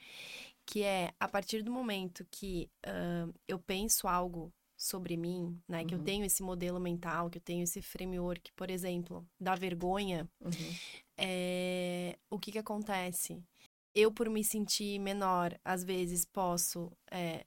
que 0.67 0.83
é 0.83 1.13
a 1.21 1.29
partir 1.29 1.63
do 1.63 1.71
momento 1.73 2.27
que 2.31 2.71
ah, 2.85 3.29
eu 3.49 3.59
penso 3.59 4.09
algo 4.09 4.53
sobre 4.77 5.17
mim, 5.17 5.59
né, 5.69 5.85
que 5.85 5.95
eu 5.95 5.99
Uhum. 5.99 6.05
tenho 6.05 6.25
esse 6.25 6.43
modelo 6.43 6.81
mental, 6.81 7.31
que 7.31 7.39
eu 7.39 7.43
tenho 7.43 7.63
esse 7.65 7.81
framework, 7.83 8.53
por 8.55 8.71
exemplo, 8.71 9.27
da 9.41 9.55
vergonha, 9.55 10.29
Uhum. 10.41 10.79
é, 11.19 12.19
o 12.31 12.39
que 12.39 12.53
que 12.53 12.59
acontece? 12.59 13.43
Eu, 13.95 14.13
por 14.13 14.29
me 14.29 14.43
sentir 14.45 14.99
menor, 14.99 15.59
às 15.65 15.85
vezes 15.85 16.25
posso, 16.25 16.91
é, 17.11 17.47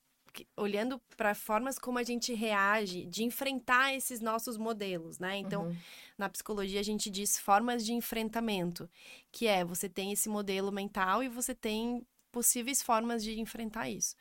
olhando 0.56 1.00
para 1.16 1.34
formas 1.34 1.78
como 1.78 1.98
a 1.98 2.02
gente 2.02 2.32
reage, 2.34 3.04
de 3.06 3.24
enfrentar 3.24 3.94
esses 3.94 4.20
nossos 4.20 4.56
modelos, 4.56 5.18
né? 5.18 5.36
Então, 5.36 5.66
Uhum. 5.66 5.84
na 6.16 6.28
psicologia 6.28 6.80
a 6.80 6.82
gente 6.82 7.10
diz 7.10 7.38
formas 7.38 7.84
de 7.84 7.92
enfrentamento, 7.92 8.88
que 9.32 9.46
é 9.46 9.64
você 9.64 9.88
tem 9.88 10.12
esse 10.12 10.28
modelo 10.28 10.72
mental 10.72 11.22
e 11.22 11.28
você 11.28 11.54
tem 11.54 12.06
possíveis 12.38 12.82
formas 12.82 13.22
de 13.24 13.40
enfrentar 13.40 13.88
isso. 13.90 14.14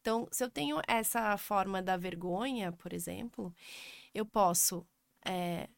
Então, 0.00 0.28
se 0.30 0.44
eu 0.44 0.50
tenho 0.50 0.80
essa 0.86 1.36
forma 1.36 1.82
da 1.82 1.96
vergonha, 1.96 2.72
por 2.72 2.92
exemplo, 2.92 3.52
eu 4.14 4.24
posso 4.26 4.86
é, 5.26 5.68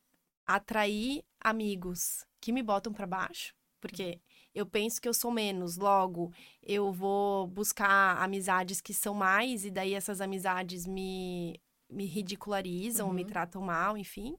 atrair 0.47 1.25
amigos 1.41 2.27
que 2.41 2.53
me 2.53 2.63
botam 2.63 2.93
para 2.93 3.07
baixo, 3.07 3.55
porque 3.81 4.21
eu 4.55 4.67
penso 4.67 5.01
que 5.01 5.09
eu 5.09 5.15
sou 5.15 5.31
menos, 5.31 5.77
logo 5.77 6.33
eu 6.63 6.93
vou 6.93 7.47
buscar 7.47 8.17
amizades 8.23 8.81
que 8.81 8.95
são 8.95 9.15
mais, 9.15 9.65
e 9.65 9.71
daí 9.71 9.95
essas 9.95 10.21
amizades 10.21 10.87
me, 10.87 11.61
me 11.91 12.07
ridicularizam, 12.07 13.13
me 13.13 13.23
Uhum. 13.23 13.29
tratam 13.29 13.63
mal, 13.63 13.97
enfim. 13.97 14.37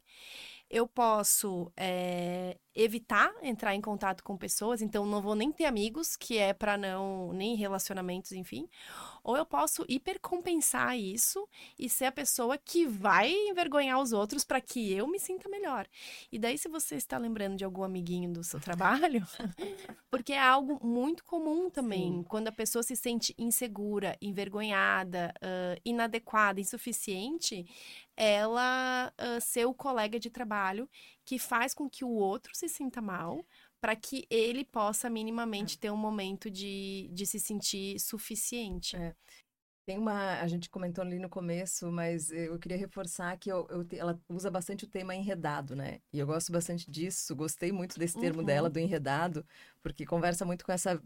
Eu 0.70 0.88
posso 0.88 1.72
é, 1.78 2.58
evitar 2.78 3.34
entrar 3.42 3.74
em 3.74 3.82
contato 3.82 4.24
com 4.24 4.38
pessoas, 4.38 4.84
então 4.84 5.04
não 5.04 5.20
vou 5.20 5.34
nem 5.34 5.52
ter 5.52 5.66
amigos, 5.66 6.16
que 6.16 6.38
é 6.38 6.54
para 6.54 6.78
não, 6.78 7.34
nem 7.34 7.56
relacionamentos, 7.56 8.32
enfim. 8.32 8.70
Ou 9.24 9.36
eu 9.36 9.46
posso 9.46 9.84
hipercompensar 9.90 10.96
isso 10.96 11.50
e 11.78 11.90
ser 11.90 12.06
a 12.06 12.12
pessoa 12.12 12.56
que 12.56 12.86
vai 12.86 13.32
envergonhar 13.32 14.00
os 14.00 14.14
outros 14.14 14.44
para 14.44 14.62
que 14.62 14.94
eu 14.94 15.08
me 15.08 15.20
sinta 15.20 15.50
melhor. 15.50 15.88
E 16.32 16.38
daí, 16.38 16.56
se 16.56 16.70
você 16.70 16.96
está 16.96 17.18
lembrando 17.18 17.58
de 17.58 17.66
algum 17.66 17.84
amiguinho 17.84 18.32
do 18.32 18.44
seu 18.44 18.60
trabalho, 18.60 19.26
porque 20.12 20.34
é 20.34 20.40
algo 20.40 20.80
muito 20.86 21.26
comum 21.26 21.72
também, 21.72 22.18
Sim. 22.18 22.24
quando 22.24 22.48
a 22.50 22.52
pessoa 22.52 22.84
se 22.84 22.96
sente 22.96 23.34
insegura, 23.40 24.16
envergonhada, 24.22 25.34
ah, 25.42 25.76
inadequada, 25.84 26.62
insuficiente, 26.62 27.66
ela 28.16 29.12
ah, 29.18 29.40
ser 29.40 29.66
o 29.66 29.74
colega 29.74 30.20
de 30.20 30.30
trabalho 30.30 30.88
que 31.28 31.38
faz 31.38 31.74
com 31.74 31.90
que 31.90 32.06
o 32.06 32.10
outro 32.10 32.56
se 32.56 32.70
sinta 32.70 33.02
mal. 33.02 33.46
Para 33.82 33.96
que 33.96 34.26
ele 34.30 34.64
possa 34.66 35.10
minimamente 35.10 35.78
ter 35.78 35.92
um 35.92 35.98
momento 35.98 36.50
de, 36.50 37.10
de 37.14 37.26
se 37.28 37.40
sentir 37.40 38.00
suficiente. 38.00 38.96
É. 38.96 39.14
Tem 39.86 39.98
uma, 39.98 40.42
a 40.42 40.48
gente 40.48 40.70
comentou 40.70 41.02
ali 41.04 41.18
no 41.20 41.30
começo, 41.30 41.90
mas 41.92 42.30
eu 42.32 42.58
queria 42.60 42.78
reforçar 42.78 43.38
que 43.38 43.50
eu, 43.50 43.68
eu 43.70 43.88
ela 43.98 44.20
usa 44.28 44.50
bastante 44.52 44.84
o 44.84 44.88
tema 44.88 45.16
enredado, 45.16 45.76
né? 45.76 46.02
E 46.12 46.20
eu 46.20 46.28
gosto 46.28 46.52
bastante 46.52 46.90
disso, 46.92 47.36
gostei 47.36 47.72
muito 47.72 47.98
desse 47.98 48.18
termo 48.18 48.42
Uhum. 48.42 48.46
dela, 48.46 48.70
do 48.70 48.80
enredado, 48.80 49.46
porque 49.82 50.06
conversa 50.06 50.44
muito 50.44 50.66
com 50.66 50.74
essa 50.74 51.02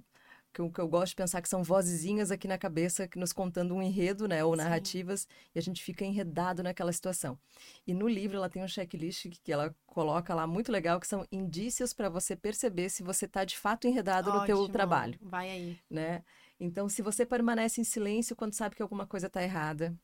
que 0.53 0.59
eu, 0.59 0.69
que 0.69 0.79
eu 0.79 0.87
gosto 0.87 1.11
de 1.11 1.15
pensar 1.15 1.41
que 1.41 1.49
são 1.49 1.63
vozezinhas 1.63 2.31
aqui 2.31 2.47
na 2.47 2.57
cabeça 2.57 3.07
que 3.07 3.17
nos 3.17 3.31
contando 3.31 3.73
um 3.73 3.81
enredo, 3.81 4.27
né, 4.27 4.43
ou 4.43 4.55
narrativas, 4.55 5.21
Sim. 5.21 5.27
e 5.55 5.59
a 5.59 5.61
gente 5.61 5.83
fica 5.83 6.03
enredado 6.03 6.61
naquela 6.61 6.91
situação. 6.91 7.37
E 7.85 7.93
no 7.93 8.07
livro 8.07 8.37
ela 8.37 8.49
tem 8.49 8.63
um 8.63 8.67
checklist 8.67 9.27
que 9.43 9.51
ela 9.51 9.73
coloca 9.85 10.33
lá 10.35 10.45
muito 10.45 10.71
legal 10.71 10.99
que 10.99 11.07
são 11.07 11.25
indícios 11.31 11.93
para 11.93 12.09
você 12.09 12.35
perceber 12.35 12.89
se 12.89 13.03
você 13.03 13.25
está 13.25 13.45
de 13.45 13.57
fato 13.57 13.87
enredado 13.87 14.29
Ótimo. 14.29 14.41
no 14.41 14.45
teu 14.45 14.69
trabalho. 14.69 15.17
Vai 15.21 15.49
aí. 15.49 15.79
Né? 15.89 16.23
Então, 16.59 16.87
se 16.89 17.01
você 17.01 17.25
permanece 17.25 17.81
em 17.81 17.83
silêncio 17.83 18.35
quando 18.35 18.53
sabe 18.53 18.75
que 18.75 18.81
alguma 18.81 19.07
coisa 19.07 19.27
está 19.27 19.41
errada 19.41 19.97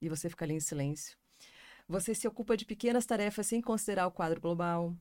e 0.00 0.08
você 0.08 0.28
fica 0.28 0.44
ali 0.44 0.54
em 0.54 0.60
silêncio, 0.60 1.16
você 1.88 2.14
se 2.14 2.26
ocupa 2.26 2.56
de 2.56 2.64
pequenas 2.64 3.04
tarefas 3.04 3.46
sem 3.46 3.60
considerar 3.60 4.06
o 4.06 4.12
quadro 4.12 4.40
global. 4.40 4.94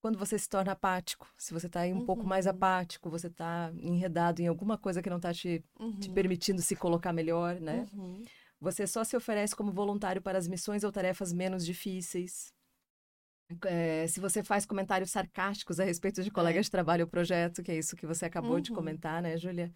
Quando 0.00 0.18
você 0.18 0.38
se 0.38 0.48
torna 0.48 0.72
apático, 0.72 1.28
se 1.36 1.52
você 1.52 1.66
está 1.66 1.80
um 1.80 1.98
uhum. 1.98 2.06
pouco 2.06 2.26
mais 2.26 2.46
uhum. 2.46 2.52
apático, 2.52 3.10
você 3.10 3.26
está 3.26 3.72
enredado 3.78 4.40
em 4.40 4.46
alguma 4.46 4.78
coisa 4.78 5.02
que 5.02 5.10
não 5.10 5.16
está 5.16 5.32
te, 5.32 5.64
uhum. 5.78 5.98
te, 5.98 6.10
permitindo 6.10 6.62
se 6.62 6.76
colocar 6.76 7.12
melhor, 7.12 7.60
né? 7.60 7.86
Uhum. 7.92 8.22
Você 8.60 8.86
só 8.86 9.04
se 9.04 9.16
oferece 9.16 9.54
como 9.54 9.72
voluntário 9.72 10.22
para 10.22 10.38
as 10.38 10.46
missões 10.46 10.84
ou 10.84 10.92
tarefas 10.92 11.32
menos 11.32 11.64
difíceis. 11.64 12.54
É, 13.64 14.06
se 14.08 14.18
você 14.18 14.42
faz 14.42 14.66
comentários 14.66 15.10
sarcásticos 15.10 15.78
a 15.78 15.84
respeito 15.84 16.22
de 16.22 16.30
colegas 16.30 16.60
é. 16.60 16.62
de 16.62 16.70
trabalho 16.70 17.04
ou 17.04 17.10
projeto, 17.10 17.62
que 17.62 17.70
é 17.70 17.78
isso 17.78 17.96
que 17.96 18.06
você 18.06 18.24
acabou 18.24 18.60
de 18.60 18.70
uhum. 18.70 18.76
comentar, 18.76 19.22
né, 19.22 19.36
Júlia? 19.36 19.72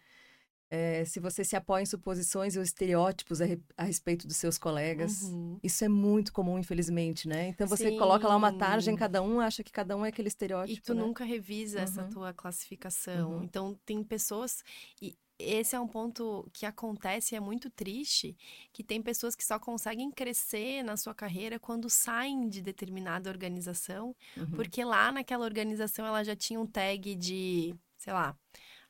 É, 0.71 1.05
se 1.05 1.19
você 1.19 1.43
se 1.43 1.57
apoia 1.57 1.83
em 1.83 1.87
suposições 1.87 2.57
ou 2.57 2.63
estereótipos 2.63 3.41
a, 3.41 3.45
re, 3.45 3.61
a 3.77 3.83
respeito 3.83 4.27
dos 4.29 4.37
seus 4.37 4.57
colegas. 4.57 5.23
Uhum. 5.23 5.59
Isso 5.63 5.85
é 5.85 5.89
muito 5.89 6.33
comum, 6.33 6.59
infelizmente, 6.59 7.27
né? 7.27 7.49
Então 7.49 7.67
você 7.67 7.89
Sim. 7.89 7.99
coloca 7.99 8.29
lá 8.29 8.37
uma 8.37 8.57
tarja 8.57 8.91
em 8.91 8.97
cada 8.97 9.21
um, 9.21 9.41
acha 9.41 9.65
que 9.65 9.73
cada 9.73 9.97
um 9.97 10.07
é 10.07 10.11
aquele 10.11 10.29
estereótipo. 10.29 10.79
E 10.79 10.81
tu 10.81 10.95
né? 10.95 11.03
nunca 11.03 11.25
revisa 11.25 11.79
uhum. 11.79 11.85
essa 11.85 12.05
tua 12.05 12.33
classificação. 12.33 13.33
Uhum. 13.33 13.43
Então 13.43 13.77
tem 13.85 14.03
pessoas. 14.05 14.63
E 15.03 15.17
esse 15.41 15.75
é 15.75 15.81
um 15.81 15.89
ponto 15.89 16.49
que 16.53 16.67
acontece 16.67 17.35
e 17.35 17.37
é 17.37 17.41
muito 17.41 17.71
triste, 17.71 18.37
que 18.73 18.85
tem 18.85 19.03
pessoas 19.03 19.35
que 19.35 19.45
só 19.45 19.59
conseguem 19.59 20.11
crescer 20.11 20.83
na 20.83 20.97
sua 20.97 21.15
carreira 21.15 21.59
quando 21.59 21.89
saem 21.89 22.49
de 22.49 22.61
determinada 22.61 23.31
organização, 23.31 24.15
uhum. 24.37 24.51
porque 24.53 24.85
lá 24.85 25.11
naquela 25.11 25.45
organização 25.45 26.07
ela 26.07 26.23
já 26.23 26.37
tinha 26.37 26.61
um 26.61 26.67
tag 26.67 27.15
de, 27.17 27.75
sei 27.97 28.13
lá, 28.13 28.37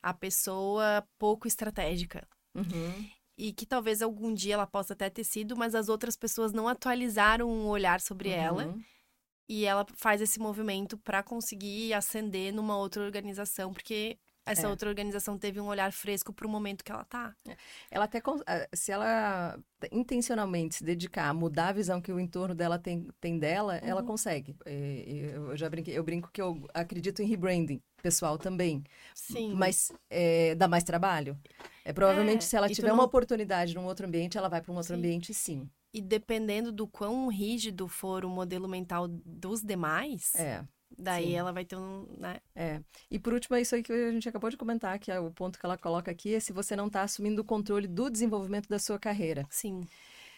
a 0.01 0.13
pessoa 0.13 1.05
pouco 1.17 1.47
estratégica. 1.47 2.27
Uhum. 2.55 3.09
E 3.37 3.53
que 3.53 3.65
talvez 3.65 4.01
algum 4.01 4.33
dia 4.33 4.55
ela 4.55 4.67
possa 4.67 4.93
até 4.93 5.09
ter 5.09 5.23
sido, 5.23 5.55
mas 5.55 5.73
as 5.73 5.89
outras 5.89 6.15
pessoas 6.15 6.51
não 6.51 6.67
atualizaram 6.67 7.49
um 7.49 7.67
olhar 7.67 8.01
sobre 8.01 8.29
uhum. 8.29 8.35
ela. 8.35 8.75
E 9.49 9.65
ela 9.65 9.85
faz 9.95 10.21
esse 10.21 10.39
movimento 10.39 10.97
para 10.97 11.21
conseguir 11.21 11.93
ascender 11.93 12.53
numa 12.53 12.77
outra 12.77 13.03
organização, 13.03 13.73
porque 13.73 14.17
essa 14.45 14.65
é. 14.65 14.69
outra 14.69 14.89
organização 14.89 15.37
teve 15.37 15.59
um 15.59 15.67
olhar 15.67 15.91
fresco 15.91 16.33
para 16.33 16.47
o 16.47 16.49
momento 16.49 16.83
que 16.83 16.91
ela 16.91 17.03
tá. 17.05 17.35
É. 17.47 17.55
Ela 17.91 18.05
até 18.05 18.21
eh, 18.47 18.69
se 18.73 18.91
ela 18.91 19.59
intencionalmente 19.91 20.75
se 20.75 20.83
dedicar 20.83 21.29
a 21.29 21.33
mudar 21.33 21.69
a 21.69 21.73
visão 21.73 22.01
que 22.01 22.11
o 22.11 22.19
entorno 22.19 22.55
dela 22.55 22.79
tem, 22.79 23.07
tem 23.19 23.37
dela, 23.37 23.79
uhum. 23.81 23.89
ela 23.89 24.03
consegue. 24.03 24.55
Eu 24.65 25.55
já 25.55 25.69
brinquei, 25.69 25.97
eu 25.97 26.03
brinco 26.03 26.29
que 26.31 26.41
eu 26.41 26.67
acredito 26.73 27.21
em 27.21 27.27
rebranding 27.27 27.81
pessoal 28.01 28.37
também. 28.37 28.83
Sim. 29.13 29.53
Mas 29.53 29.91
é, 30.09 30.55
dá 30.55 30.67
mais 30.67 30.83
trabalho. 30.83 31.37
É 31.83 31.93
provavelmente 31.93 32.39
é, 32.39 32.47
se 32.47 32.55
ela 32.55 32.69
tiver 32.69 32.89
não... 32.89 32.95
uma 32.95 33.03
oportunidade 33.03 33.73
num 33.75 33.85
outro 33.85 34.05
ambiente, 34.05 34.37
ela 34.37 34.49
vai 34.49 34.61
para 34.61 34.71
um 34.71 34.75
outro 34.75 34.93
sim. 34.93 34.99
ambiente, 34.99 35.33
sim. 35.33 35.69
E 35.93 36.01
dependendo 36.01 36.71
do 36.71 36.87
quão 36.87 37.27
rígido 37.27 37.87
for 37.87 38.23
o 38.23 38.29
modelo 38.29 38.67
mental 38.67 39.07
dos 39.07 39.61
demais, 39.61 40.33
é. 40.35 40.65
Daí 40.97 41.27
Sim. 41.27 41.35
ela 41.35 41.51
vai 41.51 41.65
ter 41.65 41.75
um, 41.75 42.05
né? 42.17 42.37
É. 42.55 42.81
E 43.09 43.17
por 43.17 43.33
último, 43.33 43.55
é 43.55 43.61
isso 43.61 43.75
aí 43.75 43.83
que 43.83 43.91
a 43.91 44.11
gente 44.11 44.27
acabou 44.27 44.49
de 44.49 44.57
comentar, 44.57 44.99
que 44.99 45.11
é 45.11 45.19
o 45.19 45.31
ponto 45.31 45.57
que 45.57 45.65
ela 45.65 45.77
coloca 45.77 46.11
aqui, 46.11 46.35
é 46.35 46.39
se 46.39 46.51
você 46.51 46.75
não 46.75 46.87
está 46.87 47.01
assumindo 47.03 47.41
o 47.41 47.45
controle 47.45 47.87
do 47.87 48.09
desenvolvimento 48.09 48.67
da 48.67 48.77
sua 48.77 48.99
carreira. 48.99 49.45
Sim. 49.49 49.85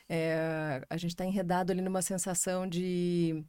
É, 0.08 0.86
a 0.90 0.98
gente 0.98 1.12
está 1.12 1.26
enredado 1.26 1.72
ali 1.72 1.82
numa 1.82 2.02
sensação 2.02 2.68
de, 2.68 3.44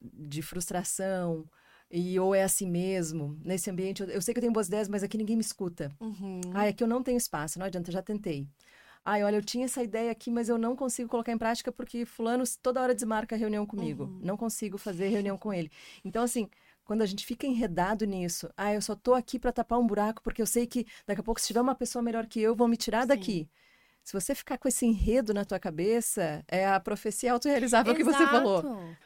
de 0.00 0.42
frustração, 0.42 1.48
e 1.90 2.18
ou 2.20 2.34
é 2.34 2.44
assim 2.44 2.70
mesmo, 2.70 3.36
nesse 3.44 3.68
ambiente, 3.68 4.02
eu, 4.02 4.08
eu, 4.08 4.22
sei 4.22 4.32
que 4.32 4.38
eu 4.38 4.42
tenho 4.42 4.52
boas 4.52 4.68
ideias, 4.68 4.88
mas 4.88 5.02
aqui 5.02 5.18
ninguém 5.18 5.36
me 5.36 5.42
escuta. 5.42 5.90
Uhum. 6.00 6.40
Ah, 6.54 6.72
que 6.72 6.84
eu 6.84 6.88
não 6.88 7.02
tenho 7.02 7.18
espaço, 7.18 7.58
não 7.58 7.66
adianta, 7.66 7.90
já 7.90 8.00
tentei. 8.00 8.46
Ai, 9.04 9.24
olha, 9.24 9.36
eu 9.36 9.42
tinha 9.42 9.64
essa 9.64 9.82
ideia 9.82 10.10
aqui, 10.10 10.30
mas 10.30 10.48
eu 10.48 10.58
não 10.58 10.76
consigo 10.76 11.08
colocar 11.08 11.32
em 11.32 11.38
prática 11.38 11.72
porque 11.72 12.04
fulano 12.04 12.44
toda 12.62 12.80
hora 12.80 12.94
desmarca 12.94 13.34
a 13.34 13.38
reunião 13.38 13.66
comigo. 13.66 14.04
Uhum. 14.04 14.20
Não 14.22 14.36
consigo 14.36 14.76
fazer 14.76 15.08
reunião 15.08 15.38
com 15.38 15.52
ele. 15.52 15.70
Então, 16.04 16.22
assim, 16.22 16.48
quando 16.84 17.02
a 17.02 17.06
gente 17.06 17.24
fica 17.24 17.46
enredado 17.46 18.04
nisso, 18.04 18.50
ah, 18.56 18.74
eu 18.74 18.82
só 18.82 18.94
tô 18.94 19.14
aqui 19.14 19.38
para 19.38 19.52
tapar 19.52 19.78
um 19.78 19.86
buraco 19.86 20.22
porque 20.22 20.42
eu 20.42 20.46
sei 20.46 20.66
que 20.66 20.86
daqui 21.06 21.20
a 21.20 21.24
pouco 21.24 21.40
se 21.40 21.46
tiver 21.46 21.60
uma 21.60 21.74
pessoa 21.74 22.02
melhor 22.02 22.26
que 22.26 22.40
eu, 22.40 22.54
vão 22.54 22.68
me 22.68 22.76
tirar 22.76 23.02
Sim. 23.02 23.08
daqui. 23.08 23.48
Se 24.02 24.12
você 24.12 24.34
ficar 24.34 24.58
com 24.58 24.66
esse 24.66 24.84
enredo 24.86 25.32
na 25.32 25.44
tua 25.44 25.58
cabeça, 25.58 26.42
é 26.48 26.66
a 26.66 26.80
profecia 26.80 27.32
autorrealizável 27.32 27.94
que 27.94 28.02
você 28.02 28.26
falou. 28.26 28.64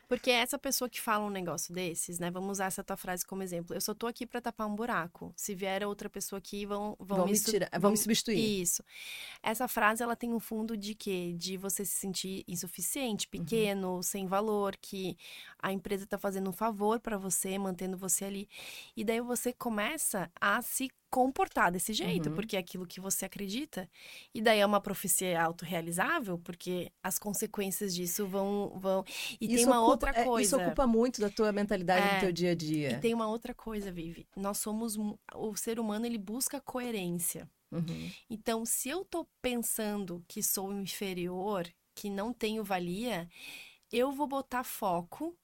Porque 0.08 0.30
é 0.30 0.34
essa 0.34 0.58
pessoa 0.58 0.88
que 0.88 1.00
fala 1.00 1.24
um 1.24 1.30
negócio 1.30 1.74
desses, 1.74 2.18
né? 2.18 2.30
Vamos 2.30 2.52
usar 2.52 2.66
essa 2.66 2.84
tua 2.84 2.96
frase 2.96 3.26
como 3.26 3.42
exemplo. 3.42 3.74
Eu 3.74 3.80
só 3.80 3.92
tô 3.92 4.06
aqui 4.06 4.26
para 4.26 4.40
tapar 4.40 4.66
um 4.66 4.74
buraco. 4.74 5.32
Se 5.36 5.54
vier 5.54 5.84
outra 5.84 6.08
pessoa 6.08 6.38
aqui, 6.38 6.64
vão, 6.64 6.96
vão, 6.98 7.18
vão 7.18 7.26
me, 7.26 7.38
tirar, 7.38 7.68
vão, 7.78 7.90
me 7.90 7.96
substituir. 7.96 8.62
Isso. 8.62 8.82
Essa 9.42 9.66
frase, 9.66 10.02
ela 10.02 10.14
tem 10.14 10.32
um 10.32 10.40
fundo 10.40 10.76
de 10.76 10.94
quê? 10.94 11.34
De 11.36 11.56
você 11.56 11.84
se 11.84 11.96
sentir 11.96 12.44
insuficiente, 12.46 13.26
uhum. 13.26 13.30
pequeno, 13.30 13.96
uhum. 13.96 14.02
sem 14.02 14.26
valor, 14.26 14.76
que 14.76 15.16
a 15.58 15.72
empresa 15.72 16.06
tá 16.06 16.16
fazendo 16.16 16.48
um 16.48 16.52
favor 16.52 17.00
para 17.00 17.18
você, 17.18 17.58
mantendo 17.58 17.96
você 17.96 18.24
ali. 18.24 18.48
E 18.96 19.04
daí 19.04 19.20
você 19.20 19.52
começa 19.52 20.30
a 20.40 20.62
se 20.62 20.90
comportar 21.14 21.70
desse 21.70 21.92
jeito, 21.92 22.28
uhum. 22.28 22.34
porque 22.34 22.56
é 22.56 22.58
aquilo 22.58 22.84
que 22.84 23.00
você 23.00 23.24
acredita. 23.24 23.88
E 24.34 24.42
daí 24.42 24.58
é 24.58 24.66
uma 24.66 24.80
profecia 24.80 25.40
autorrealizável, 25.40 26.36
porque 26.38 26.90
as 27.00 27.20
consequências 27.20 27.94
disso 27.94 28.26
vão. 28.26 28.72
vão... 28.74 29.04
E 29.40 29.46
isso 29.46 29.58
tem 29.58 29.66
uma 29.66 29.78
ocupa, 29.78 29.90
outra 29.92 30.24
coisa. 30.24 30.40
É, 30.40 30.42
isso 30.42 30.56
ocupa 30.56 30.88
muito 30.88 31.20
da 31.20 31.30
tua 31.30 31.52
mentalidade 31.52 32.04
é, 32.04 32.14
no 32.14 32.20
teu 32.20 32.32
dia 32.32 32.50
a 32.50 32.54
dia. 32.56 32.90
E 32.90 32.98
tem 32.98 33.14
uma 33.14 33.28
outra 33.28 33.54
coisa, 33.54 33.92
Vivi. 33.92 34.26
Nós 34.34 34.58
somos. 34.58 34.96
O 35.36 35.54
ser 35.54 35.78
humano, 35.78 36.04
ele 36.04 36.18
busca 36.18 36.60
coerência. 36.60 37.48
Uhum. 37.70 38.10
Então, 38.28 38.66
se 38.66 38.88
eu 38.88 39.04
tô 39.04 39.24
pensando 39.40 40.24
que 40.26 40.42
sou 40.42 40.72
inferior, 40.72 41.64
que 41.94 42.10
não 42.10 42.32
tenho 42.32 42.64
valia, 42.64 43.28
eu 43.92 44.10
vou 44.10 44.26
botar 44.26 44.64
foco 44.64 45.38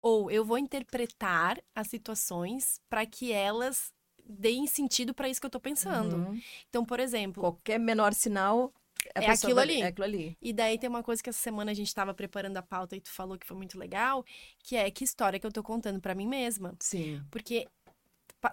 ou 0.00 0.28
eu 0.32 0.44
vou 0.44 0.58
interpretar 0.58 1.62
as 1.76 1.86
situações 1.86 2.80
para 2.90 3.06
que 3.06 3.30
elas 3.30 3.92
deem 4.38 4.66
sentido 4.66 5.14
para 5.14 5.28
isso 5.28 5.40
que 5.40 5.46
eu 5.46 5.50
tô 5.50 5.60
pensando. 5.60 6.16
Uhum. 6.16 6.40
Então, 6.68 6.84
por 6.84 7.00
exemplo. 7.00 7.42
Qualquer 7.42 7.78
menor 7.78 8.14
sinal. 8.14 8.72
É 9.14 9.30
aquilo 9.30 9.56
vai... 9.56 9.64
ali. 9.64 9.82
É 9.82 9.86
aquilo 9.86 10.04
ali. 10.04 10.36
E 10.40 10.52
daí 10.52 10.78
tem 10.78 10.88
uma 10.88 11.02
coisa 11.02 11.22
que 11.22 11.28
essa 11.28 11.38
semana 11.38 11.72
a 11.72 11.74
gente 11.74 11.88
estava 11.88 12.14
preparando 12.14 12.56
a 12.56 12.62
pauta 12.62 12.96
e 12.96 13.00
tu 13.00 13.10
falou 13.10 13.36
que 13.36 13.46
foi 13.46 13.56
muito 13.56 13.78
legal, 13.78 14.24
que 14.62 14.76
é 14.76 14.90
que 14.90 15.04
história 15.04 15.40
que 15.40 15.46
eu 15.46 15.52
tô 15.52 15.62
contando 15.62 16.00
para 16.00 16.14
mim 16.14 16.26
mesma. 16.26 16.74
Sim. 16.78 17.20
Porque 17.30 17.66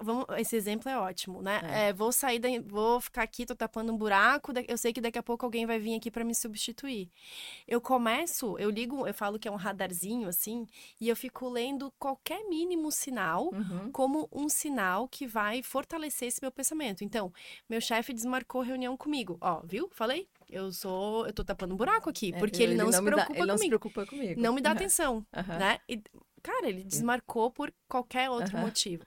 Vamos, 0.02 0.26
esse 0.38 0.56
exemplo 0.56 0.90
é 0.90 0.98
ótimo, 0.98 1.42
né? 1.42 1.62
É. 1.64 1.90
É, 1.90 1.94
vou 1.94 2.12
sair, 2.12 2.40
da, 2.40 2.48
vou 2.66 3.02
ficar 3.02 3.24
aqui, 3.24 3.46
tô 3.46 3.56
tapando 3.56 3.92
um 3.92 3.98
buraco, 3.98 4.52
eu 4.68 4.78
sei 4.78 4.94
que 4.94 5.02
daqui 5.02 5.18
a 5.18 5.24
pouco 5.24 5.46
alguém 5.46 5.66
vai 5.66 5.80
vir 5.80 5.96
aqui 5.96 6.12
para 6.12 6.24
me 6.24 6.36
substituir. 6.36 7.10
Eu 7.68 7.82
começo, 7.82 8.58
eu 8.60 8.70
ligo, 8.70 9.08
eu 9.08 9.14
falo 9.14 9.40
que 9.40 9.48
é 9.48 9.52
um 9.52 9.56
radarzinho, 9.56 10.28
assim, 10.28 10.68
e 11.02 11.10
eu 11.10 11.16
fico 11.16 11.50
lendo 11.50 11.92
qualquer 11.98 12.48
mínimo 12.48 12.92
sinal 12.92 13.50
uhum. 13.54 13.92
como 13.92 14.30
um 14.32 14.48
sinal 14.48 15.08
que 15.08 15.26
vai 15.26 15.64
fortalecer 15.64 16.28
esse 16.28 16.42
meu 16.42 16.52
pensamento. 16.52 17.04
Então, 17.04 17.34
meu 17.68 17.82
chefe 17.82 18.14
desmarcou 18.14 18.62
reunião 18.62 18.96
comigo. 18.96 19.38
Ó, 19.42 19.62
viu? 19.64 19.90
Falei? 19.92 20.28
Eu 20.50 20.72
sou, 20.72 21.28
eu 21.28 21.34
tô 21.34 21.44
tapando 21.44 21.76
um 21.76 21.78
buraco 21.78 22.10
aqui, 22.10 22.34
é, 22.34 22.40
porque 22.40 22.64
ele, 22.64 22.74
ele, 22.74 22.82
não, 22.82 22.92
se 22.92 23.02
preocupa 23.02 23.16
dá, 23.16 23.24
ele 23.24 23.40
comigo. 23.40 23.48
não 23.48 23.58
se 23.58 23.68
preocupa 23.68 24.06
comigo. 24.06 24.42
Não 24.42 24.54
me 24.54 24.62
dá 24.62 24.70
uhum. 24.70 24.76
atenção, 24.76 25.16
uhum. 25.36 25.60
né? 25.60 25.78
E, 25.88 26.02
Cara, 26.50 26.68
ele 26.68 26.84
desmarcou 26.84 27.52
por 27.52 27.72
qualquer 27.88 28.28
outro 28.28 28.58
uhum. 28.58 28.64
motivo. 28.64 29.04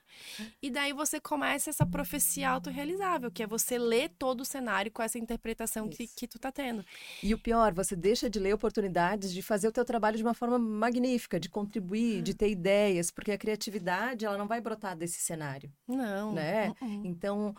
E 0.61 0.71
daí 0.71 0.93
você 0.93 1.19
começa 1.19 1.69
essa 1.69 1.85
profecia 1.85 2.49
autorrealizável, 2.49 3.29
que 3.29 3.43
é 3.43 3.47
você 3.47 3.77
ler 3.77 4.11
todo 4.17 4.41
o 4.41 4.45
cenário 4.45 4.89
com 4.89 5.01
essa 5.01 5.19
interpretação 5.19 5.89
que, 5.89 6.07
que 6.07 6.25
tu 6.25 6.39
tá 6.39 6.53
tendo. 6.53 6.85
E 7.21 7.33
o 7.33 7.37
pior, 7.37 7.73
você 7.73 7.97
deixa 7.97 8.29
de 8.29 8.39
ler 8.39 8.53
oportunidades 8.53 9.33
de 9.33 9.41
fazer 9.41 9.67
o 9.67 9.73
teu 9.73 9.83
trabalho 9.83 10.15
de 10.15 10.23
uma 10.23 10.33
forma 10.33 10.57
magnífica, 10.57 11.37
de 11.37 11.49
contribuir, 11.49 12.17
uhum. 12.17 12.23
de 12.23 12.33
ter 12.33 12.49
ideias, 12.49 13.11
porque 13.11 13.33
a 13.33 13.37
criatividade, 13.37 14.25
ela 14.25 14.37
não 14.37 14.47
vai 14.47 14.61
brotar 14.61 14.95
desse 14.95 15.19
cenário. 15.19 15.69
Não. 15.85 16.31
Né? 16.31 16.73
Uhum. 16.81 17.01
Então, 17.03 17.53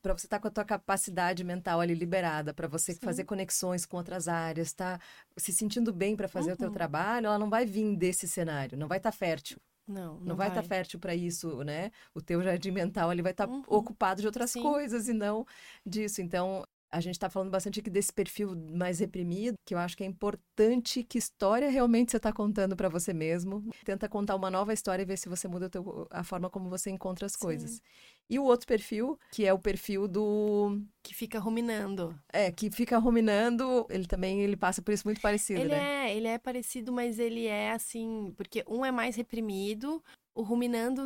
para 0.00 0.12
você 0.12 0.26
estar 0.26 0.36
tá 0.36 0.42
com 0.42 0.46
a 0.46 0.50
tua 0.50 0.64
capacidade 0.64 1.42
mental 1.42 1.80
ali 1.80 1.94
liberada, 1.94 2.54
para 2.54 2.68
você 2.68 2.92
Sim. 2.92 3.00
fazer 3.00 3.24
conexões 3.24 3.84
com 3.84 3.96
outras 3.96 4.28
áreas, 4.28 4.72
tá 4.72 5.00
se 5.36 5.52
sentindo 5.52 5.92
bem 5.92 6.14
para 6.14 6.28
fazer 6.28 6.52
o 6.52 6.56
teu 6.56 6.68
uhum. 6.68 6.74
trabalho, 6.74 7.26
ela 7.26 7.38
não 7.38 7.50
vai 7.50 7.66
vir 7.66 7.96
desse 7.96 8.28
cenário, 8.28 8.78
não 8.78 8.86
vai 8.86 8.98
estar 8.98 9.10
tá 9.10 9.16
fértil. 9.24 9.58
Não, 9.86 10.14
não, 10.14 10.20
não 10.20 10.36
vai 10.36 10.48
estar 10.48 10.62
tá 10.62 10.68
fértil 10.68 10.98
para 10.98 11.14
isso, 11.14 11.62
né? 11.62 11.90
O 12.14 12.20
teu 12.20 12.42
jardim 12.42 12.70
mental 12.70 13.12
ele 13.12 13.22
vai 13.22 13.32
estar 13.32 13.46
tá 13.46 13.52
uhum. 13.52 13.62
ocupado 13.66 14.20
de 14.20 14.26
outras 14.26 14.50
Sim. 14.50 14.62
coisas 14.62 15.08
e 15.08 15.12
não 15.12 15.46
disso. 15.84 16.22
Então, 16.22 16.64
a 16.90 17.00
gente 17.00 17.16
está 17.16 17.28
falando 17.28 17.50
bastante 17.50 17.80
aqui 17.80 17.90
desse 17.90 18.12
perfil 18.12 18.54
mais 18.54 19.00
reprimido, 19.00 19.56
que 19.66 19.74
eu 19.74 19.78
acho 19.78 19.96
que 19.96 20.04
é 20.04 20.06
importante 20.06 21.02
que 21.02 21.18
história 21.18 21.68
realmente 21.68 22.12
você 22.12 22.18
está 22.18 22.32
contando 22.32 22.76
para 22.76 22.88
você 22.88 23.12
mesmo. 23.12 23.68
Tenta 23.84 24.08
contar 24.08 24.36
uma 24.36 24.48
nova 24.48 24.72
história 24.72 25.02
e 25.02 25.04
ver 25.04 25.18
se 25.18 25.28
você 25.28 25.48
muda 25.48 25.68
a 26.10 26.22
forma 26.22 26.48
como 26.48 26.70
você 26.70 26.90
encontra 26.90 27.26
as 27.26 27.32
Sim. 27.32 27.40
coisas. 27.40 27.82
E 28.28 28.38
o 28.38 28.44
outro 28.44 28.66
perfil, 28.66 29.18
que 29.30 29.44
é 29.44 29.52
o 29.52 29.58
perfil 29.58 30.08
do 30.08 30.80
que 31.02 31.14
fica 31.14 31.38
ruminando. 31.38 32.18
É, 32.32 32.50
que 32.50 32.70
fica 32.70 32.98
ruminando, 32.98 33.86
ele 33.90 34.06
também 34.06 34.40
ele 34.40 34.56
passa 34.56 34.80
por 34.80 34.92
isso 34.92 35.06
muito 35.06 35.20
parecido, 35.20 35.60
ele 35.60 35.68
né? 35.68 36.08
É, 36.10 36.16
ele 36.16 36.28
é 36.28 36.38
parecido, 36.38 36.90
mas 36.90 37.18
ele 37.18 37.46
é 37.46 37.72
assim, 37.72 38.32
porque 38.36 38.64
um 38.66 38.84
é 38.84 38.90
mais 38.90 39.14
reprimido, 39.14 40.02
o 40.34 40.42
ruminando 40.42 41.04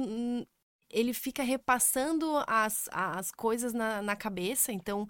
ele 0.90 1.12
fica 1.12 1.42
repassando 1.42 2.42
as, 2.46 2.88
as 2.92 3.30
coisas 3.30 3.72
na, 3.72 4.00
na 4.00 4.16
cabeça, 4.16 4.72
então 4.72 5.08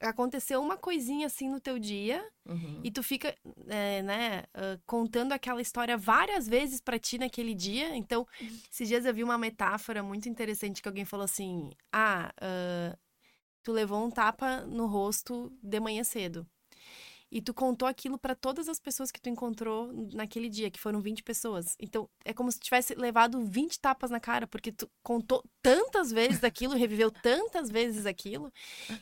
aconteceu 0.00 0.60
uma 0.62 0.76
coisinha 0.76 1.26
assim 1.26 1.48
no 1.48 1.60
teu 1.60 1.78
dia 1.78 2.24
uhum. 2.46 2.80
e 2.82 2.90
tu 2.90 3.02
fica, 3.02 3.34
é, 3.68 4.02
né, 4.02 4.44
uh, 4.54 4.80
contando 4.86 5.32
aquela 5.32 5.60
história 5.60 5.96
várias 5.96 6.48
vezes 6.48 6.80
para 6.80 6.98
ti 6.98 7.18
naquele 7.18 7.54
dia. 7.54 7.96
Então, 7.96 8.26
esses 8.70 8.88
dias 8.88 9.04
eu 9.04 9.14
vi 9.14 9.24
uma 9.24 9.38
metáfora 9.38 10.02
muito 10.02 10.28
interessante 10.28 10.82
que 10.82 10.88
alguém 10.88 11.04
falou 11.04 11.24
assim: 11.24 11.70
ah, 11.92 12.32
uh, 12.40 12.98
tu 13.62 13.72
levou 13.72 14.04
um 14.04 14.10
tapa 14.10 14.60
no 14.62 14.86
rosto 14.86 15.52
de 15.62 15.80
manhã 15.80 16.04
cedo 16.04 16.46
e 17.30 17.40
tu 17.40 17.52
contou 17.52 17.88
aquilo 17.88 18.18
para 18.18 18.34
todas 18.34 18.68
as 18.68 18.78
pessoas 18.78 19.10
que 19.10 19.20
tu 19.20 19.28
encontrou 19.28 19.92
naquele 20.12 20.48
dia, 20.48 20.70
que 20.70 20.78
foram 20.78 21.00
20 21.00 21.22
pessoas. 21.22 21.74
Então, 21.80 22.08
é 22.24 22.32
como 22.32 22.50
se 22.50 22.60
tivesse 22.60 22.94
levado 22.94 23.44
20 23.44 23.80
tapas 23.80 24.10
na 24.10 24.20
cara, 24.20 24.46
porque 24.46 24.70
tu 24.70 24.88
contou 25.02 25.42
tantas 25.60 26.12
vezes 26.12 26.44
aquilo, 26.44 26.74
reviveu 26.74 27.10
tantas 27.10 27.70
vezes 27.70 28.06
aquilo, 28.06 28.52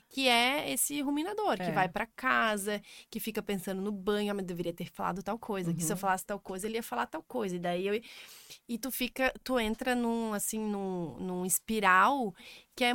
que 0.09 0.29
é 0.29 0.71
esse 0.71 1.01
ruminador, 1.03 1.55
é. 1.61 1.67
que 1.67 1.73
vai 1.73 1.89
para 1.89 2.07
casa, 2.07 2.81
que 3.11 3.21
fica 3.21 3.43
pensando 3.43 3.83
no 3.83 3.93
banho, 3.93 4.31
ah, 4.31 4.35
mas 4.35 4.47
deveria 4.47 4.73
ter 4.73 4.91
falado 4.91 5.23
tal 5.23 5.39
coisa, 5.39 5.71
uhum. 5.71 5.77
que 5.77 5.83
se 5.83 5.93
eu 5.93 5.97
uhum. 5.97 6.01
falasse 6.01 6.25
tal 6.25 6.41
coisa, 6.41 6.67
ele 6.67 6.77
ia 6.77 6.83
falar 6.83 7.07
tal 7.07 7.23
coisa. 7.23 7.57
E 7.57 7.59
daí 7.59 7.87
eu 7.87 8.01
e 8.69 8.79
tu 8.79 8.91
fica, 8.91 9.33
tu 9.45 9.59
entra 9.59 9.95
num 9.95 10.33
assim, 10.33 10.59
num, 10.59 11.19
num 11.19 11.45
espiral 11.45 12.35
que 12.75 12.85
é 12.85 12.93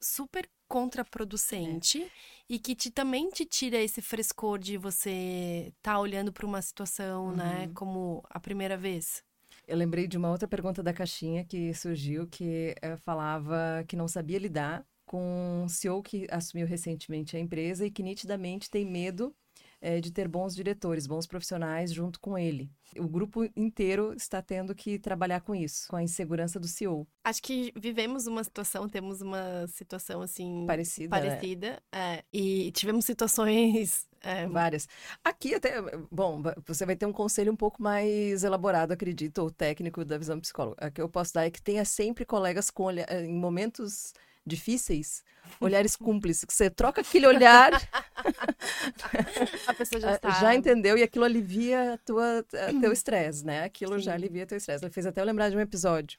super 0.00 0.48
contraproducente 0.68 2.02
é. 2.02 2.10
E 2.48 2.58
que 2.58 2.74
te, 2.74 2.90
também 2.90 3.28
te 3.30 3.44
tira 3.44 3.76
esse 3.76 4.00
frescor 4.00 4.58
de 4.58 4.76
você 4.76 5.72
estar 5.76 5.94
tá 5.94 5.98
olhando 5.98 6.32
para 6.32 6.46
uma 6.46 6.62
situação, 6.62 7.32
né, 7.32 7.44
uhum. 7.44 7.58
né, 7.60 7.70
como 7.74 8.22
a 8.30 8.38
primeira 8.38 8.76
vez. 8.76 9.24
Eu 9.66 9.76
lembrei 9.76 10.06
de 10.06 10.16
uma 10.16 10.30
outra 10.30 10.46
pergunta 10.46 10.82
da 10.82 10.92
caixinha 10.92 11.44
que 11.44 11.74
surgiu 11.74 12.26
que 12.26 12.74
é, 12.80 12.96
falava 12.96 13.84
que 13.88 13.96
não 13.96 14.06
sabia 14.06 14.38
lidar 14.38 14.86
com 15.04 15.62
um 15.64 15.68
CEO 15.68 16.02
que 16.02 16.26
assumiu 16.30 16.66
recentemente 16.66 17.36
a 17.36 17.40
empresa 17.40 17.86
e 17.86 17.90
que 17.90 18.02
nitidamente 18.02 18.70
tem 18.70 18.84
medo 18.84 19.34
é, 19.80 20.00
de 20.00 20.10
ter 20.10 20.28
bons 20.28 20.54
diretores, 20.54 21.06
bons 21.06 21.26
profissionais 21.26 21.92
junto 21.92 22.20
com 22.20 22.36
ele. 22.38 22.70
O 22.98 23.08
grupo 23.08 23.44
inteiro 23.56 24.14
está 24.14 24.40
tendo 24.40 24.74
que 24.74 24.98
trabalhar 24.98 25.40
com 25.40 25.54
isso, 25.54 25.88
com 25.88 25.96
a 25.96 26.02
insegurança 26.02 26.58
do 26.58 26.66
CEO. 26.66 27.06
Acho 27.24 27.42
que 27.42 27.72
vivemos 27.76 28.26
uma 28.26 28.42
situação, 28.42 28.88
temos 28.88 29.20
uma 29.20 29.66
situação 29.68 30.22
assim 30.22 30.64
parecida, 30.66 31.20
né? 31.20 31.28
parecida, 31.28 31.82
né? 31.92 32.18
é, 32.18 32.24
e 32.32 32.70
tivemos 32.72 33.04
situações 33.04 34.06
é... 34.22 34.46
várias. 34.46 34.88
Aqui 35.22 35.54
até, 35.54 35.82
bom, 36.10 36.42
você 36.66 36.86
vai 36.86 36.96
ter 36.96 37.06
um 37.06 37.12
conselho 37.12 37.52
um 37.52 37.56
pouco 37.56 37.82
mais 37.82 38.44
elaborado, 38.44 38.92
acredito, 38.92 39.38
ou 39.38 39.50
técnico 39.50 40.04
da 40.04 40.16
visão 40.16 40.40
psicóloga. 40.40 40.86
O 40.86 40.90
que 40.90 41.02
eu 41.02 41.08
posso 41.08 41.34
dar 41.34 41.44
é 41.44 41.50
que 41.50 41.62
tenha 41.62 41.84
sempre 41.84 42.24
colegas 42.24 42.70
com 42.70 42.90
em 42.90 43.34
momentos 43.34 44.12
difíceis, 44.46 45.24
olhares 45.60 45.96
cúmplices, 45.96 46.44
que 46.44 46.54
você 46.54 46.70
troca 46.70 47.00
aquele 47.00 47.26
olhar, 47.26 47.72
a 49.66 49.74
pessoa 49.74 50.00
já, 50.00 50.14
está... 50.14 50.30
já 50.30 50.54
entendeu 50.54 50.96
e 50.96 51.02
aquilo 51.02 51.24
alivia 51.24 51.98
tua, 52.04 52.44
teu 52.80 52.92
estresse, 52.92 53.44
né? 53.44 53.64
Aquilo 53.64 53.98
Sim. 53.98 54.04
já 54.04 54.14
alivia 54.14 54.46
teu 54.46 54.56
estresse. 54.56 54.84
Ela 54.84 54.92
fez 54.92 55.06
até 55.06 55.20
eu 55.20 55.24
lembrar 55.24 55.50
de 55.50 55.56
um 55.56 55.60
episódio. 55.60 56.18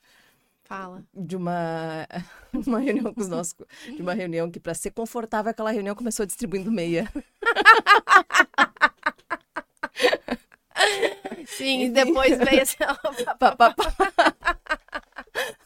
Fala. 0.63 1.01
De 1.13 1.37
uma, 1.37 2.05
uma 2.67 2.79
reunião 2.79 3.13
com 3.13 3.21
os 3.21 3.29
nossos, 3.29 3.55
de 3.85 4.01
uma 4.01 4.13
reunião 4.13 4.51
que 4.51 4.59
para 4.59 4.73
ser 4.73 4.91
confortável 4.91 5.49
aquela 5.49 5.71
reunião 5.71 5.95
começou 5.95 6.25
distribuindo 6.25 6.69
meia. 6.69 7.07
Sim, 11.47 11.85
e 11.85 11.89
depois 11.89 12.37
veio 12.37 12.61
assim, 12.61 12.77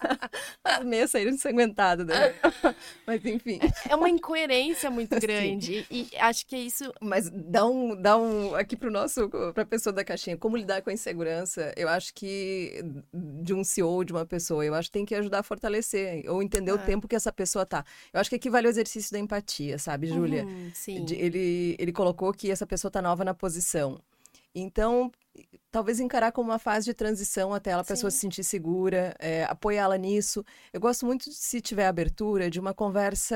As 0.64 0.84
meias 0.86 1.12
saíram 1.12 1.32
ensanguentadas, 1.32 2.06
né? 2.06 2.34
Mas 3.06 3.24
enfim. 3.26 3.60
É 3.88 3.96
uma 3.96 4.10
incoerência 4.10 4.90
muito 4.90 5.18
grande. 5.20 5.86
E 5.90 6.10
acho 6.18 6.46
que 6.46 6.56
é 6.56 6.60
isso. 6.60 6.92
Mas 7.02 7.30
dá 7.30 7.66
um, 7.66 8.00
dá 8.00 8.18
um. 8.18 8.56
Aqui 8.56 8.76
pro 8.76 8.92
nosso, 8.92 9.30
pra 9.54 9.66
pessoa 9.66 9.94
da 9.94 10.04
caixinha, 10.04 10.38
como 10.38 10.58
lidar 10.58 10.82
com 10.82 10.90
a 10.90 10.94
insegurança, 10.94 11.74
eu 11.76 11.88
acho 11.90 12.14
que 12.14 12.84
de 13.14 13.54
um 13.54 13.64
CEO, 13.64 14.04
de 14.04 14.14
uma 14.14 14.26
pessoa, 14.26 14.66
eu 14.66 14.74
acho 14.74 14.90
que 14.90 14.94
tem 14.94 15.06
que 15.06 15.16
ajudar 15.16 15.40
a 15.40 15.44
fortalecer, 15.44 16.24
ou 16.30 16.42
entender 16.42 16.72
é. 16.72 16.74
o 16.74 16.80
tempo 16.80 17.08
que 17.08 17.16
essa 17.16 17.32
pessoa 17.32 17.66
tá. 17.66 17.86
Eu 18.14 18.20
acho 18.20 18.30
que 18.30 18.36
aqui 18.36 18.50
vale 18.50 18.68
o 18.68 18.70
exercício 18.70 19.12
da 19.12 19.20
empatia, 19.20 19.78
sabe, 19.78 20.08
Júlia? 20.08 20.44
Uhum, 20.44 20.72
sim. 20.74 21.04
De, 21.06 21.16
ele, 21.16 21.76
ele 21.80 21.92
colocou 21.92 22.34
que 22.34 22.52
essa 22.52 22.66
pessoa 22.66 22.92
tá 22.92 23.02
nova 23.02 23.24
na 23.24 23.34
posição. 23.34 24.00
Então, 24.54 25.12
talvez 25.72 26.00
encarar 26.00 26.32
como 26.32 26.50
uma 26.50 26.60
fase 26.60 26.86
de 26.86 26.94
transição 26.94 27.54
até 27.54 27.72
ela, 27.72 27.82
a 27.82 27.86
pessoa 27.86 28.12
se 28.12 28.18
sentir 28.18 28.44
segura, 28.44 29.16
é, 29.20 29.46
apoiá-la 29.46 29.98
nisso. 29.98 30.44
Eu 30.74 30.82
gosto 30.82 31.06
muito, 31.06 31.30
de, 31.30 31.36
se 31.36 31.62
tiver 31.62 31.88
abertura, 31.88 32.50
de 32.50 32.60
uma 32.60 32.74
conversa, 32.74 33.36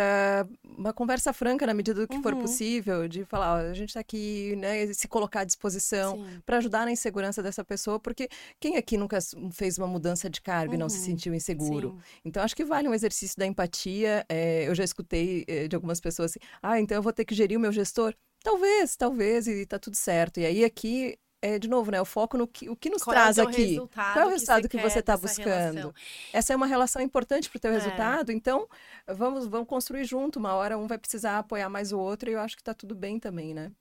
uma 0.63 0.91
conversa 0.91 1.31
franca 1.31 1.65
na 1.65 1.73
medida 1.73 2.01
do 2.01 2.07
que 2.07 2.17
uhum. 2.17 2.23
for 2.23 2.35
possível, 2.35 3.07
de 3.07 3.23
falar, 3.23 3.53
ó, 3.53 3.57
a 3.69 3.73
gente 3.73 3.89
está 3.89 4.01
aqui, 4.01 4.55
né, 4.57 4.91
se 4.93 5.07
colocar 5.07 5.41
à 5.41 5.43
disposição 5.45 6.25
para 6.45 6.57
ajudar 6.57 6.85
na 6.85 6.91
insegurança 6.91 7.41
dessa 7.41 7.63
pessoa, 7.63 7.99
porque 7.99 8.27
quem 8.59 8.75
aqui 8.75 8.97
nunca 8.97 9.19
fez 9.51 9.77
uma 9.77 9.87
mudança 9.87 10.29
de 10.29 10.41
cargo 10.41 10.71
uhum. 10.71 10.75
e 10.75 10.77
não 10.77 10.89
se 10.89 10.99
uhum. 10.99 11.05
sentiu 11.05 11.33
inseguro? 11.33 11.91
Sim. 11.91 12.19
Então, 12.25 12.43
acho 12.43 12.55
que 12.55 12.65
vale 12.65 12.89
um 12.89 12.93
exercício 12.93 13.37
da 13.37 13.45
empatia. 13.45 14.25
É, 14.27 14.67
eu 14.67 14.75
já 14.75 14.83
escutei 14.83 15.45
é, 15.47 15.67
de 15.67 15.75
algumas 15.75 16.01
pessoas 16.01 16.31
assim, 16.31 16.39
ah, 16.61 16.79
então 16.79 16.97
eu 16.97 17.01
vou 17.01 17.13
ter 17.13 17.23
que 17.23 17.33
gerir 17.33 17.57
o 17.57 17.61
meu 17.61 17.71
gestor. 17.71 18.13
Talvez, 18.43 18.95
talvez, 18.95 19.47
e 19.47 19.65
tá 19.65 19.79
tudo 19.79 19.95
certo. 19.95 20.39
E 20.39 20.45
aí 20.45 20.63
aqui 20.63 21.17
é, 21.41 21.59
de 21.59 21.67
novo, 21.67 21.91
né, 21.91 22.01
o 22.01 22.05
foco 22.05 22.37
no 22.37 22.47
que, 22.47 22.69
o 22.69 22.75
que 22.75 22.89
nos 22.89 23.03
Qual 23.03 23.13
traz 23.13 23.37
é 23.37 23.43
aqui. 23.43 23.77
Qual 23.93 24.19
é 24.19 24.25
o 24.25 24.29
resultado 24.29 24.67
que, 24.67 24.77
você 24.77 24.99
está 24.99 25.15
buscando? 25.15 25.75
Relação? 25.75 25.93
Essa 26.33 26.53
é 26.53 26.55
uma 26.55 26.65
relação 26.65 27.01
importante 27.01 27.49
para 27.49 27.57
o 27.57 27.59
teu 27.61 27.71
é. 27.71 27.73
resultado, 27.75 28.31
então 28.31 28.67
vamos, 29.07 29.45
vamos 29.45 29.67
construir 29.67 30.05
junto. 30.05 30.39
Uma 30.39 30.53
hora 30.53 30.77
um 30.77 30.87
vai 30.87 30.97
precisar 30.97 31.39
apoiar 31.39 31.69
mais 31.69 31.91
o 31.91 31.99
outro 31.99 32.29
e 32.29 32.33
eu 32.33 32.39
acho 32.39 32.55
que 32.55 32.61
está 32.61 32.73
tudo 32.73 32.95
bem 32.95 33.19
também, 33.19 33.53
né? 33.53 33.71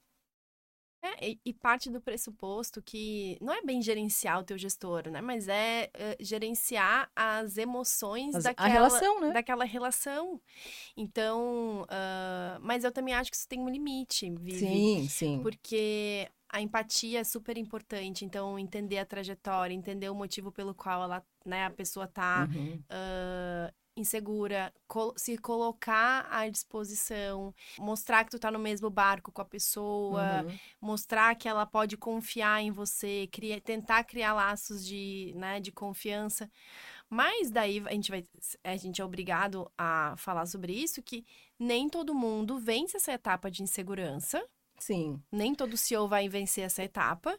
É, 1.05 1.29
e, 1.29 1.41
e, 1.45 1.53
parte 1.53 1.91
do 1.91 2.01
pressuposto 2.01 2.81
que 2.81 3.37
não 3.39 3.53
é 3.53 3.61
bem 3.61 3.83
gerenciar 3.83 4.41
o 4.41 4.43
teu 4.43 4.57
gestor, 4.57 5.11
né? 5.11 5.21
Mas 5.21 5.49
é 5.49 5.91
uh, 5.95 6.25
gerenciar 6.25 7.11
as 7.15 7.59
emoções 7.59 8.35
as, 8.35 8.45
daquela, 8.45 8.69
relação, 8.71 9.21
né? 9.21 9.31
daquela 9.31 9.65
relação. 9.67 10.41
Então, 10.97 11.83
uh, 11.83 12.59
mas 12.63 12.85
eu 12.85 12.91
também 12.91 13.13
acho 13.13 13.31
que 13.31 13.37
isso 13.37 13.47
tem 13.47 13.61
um 13.61 13.69
limite, 13.69 14.31
Vivi. 14.31 14.59
Sim, 14.59 15.09
sim. 15.11 15.41
Porque 15.43 16.27
a 16.55 16.61
empatia 16.61 17.19
é 17.19 17.25
super 17.25 17.59
importante. 17.59 18.25
Então, 18.25 18.57
entender 18.57 18.99
a 18.99 19.05
trajetória, 19.05 19.75
entender 19.75 20.09
o 20.09 20.15
motivo 20.15 20.53
pelo 20.53 20.73
qual 20.73 21.03
ela, 21.03 21.27
né, 21.45 21.67
a 21.67 21.71
pessoa 21.71 22.07
tá 22.07 22.49
uhum. 22.55 22.77
uh, 22.77 23.75
insegura, 23.97 24.73
se 25.17 25.37
colocar 25.37 26.29
à 26.31 26.49
disposição, 26.49 27.53
mostrar 27.77 28.23
que 28.23 28.31
tu 28.31 28.39
tá 28.39 28.53
no 28.53 28.59
mesmo 28.61 28.89
barco 28.89 29.33
com 29.33 29.43
a 29.43 29.45
pessoa, 29.45 30.45
uhum. 30.45 30.59
mostrar 30.81 31.35
que 31.35 31.49
ela 31.49 31.67
pode 31.67 31.97
confiar 31.97 32.63
em 32.63 32.71
você, 32.71 33.29
criar, 33.33 33.61
tentar 33.61 34.05
criar 34.05 34.33
laços 34.33 34.87
de, 34.87 35.33
né, 35.35 35.59
de 35.59 35.73
confiança. 35.73 36.49
Mas 37.11 37.51
daí 37.51 37.83
a 37.85 37.93
gente 37.93 38.13
vai 38.13 38.25
a 38.63 38.77
gente 38.77 39.01
é 39.01 39.05
obrigado 39.05 39.69
a 39.77 40.15
falar 40.17 40.47
sobre 40.47 40.73
isso 40.73 41.03
que 41.03 41.27
nem 41.59 41.89
todo 41.89 42.15
mundo 42.15 42.59
vence 42.61 42.97
essa 42.97 43.13
etapa 43.13 43.51
de 43.51 43.65
insegurança. 43.65 44.41
Sim. 44.85 45.19
Nem 45.33 45.55
todo 45.55 45.79
CEO 45.79 46.07
vai 46.07 46.29
vencer 46.29 46.63
essa 46.63 46.83
etapa 46.83 47.39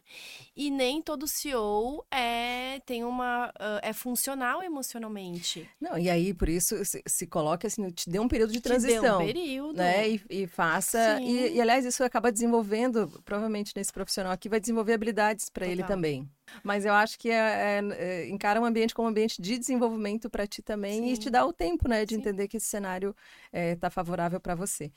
e 0.56 0.68
nem 0.68 1.00
todo 1.00 1.28
CEO 1.28 2.04
é 2.10 2.80
tem 2.84 3.04
uma 3.04 3.52
é 3.82 3.92
funcional 3.92 4.64
emocionalmente. 4.64 5.68
Não, 5.80 5.96
e 5.96 6.10
aí 6.10 6.34
por 6.34 6.48
isso 6.48 6.84
se, 6.84 7.00
se 7.06 7.24
coloca 7.24 7.68
assim, 7.68 7.88
te 7.90 8.10
dê 8.10 8.18
um 8.18 8.26
período 8.26 8.52
de 8.52 8.60
transição, 8.60 9.00
te 9.00 9.02
dê 9.02 9.30
um 9.30 9.34
período, 9.34 9.76
né? 9.76 10.08
E, 10.10 10.22
e 10.28 10.46
faça 10.48 11.20
e, 11.22 11.54
e, 11.54 11.60
aliás 11.60 11.84
isso 11.84 12.02
acaba 12.02 12.32
desenvolvendo, 12.32 13.08
provavelmente 13.24 13.72
nesse 13.76 13.92
profissional 13.92 14.32
aqui 14.32 14.48
vai 14.48 14.58
desenvolver 14.58 14.94
habilidades 14.94 15.48
para 15.48 15.68
ele 15.68 15.84
também. 15.84 16.28
Mas 16.64 16.84
eu 16.84 16.94
acho 16.94 17.18
que 17.18 17.30
é, 17.30 17.34
é, 17.34 17.80
é, 17.92 18.28
encara 18.28 18.60
um 18.60 18.64
ambiente 18.64 18.94
como 18.94 19.06
um 19.06 19.10
ambiente 19.10 19.40
de 19.40 19.58
desenvolvimento 19.58 20.28
para 20.28 20.46
ti 20.46 20.62
também 20.62 21.02
Sim. 21.02 21.12
e 21.12 21.16
te 21.16 21.30
dá 21.30 21.44
o 21.44 21.52
tempo, 21.52 21.88
né, 21.88 22.04
de 22.04 22.14
Sim. 22.14 22.20
entender 22.20 22.48
que 22.48 22.56
esse 22.56 22.66
cenário 22.66 23.14
está 23.52 23.86
é, 23.86 23.90
favorável 23.90 24.40
para 24.40 24.54
você. 24.54 24.90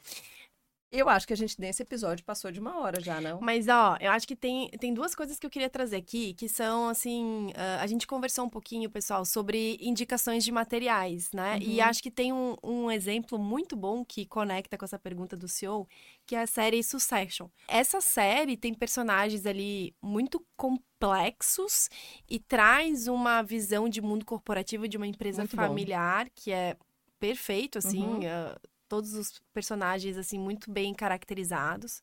Eu 0.92 1.08
acho 1.08 1.28
que 1.28 1.34
a 1.34 1.38
gente 1.38 1.60
nesse 1.62 1.84
episódio 1.84 2.26
passou 2.26 2.52
de 2.52 2.60
uma 2.60 2.80
hora 2.80 3.00
já, 3.00 3.22
não? 3.22 3.40
Mas, 3.42 3.68
ó, 3.68 3.96
eu 4.00 4.12
acho 4.12 4.28
que 4.28 4.36
tem, 4.36 4.70
tem 4.72 4.92
duas 4.92 5.14
coisas 5.14 5.38
que 5.38 5.46
eu 5.46 5.50
queria 5.50 5.70
trazer 5.70 5.98
aqui, 5.98 6.34
que 6.34 6.50
são, 6.50 6.90
assim, 6.90 7.48
uh, 7.50 7.80
a 7.80 7.86
gente 7.86 8.08
conversou 8.08 8.46
um 8.46 8.50
pouquinho, 8.50 8.90
pessoal, 8.90 9.24
sobre 9.24 9.78
indicações 9.80 10.44
de 10.44 10.52
materiais, 10.52 11.32
né? 11.32 11.56
Uhum. 11.56 11.62
E 11.62 11.80
acho 11.80 12.02
que 12.02 12.10
tem 12.10 12.34
um, 12.34 12.56
um 12.64 12.90
exemplo 12.90 13.38
muito 13.38 13.76
bom 13.76 14.04
que 14.04 14.26
conecta 14.26 14.80
com 14.80 14.86
essa 14.86 14.98
pergunta 14.98 15.38
do 15.38 15.48
CEO, 15.48 15.88
que 16.26 16.36
é 16.36 16.42
a 16.42 16.48
série 16.48 16.82
Succession. 16.82 17.50
Essa 17.68 18.02
série 18.02 18.58
tem 18.58 18.74
personagens 18.74 19.46
ali 19.46 19.94
muito 20.02 20.44
complexos 20.58 21.88
e 22.28 22.40
traz 22.40 23.08
uma 23.08 23.44
visão 23.44 23.88
de 23.88 24.02
mundo 24.02 24.26
corporativo 24.26 24.88
de 24.88 24.98
uma 24.98 25.06
empresa 25.06 25.44
muito 25.44 25.56
familiar, 25.56 26.26
bom. 26.26 26.32
que 26.34 26.52
é 26.52 26.76
perfeito, 27.20 27.78
assim, 27.78 28.02
uhum. 28.04 28.20
uh, 28.20 28.60
todos 28.90 29.14
os 29.14 29.40
personagens 29.54 30.18
assim 30.18 30.38
muito 30.38 30.70
bem 30.70 30.94
caracterizados. 30.94 32.02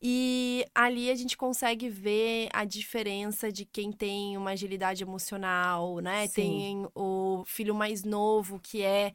E 0.00 0.64
ali 0.74 1.10
a 1.10 1.14
gente 1.14 1.36
consegue 1.36 1.88
ver 1.88 2.48
a 2.52 2.64
diferença 2.64 3.50
de 3.50 3.64
quem 3.64 3.90
tem 3.90 4.36
uma 4.36 4.50
agilidade 4.50 5.02
emocional, 5.02 5.98
né? 6.00 6.26
Sim. 6.26 6.32
Tem 6.34 6.88
o 6.94 7.42
filho 7.46 7.74
mais 7.74 8.04
novo 8.04 8.60
que 8.60 8.82
é 8.82 9.12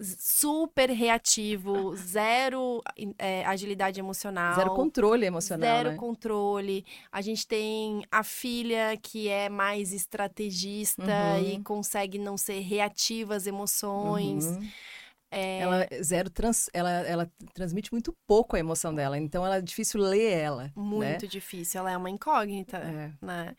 super 0.00 0.90
reativo, 0.90 1.94
zero 1.96 2.82
é, 3.18 3.44
agilidade 3.46 4.00
emocional. 4.00 4.54
Zero 4.54 4.74
controle 4.74 5.24
emocional. 5.24 5.68
Zero 5.68 5.90
né? 5.90 5.96
controle. 5.96 6.84
A 7.10 7.20
gente 7.22 7.46
tem 7.46 8.04
a 8.10 8.22
filha 8.22 8.98
que 9.00 9.28
é 9.28 9.48
mais 9.48 9.92
estrategista 9.92 11.02
uhum. 11.02 11.48
e 11.48 11.62
consegue 11.62 12.18
não 12.18 12.36
ser 12.36 12.60
reativa 12.60 13.34
às 13.34 13.46
emoções. 13.46 14.44
Uhum. 14.44 14.68
É... 15.32 15.60
Ela 15.60 15.88
zero 16.02 16.28
trans, 16.28 16.68
ela, 16.74 16.90
ela 16.90 17.32
transmite 17.54 17.90
muito 17.90 18.14
pouco 18.26 18.54
a 18.54 18.58
emoção 18.58 18.94
dela, 18.94 19.16
então 19.16 19.44
ela 19.44 19.56
é 19.56 19.62
difícil 19.62 19.98
ler 19.98 20.30
ela. 20.30 20.64
Né? 20.64 20.72
Muito 20.76 21.22
né? 21.22 21.28
difícil, 21.28 21.80
ela 21.80 21.90
é 21.90 21.96
uma 21.96 22.10
incógnita, 22.10 22.76
é. 22.76 23.12
né? 23.24 23.56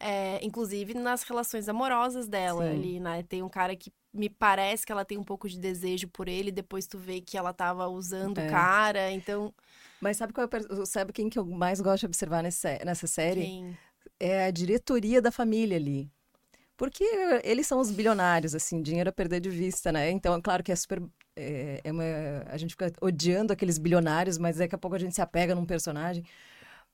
É, 0.00 0.44
inclusive 0.44 0.92
nas 0.92 1.22
relações 1.22 1.68
amorosas 1.68 2.26
dela 2.26 2.64
Sim. 2.64 2.70
ali, 2.70 3.00
né? 3.00 3.22
Tem 3.22 3.44
um 3.44 3.48
cara 3.48 3.76
que 3.76 3.92
me 4.12 4.28
parece 4.28 4.84
que 4.84 4.90
ela 4.90 5.04
tem 5.04 5.16
um 5.16 5.22
pouco 5.22 5.48
de 5.48 5.56
desejo 5.56 6.08
por 6.08 6.28
ele, 6.28 6.50
depois 6.50 6.86
tu 6.88 6.98
vê 6.98 7.20
que 7.20 7.38
ela 7.38 7.52
tava 7.52 7.86
usando 7.86 8.38
o 8.38 8.40
é. 8.40 8.48
cara, 8.48 9.12
então. 9.12 9.54
Mas 10.00 10.16
sabe 10.16 10.32
qual 10.32 10.48
é, 10.48 10.86
sabe 10.86 11.12
quem 11.12 11.30
que 11.30 11.38
eu 11.38 11.46
mais 11.46 11.80
gosto 11.80 12.00
de 12.00 12.06
observar 12.06 12.42
nesse, 12.42 12.84
nessa 12.84 13.06
série? 13.06 13.42
Quem? 13.42 13.78
É 14.18 14.46
a 14.46 14.50
diretoria 14.50 15.22
da 15.22 15.30
família 15.30 15.76
ali. 15.76 16.10
Porque 16.76 17.04
eles 17.44 17.66
são 17.66 17.78
os 17.78 17.90
bilionários, 17.90 18.54
assim, 18.54 18.82
dinheiro 18.82 19.10
a 19.10 19.12
perder 19.12 19.40
de 19.40 19.50
vista, 19.50 19.92
né? 19.92 20.10
Então, 20.10 20.34
é 20.34 20.40
claro 20.40 20.62
que 20.62 20.72
é 20.72 20.76
super. 20.76 21.02
É, 21.36 21.80
é 21.84 21.92
uma, 21.92 22.02
a 22.46 22.56
gente 22.56 22.70
fica 22.70 22.92
odiando 23.00 23.52
aqueles 23.52 23.78
bilionários, 23.78 24.38
mas 24.38 24.56
daqui 24.56 24.74
a 24.74 24.78
pouco 24.78 24.96
a 24.96 24.98
gente 24.98 25.14
se 25.14 25.22
apega 25.22 25.54
num 25.54 25.64
personagem. 25.66 26.24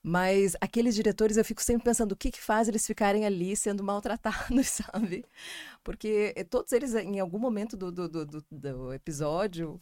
Mas 0.03 0.55
aqueles 0.59 0.95
diretores, 0.95 1.37
eu 1.37 1.45
fico 1.45 1.61
sempre 1.61 1.83
pensando 1.83 2.13
o 2.13 2.15
que, 2.15 2.31
que 2.31 2.41
faz 2.41 2.67
eles 2.67 2.85
ficarem 2.87 3.25
ali 3.25 3.55
sendo 3.55 3.83
maltratados, 3.83 4.67
sabe? 4.69 5.25
Porque 5.83 6.33
todos 6.49 6.71
eles, 6.71 6.95
em 6.95 7.19
algum 7.19 7.39
momento 7.39 7.77
do, 7.77 7.91
do, 7.91 8.09
do, 8.09 8.45
do 8.51 8.93
episódio, 8.93 9.81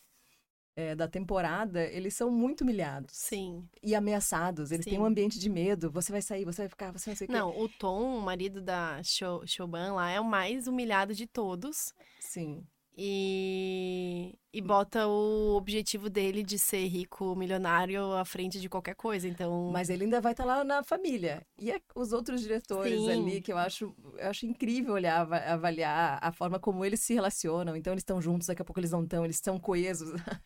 é, 0.80 0.96
da 0.96 1.10
temporada, 1.10 1.84
eles 1.84 2.14
são 2.14 2.32
muito 2.32 2.62
humilhados. 2.62 3.14
Sim. 3.14 3.68
E 3.84 3.94
ameaçados. 3.94 4.72
Eles 4.72 4.86
Sim. 4.86 4.92
têm 4.92 5.00
um 5.00 5.06
ambiente 5.06 5.38
de 5.38 5.50
medo. 5.50 5.92
Você 5.92 6.10
vai 6.10 6.22
sair, 6.22 6.46
você 6.46 6.62
vai 6.62 6.70
ficar, 6.70 6.92
você 6.94 7.10
não 7.10 7.18
sei 7.18 7.28
o 7.28 7.32
Não, 7.32 7.60
o 7.60 7.68
Tom, 7.68 8.18
o 8.18 8.22
marido 8.22 8.62
da 8.62 9.02
Shoban 9.46 9.94
lá, 9.96 10.10
é 10.10 10.22
o 10.22 10.24
mais 10.24 10.68
humilhado 10.68 11.14
de 11.14 11.28
todos. 11.28 11.94
Sim. 12.22 12.64
E, 12.98 14.38
e 14.52 14.62
bota 14.62 15.08
o 15.08 15.56
objetivo 15.56 16.10
dele 16.10 16.42
de 16.42 16.58
ser 16.58 16.88
rico, 16.88 17.36
milionário 17.36 18.14
à 18.14 18.26
frente 18.26 18.60
de 18.60 18.68
qualquer 18.68 18.96
coisa, 18.96 19.28
então... 19.28 19.70
Mas 19.72 19.90
ele 19.90 20.06
ainda 20.06 20.20
vai 20.20 20.32
estar 20.32 20.44
tá 20.44 20.58
lá 20.58 20.64
na 20.64 20.84
família. 20.84 21.46
E 21.58 21.72
é 21.72 21.80
os 21.96 22.12
outros 22.12 22.42
diretores 22.42 23.00
Sim. 23.00 23.12
ali, 23.12 23.42
que 23.42 23.54
eu 23.54 23.58
acho, 23.58 23.96
eu 24.18 24.28
acho 24.28 24.48
incrível 24.48 24.94
olhar, 24.94 25.32
avaliar 25.32 26.18
a 26.22 26.32
forma 26.32 26.60
como 26.60 26.84
eles 26.84 27.00
se 27.00 27.14
relacionam. 27.14 27.76
Então, 27.76 27.94
eles 27.94 28.02
estão 28.02 28.20
juntos, 28.20 28.48
daqui 28.48 28.62
a 28.62 28.66
pouco 28.66 28.80
eles 28.80 28.92
não 28.92 29.04
estão, 29.04 29.24
eles 29.24 29.36
estão 29.36 29.60
coesos. 29.60 30.10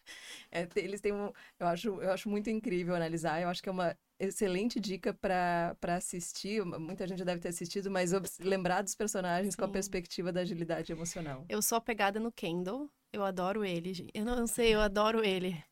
é, 0.51 0.67
eles 0.75 0.99
têm 0.99 1.13
um... 1.13 1.31
Eu 1.57 1.67
acho, 1.67 1.87
eu 2.01 2.11
acho 2.11 2.27
muito 2.27 2.49
incrível 2.49 2.95
analisar, 2.95 3.41
eu 3.41 3.47
acho 3.47 3.63
que 3.63 3.69
é 3.69 3.71
uma 3.71 3.97
excelente 4.19 4.81
dica 4.81 5.13
para 5.13 5.75
assistir. 5.95 6.63
Muita 6.65 7.07
gente 7.07 7.19
já 7.19 7.25
deve 7.25 7.39
ter 7.39 7.49
assistido, 7.49 7.89
mas 7.89 8.11
lembrar 8.39 8.81
dos 8.81 8.95
personagens 8.95 9.53
Sim. 9.53 9.59
com 9.59 9.65
a 9.65 9.69
perspectiva 9.69 10.31
da 10.31 10.41
agilidade 10.41 10.91
emocional. 10.91 11.45
Eu 11.47 11.61
sou 11.61 11.77
apegada 11.77 12.19
no 12.19 12.31
Kendall. 12.31 12.89
Eu 13.14 13.24
adoro 13.24 13.64
ele. 13.64 14.09
Eu 14.14 14.26
não 14.26 14.47
sei, 14.47 14.74
eu 14.74 14.82
adoro 14.82 15.24
ele. 15.24 15.64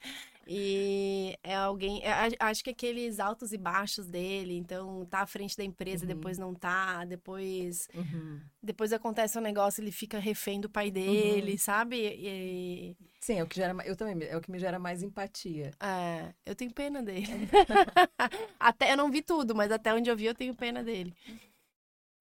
E 0.47 1.37
é 1.43 1.55
alguém. 1.55 2.03
É, 2.03 2.11
acho 2.39 2.63
que 2.63 2.69
aqueles 2.69 3.19
altos 3.19 3.53
e 3.53 3.57
baixos 3.57 4.07
dele, 4.07 4.57
então 4.57 5.05
tá 5.05 5.21
à 5.21 5.25
frente 5.25 5.55
da 5.55 5.63
empresa, 5.63 6.03
uhum. 6.03 6.07
depois 6.07 6.37
não 6.37 6.53
tá, 6.53 7.05
depois. 7.05 7.87
Uhum. 7.93 8.39
Depois 8.61 8.91
acontece 8.91 9.37
um 9.37 9.41
negócio, 9.41 9.81
ele 9.81 9.91
fica 9.91 10.19
refém 10.19 10.59
do 10.59 10.69
pai 10.69 10.91
dele, 10.91 11.53
uhum. 11.53 11.57
sabe? 11.57 11.95
E... 11.97 12.97
Sim, 13.19 13.39
é 13.39 13.43
o 13.43 13.47
que 13.47 13.55
gera. 13.55 13.75
Eu 13.85 13.95
também, 13.95 14.27
é 14.27 14.35
o 14.35 14.41
que 14.41 14.51
me 14.51 14.59
gera 14.59 14.77
mais 14.77 15.01
empatia. 15.01 15.71
É, 15.79 16.33
eu 16.45 16.55
tenho 16.55 16.71
pena 16.73 17.01
dele. 17.01 17.47
até 18.59 18.91
eu 18.91 18.97
não 18.97 19.09
vi 19.09 19.21
tudo, 19.21 19.55
mas 19.55 19.71
até 19.71 19.93
onde 19.93 20.09
eu 20.09 20.17
vi, 20.17 20.25
eu 20.25 20.35
tenho 20.35 20.55
pena 20.55 20.83
dele. 20.83 21.15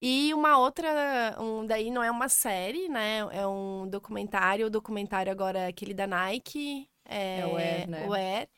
E 0.03 0.32
uma 0.32 0.59
outra, 0.59 1.36
um, 1.38 1.66
daí 1.66 1.90
não 1.90 2.03
é 2.03 2.11
uma 2.11 2.28
série, 2.28 2.88
né? 2.88 3.18
É 3.32 3.46
um 3.46 3.86
documentário, 3.86 4.66
o 4.66 4.70
documentário 4.70 5.30
agora 5.30 5.59
é 5.61 5.66
aquele 5.66 5.92
da 5.92 6.07
Nike, 6.07 6.88
é, 7.05 7.40
é 7.40 7.46
o 7.46 7.57
Air, 7.57 7.88
né? 7.88 8.07
O 8.09 8.14
Air. 8.14 8.48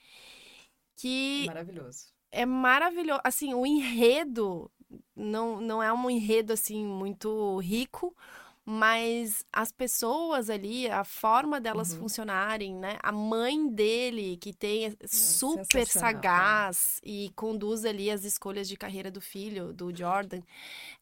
Que. 0.97 1.45
Maravilhoso. 1.47 2.13
É 2.31 2.47
maravilhoso. 2.47 3.21
Assim, 3.25 3.55
o 3.55 3.67
enredo 3.67 4.71
não, 5.17 5.61
não 5.61 5.83
é 5.83 5.93
um 5.93 6.09
enredo, 6.09 6.53
assim, 6.53 6.85
muito 6.85 7.59
rico, 7.59 8.17
mas 8.65 9.45
as 9.53 9.73
pessoas 9.73 10.49
ali, 10.49 10.89
a 10.89 11.03
forma 11.03 11.61
delas 11.61 11.93
uhum. 11.93 12.01
funcionarem, 12.01 12.77
né? 12.77 12.97
A 13.03 13.11
mãe 13.11 13.69
dele, 13.69 14.37
que 14.37 14.53
tem 14.53 14.87
é 14.87 14.93
super 15.05 15.83
é. 15.83 15.85
sagaz 15.85 17.01
e 17.03 17.33
conduz 17.35 17.85
ali 17.85 18.09
as 18.09 18.25
escolhas 18.25 18.69
de 18.69 18.77
carreira 18.77 19.11
do 19.11 19.21
filho, 19.21 19.73
do 19.73 19.95
Jordan. 19.95 20.43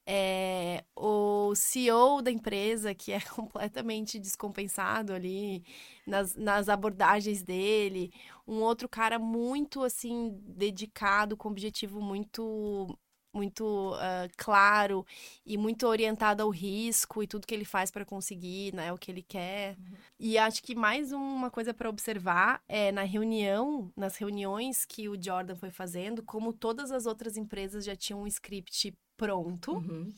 É, 0.07 0.83
o 0.97 1.55
CEO 1.55 2.23
da 2.23 2.31
empresa, 2.31 2.95
que 2.95 3.13
é 3.13 3.21
completamente 3.37 4.19
descompensado 4.19 5.13
ali 5.13 5.63
nas, 6.07 6.35
nas 6.35 6.69
abordagens 6.71 7.43
dele. 7.43 8.11
Um 8.49 8.63
outro 8.63 8.89
cara 8.89 9.19
muito, 9.19 9.83
assim, 9.83 10.35
dedicado, 10.47 11.37
com 11.37 11.51
objetivo 11.51 12.01
muito 12.01 12.99
muito 13.33 13.95
uh, 13.95 14.31
claro 14.37 15.07
e 15.45 15.57
muito 15.57 15.87
orientado 15.87 16.43
ao 16.43 16.51
risco 16.51 17.23
e 17.23 17.27
tudo 17.27 17.47
que 17.47 17.55
ele 17.55 17.65
faz 17.65 17.91
para 17.91 18.05
conseguir, 18.05 18.75
né, 18.75 18.93
o 18.93 18.99
que 18.99 19.11
ele 19.11 19.23
quer. 19.23 19.77
Uhum. 19.77 19.97
E 20.19 20.39
acho 20.39 20.63
que 20.63 20.75
mais 20.75 21.13
uma 21.13 21.51
coisa 21.51 21.73
para 21.73 21.89
observar 21.89 22.63
é 22.69 22.91
na 22.91 23.03
reunião, 23.03 23.91
nas 23.97 24.17
reuniões 24.17 24.85
que 24.85 25.09
o 25.09 25.21
Jordan 25.21 25.57
foi 25.57 25.71
fazendo, 25.71 26.23
como 26.23 26.53
todas 26.53 26.91
as 26.91 27.07
outras 27.07 27.37
empresas 27.37 27.85
já 27.85 27.95
tinham 27.95 28.23
um 28.23 28.27
script 28.27 28.95
pronto. 29.17 29.73
Uhum. 29.73 30.13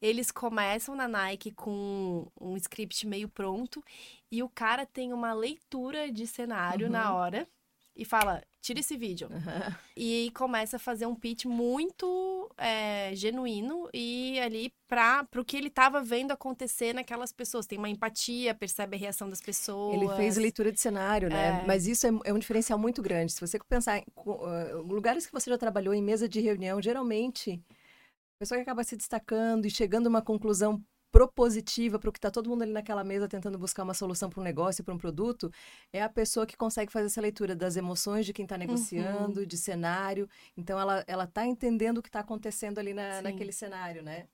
Eles 0.00 0.30
começam 0.30 0.94
na 0.94 1.08
Nike 1.08 1.50
com 1.50 2.30
um 2.40 2.56
script 2.56 3.06
meio 3.06 3.28
pronto 3.28 3.84
e 4.30 4.42
o 4.42 4.48
cara 4.48 4.86
tem 4.86 5.12
uma 5.12 5.32
leitura 5.32 6.10
de 6.10 6.26
cenário 6.26 6.86
uhum. 6.86 6.92
na 6.92 7.14
hora 7.14 7.48
e 7.94 8.04
fala: 8.04 8.42
tira 8.60 8.80
esse 8.80 8.96
vídeo. 8.96 9.28
Uhum. 9.38 9.74
E 9.96 10.30
começa 10.34 10.76
a 10.76 10.80
fazer 10.80 11.06
um 11.06 11.14
pitch 11.14 11.44
muito 11.44 12.50
é, 12.56 13.10
genuíno 13.14 13.88
e 13.94 14.38
ali 14.40 14.72
para 14.88 15.26
o 15.36 15.44
que 15.44 15.56
ele 15.56 15.68
estava 15.68 16.02
vendo 16.02 16.32
acontecer 16.32 16.92
naquelas 16.92 17.32
pessoas. 17.32 17.66
Tem 17.66 17.78
uma 17.78 17.88
empatia, 17.88 18.54
percebe 18.54 18.96
a 18.96 18.98
reação 18.98 19.28
das 19.28 19.40
pessoas. 19.40 19.94
Ele 19.94 20.08
fez 20.16 20.36
leitura 20.36 20.72
de 20.72 20.80
cenário, 20.80 21.28
né? 21.28 21.60
É. 21.62 21.66
Mas 21.66 21.86
isso 21.86 22.06
é, 22.06 22.10
é, 22.24 22.32
um 22.32 22.38
diferencial 22.38 22.78
muito 22.78 23.00
grande. 23.00 23.32
Se 23.32 23.40
você 23.40 23.58
pensar 23.68 23.98
em 23.98 24.04
uh, 24.16 24.82
lugares 24.82 25.26
que 25.26 25.32
você 25.32 25.50
já 25.50 25.58
trabalhou 25.58 25.94
em 25.94 26.02
mesa 26.02 26.28
de 26.28 26.40
reunião, 26.40 26.80
geralmente. 26.82 27.62
A 27.70 28.44
pessoa 28.44 28.58
que 28.58 28.62
acaba 28.62 28.84
se 28.84 28.96
destacando 28.96 29.66
e 29.66 29.70
chegando 29.70 30.06
a 30.06 30.10
uma 30.10 30.22
conclusão 30.22 30.82
propositiva 31.10 31.98
para 31.98 32.10
o 32.10 32.12
que 32.12 32.18
está 32.18 32.30
todo 32.30 32.48
mundo 32.48 32.62
ali 32.62 32.72
naquela 32.72 33.02
mesa 33.02 33.28
tentando 33.28 33.58
buscar 33.58 33.82
uma 33.82 33.94
solução 33.94 34.28
para 34.28 34.40
um 34.40 34.44
negócio, 34.44 34.84
para 34.84 34.94
um 34.94 34.98
produto, 34.98 35.50
é 35.92 36.02
a 36.02 36.08
pessoa 36.08 36.46
que 36.46 36.56
consegue 36.56 36.92
fazer 36.92 37.06
essa 37.06 37.20
leitura 37.20 37.56
das 37.56 37.76
emoções 37.76 38.26
de 38.26 38.32
quem 38.32 38.44
está 38.44 38.58
negociando, 38.58 39.40
uhum. 39.40 39.46
de 39.46 39.56
cenário. 39.56 40.28
Então, 40.56 40.78
ela 40.78 41.04
ela 41.06 41.24
está 41.24 41.46
entendendo 41.46 41.98
o 41.98 42.02
que 42.02 42.08
está 42.08 42.20
acontecendo 42.20 42.78
ali 42.78 42.92
na, 42.92 43.22
naquele 43.22 43.52
cenário, 43.52 44.02
né? 44.02 44.26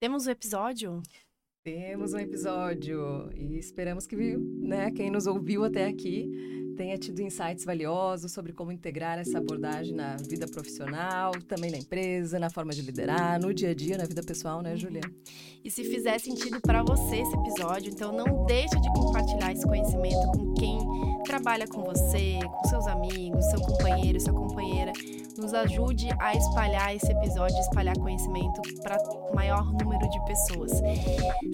Temos 0.00 0.26
um 0.26 0.30
episódio? 0.30 1.00
Temos 1.64 2.12
um 2.12 2.18
episódio 2.18 3.30
e 3.36 3.56
esperamos 3.56 4.04
que 4.04 4.16
né, 4.16 4.90
quem 4.90 5.12
nos 5.12 5.28
ouviu 5.28 5.62
até 5.62 5.86
aqui 5.86 6.28
tenha 6.76 6.98
tido 6.98 7.20
insights 7.20 7.64
valiosos 7.64 8.32
sobre 8.32 8.52
como 8.52 8.72
integrar 8.72 9.18
essa 9.18 9.38
abordagem 9.38 9.94
na 9.94 10.16
vida 10.16 10.46
profissional, 10.46 11.32
também 11.46 11.70
na 11.70 11.78
empresa, 11.78 12.38
na 12.38 12.50
forma 12.50 12.72
de 12.72 12.82
liderar, 12.82 13.40
no 13.40 13.52
dia 13.52 13.70
a 13.70 13.74
dia, 13.74 13.96
na 13.96 14.04
vida 14.04 14.22
pessoal, 14.22 14.62
né, 14.62 14.76
Julia? 14.76 15.02
E 15.64 15.70
se 15.70 15.84
fizer 15.84 16.18
sentido 16.18 16.60
para 16.60 16.82
você 16.82 17.16
esse 17.16 17.34
episódio, 17.36 17.92
então 17.92 18.12
não 18.12 18.44
deixa 18.46 18.80
de 18.80 18.92
compartilhar 18.92 19.52
esse 19.52 19.66
conhecimento 19.66 20.26
com 20.32 20.54
quem 20.54 20.78
trabalha 21.24 21.66
com 21.66 21.82
você, 21.82 22.38
com 22.42 22.68
seus 22.68 22.86
amigos, 22.86 23.44
seu 23.46 23.60
companheiro, 23.60 24.20
sua 24.20 24.32
companheira. 24.32 24.92
Nos 25.38 25.54
ajude 25.54 26.08
a 26.20 26.34
espalhar 26.34 26.94
esse 26.94 27.10
episódio, 27.10 27.56
espalhar 27.58 27.96
conhecimento 27.98 28.60
para 28.82 28.98
maior 29.34 29.72
número 29.72 30.08
de 30.08 30.24
pessoas. 30.24 30.72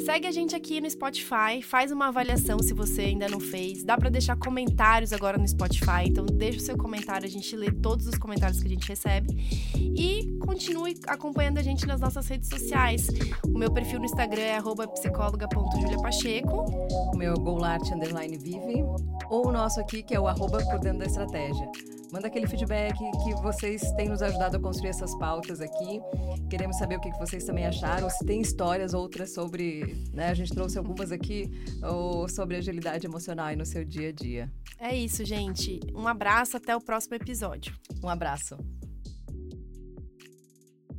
Segue 0.04 0.26
a 0.26 0.32
gente 0.32 0.54
aqui 0.54 0.80
no 0.80 0.90
Spotify, 0.90 1.62
faz 1.62 1.92
uma 1.92 2.08
avaliação 2.08 2.58
se 2.58 2.74
você 2.74 3.02
ainda 3.02 3.28
não 3.28 3.40
fez. 3.40 3.84
Dá 3.84 3.96
para 3.96 4.10
deixar 4.10 4.36
comentários 4.36 5.12
agora 5.12 5.38
no 5.38 5.46
Spotify, 5.46 6.06
então 6.06 6.26
deixa 6.26 6.58
o 6.58 6.62
seu 6.62 6.76
comentário, 6.76 7.26
a 7.26 7.30
gente 7.30 7.54
lê 7.56 7.70
todos 7.70 8.06
os 8.06 8.18
comentários 8.18 8.60
que 8.60 8.66
a 8.66 8.70
gente 8.70 8.88
recebe. 8.88 9.28
E 9.76 10.38
continue 10.44 10.96
acompanhando 11.06 11.58
a 11.58 11.62
gente 11.62 11.86
nas 11.86 12.00
nossas 12.00 12.26
redes 12.26 12.48
sociais. 12.48 13.08
O 13.44 13.58
meu 13.58 13.70
perfil 13.70 14.00
no 14.00 14.04
Instagram 14.04 14.42
é 14.42 14.60
psicóloga.juliapacheco. 14.94 16.64
O 17.12 17.16
meu 17.16 17.34
é 17.34 17.36
Golart 17.36 17.90
Underline 17.90 18.36
Vive. 18.38 18.84
Ou 19.30 19.48
o 19.48 19.52
nosso 19.52 19.80
aqui, 19.80 20.02
que 20.02 20.14
é 20.14 20.20
o 20.20 20.26
arroba 20.26 20.64
por 20.64 20.78
dentro 20.78 21.00
da 21.00 21.06
estratégia. 21.06 21.70
Manda 22.12 22.26
aquele 22.26 22.46
feedback 22.46 22.96
que 22.96 23.34
vocês 23.42 23.82
têm 23.92 24.08
nos 24.08 24.22
ajudado 24.22 24.56
a 24.56 24.60
construir 24.60 24.90
essas 24.90 25.14
pautas 25.18 25.60
aqui. 25.60 26.00
Queremos 26.48 26.78
saber 26.78 26.96
o 26.96 27.00
que 27.00 27.10
vocês 27.18 27.44
também 27.44 27.66
acharam, 27.66 28.08
se 28.08 28.24
tem 28.24 28.40
histórias 28.40 28.94
outras 28.94 29.34
sobre, 29.34 30.08
né, 30.12 30.28
a 30.28 30.34
gente 30.34 30.54
trouxe 30.54 30.78
algumas 30.78 31.12
aqui, 31.12 31.50
ou 31.82 32.28
sobre 32.28 32.56
agilidade 32.56 33.06
emocional 33.06 33.46
aí 33.46 33.56
no 33.56 33.66
seu 33.66 33.84
dia 33.84 34.08
a 34.08 34.12
dia. 34.12 34.52
É 34.78 34.94
isso, 34.96 35.24
gente. 35.24 35.80
Um 35.94 36.08
abraço, 36.08 36.56
até 36.56 36.74
o 36.74 36.80
próximo 36.80 37.14
episódio. 37.14 37.74
Um 38.02 38.08
abraço. 38.08 38.56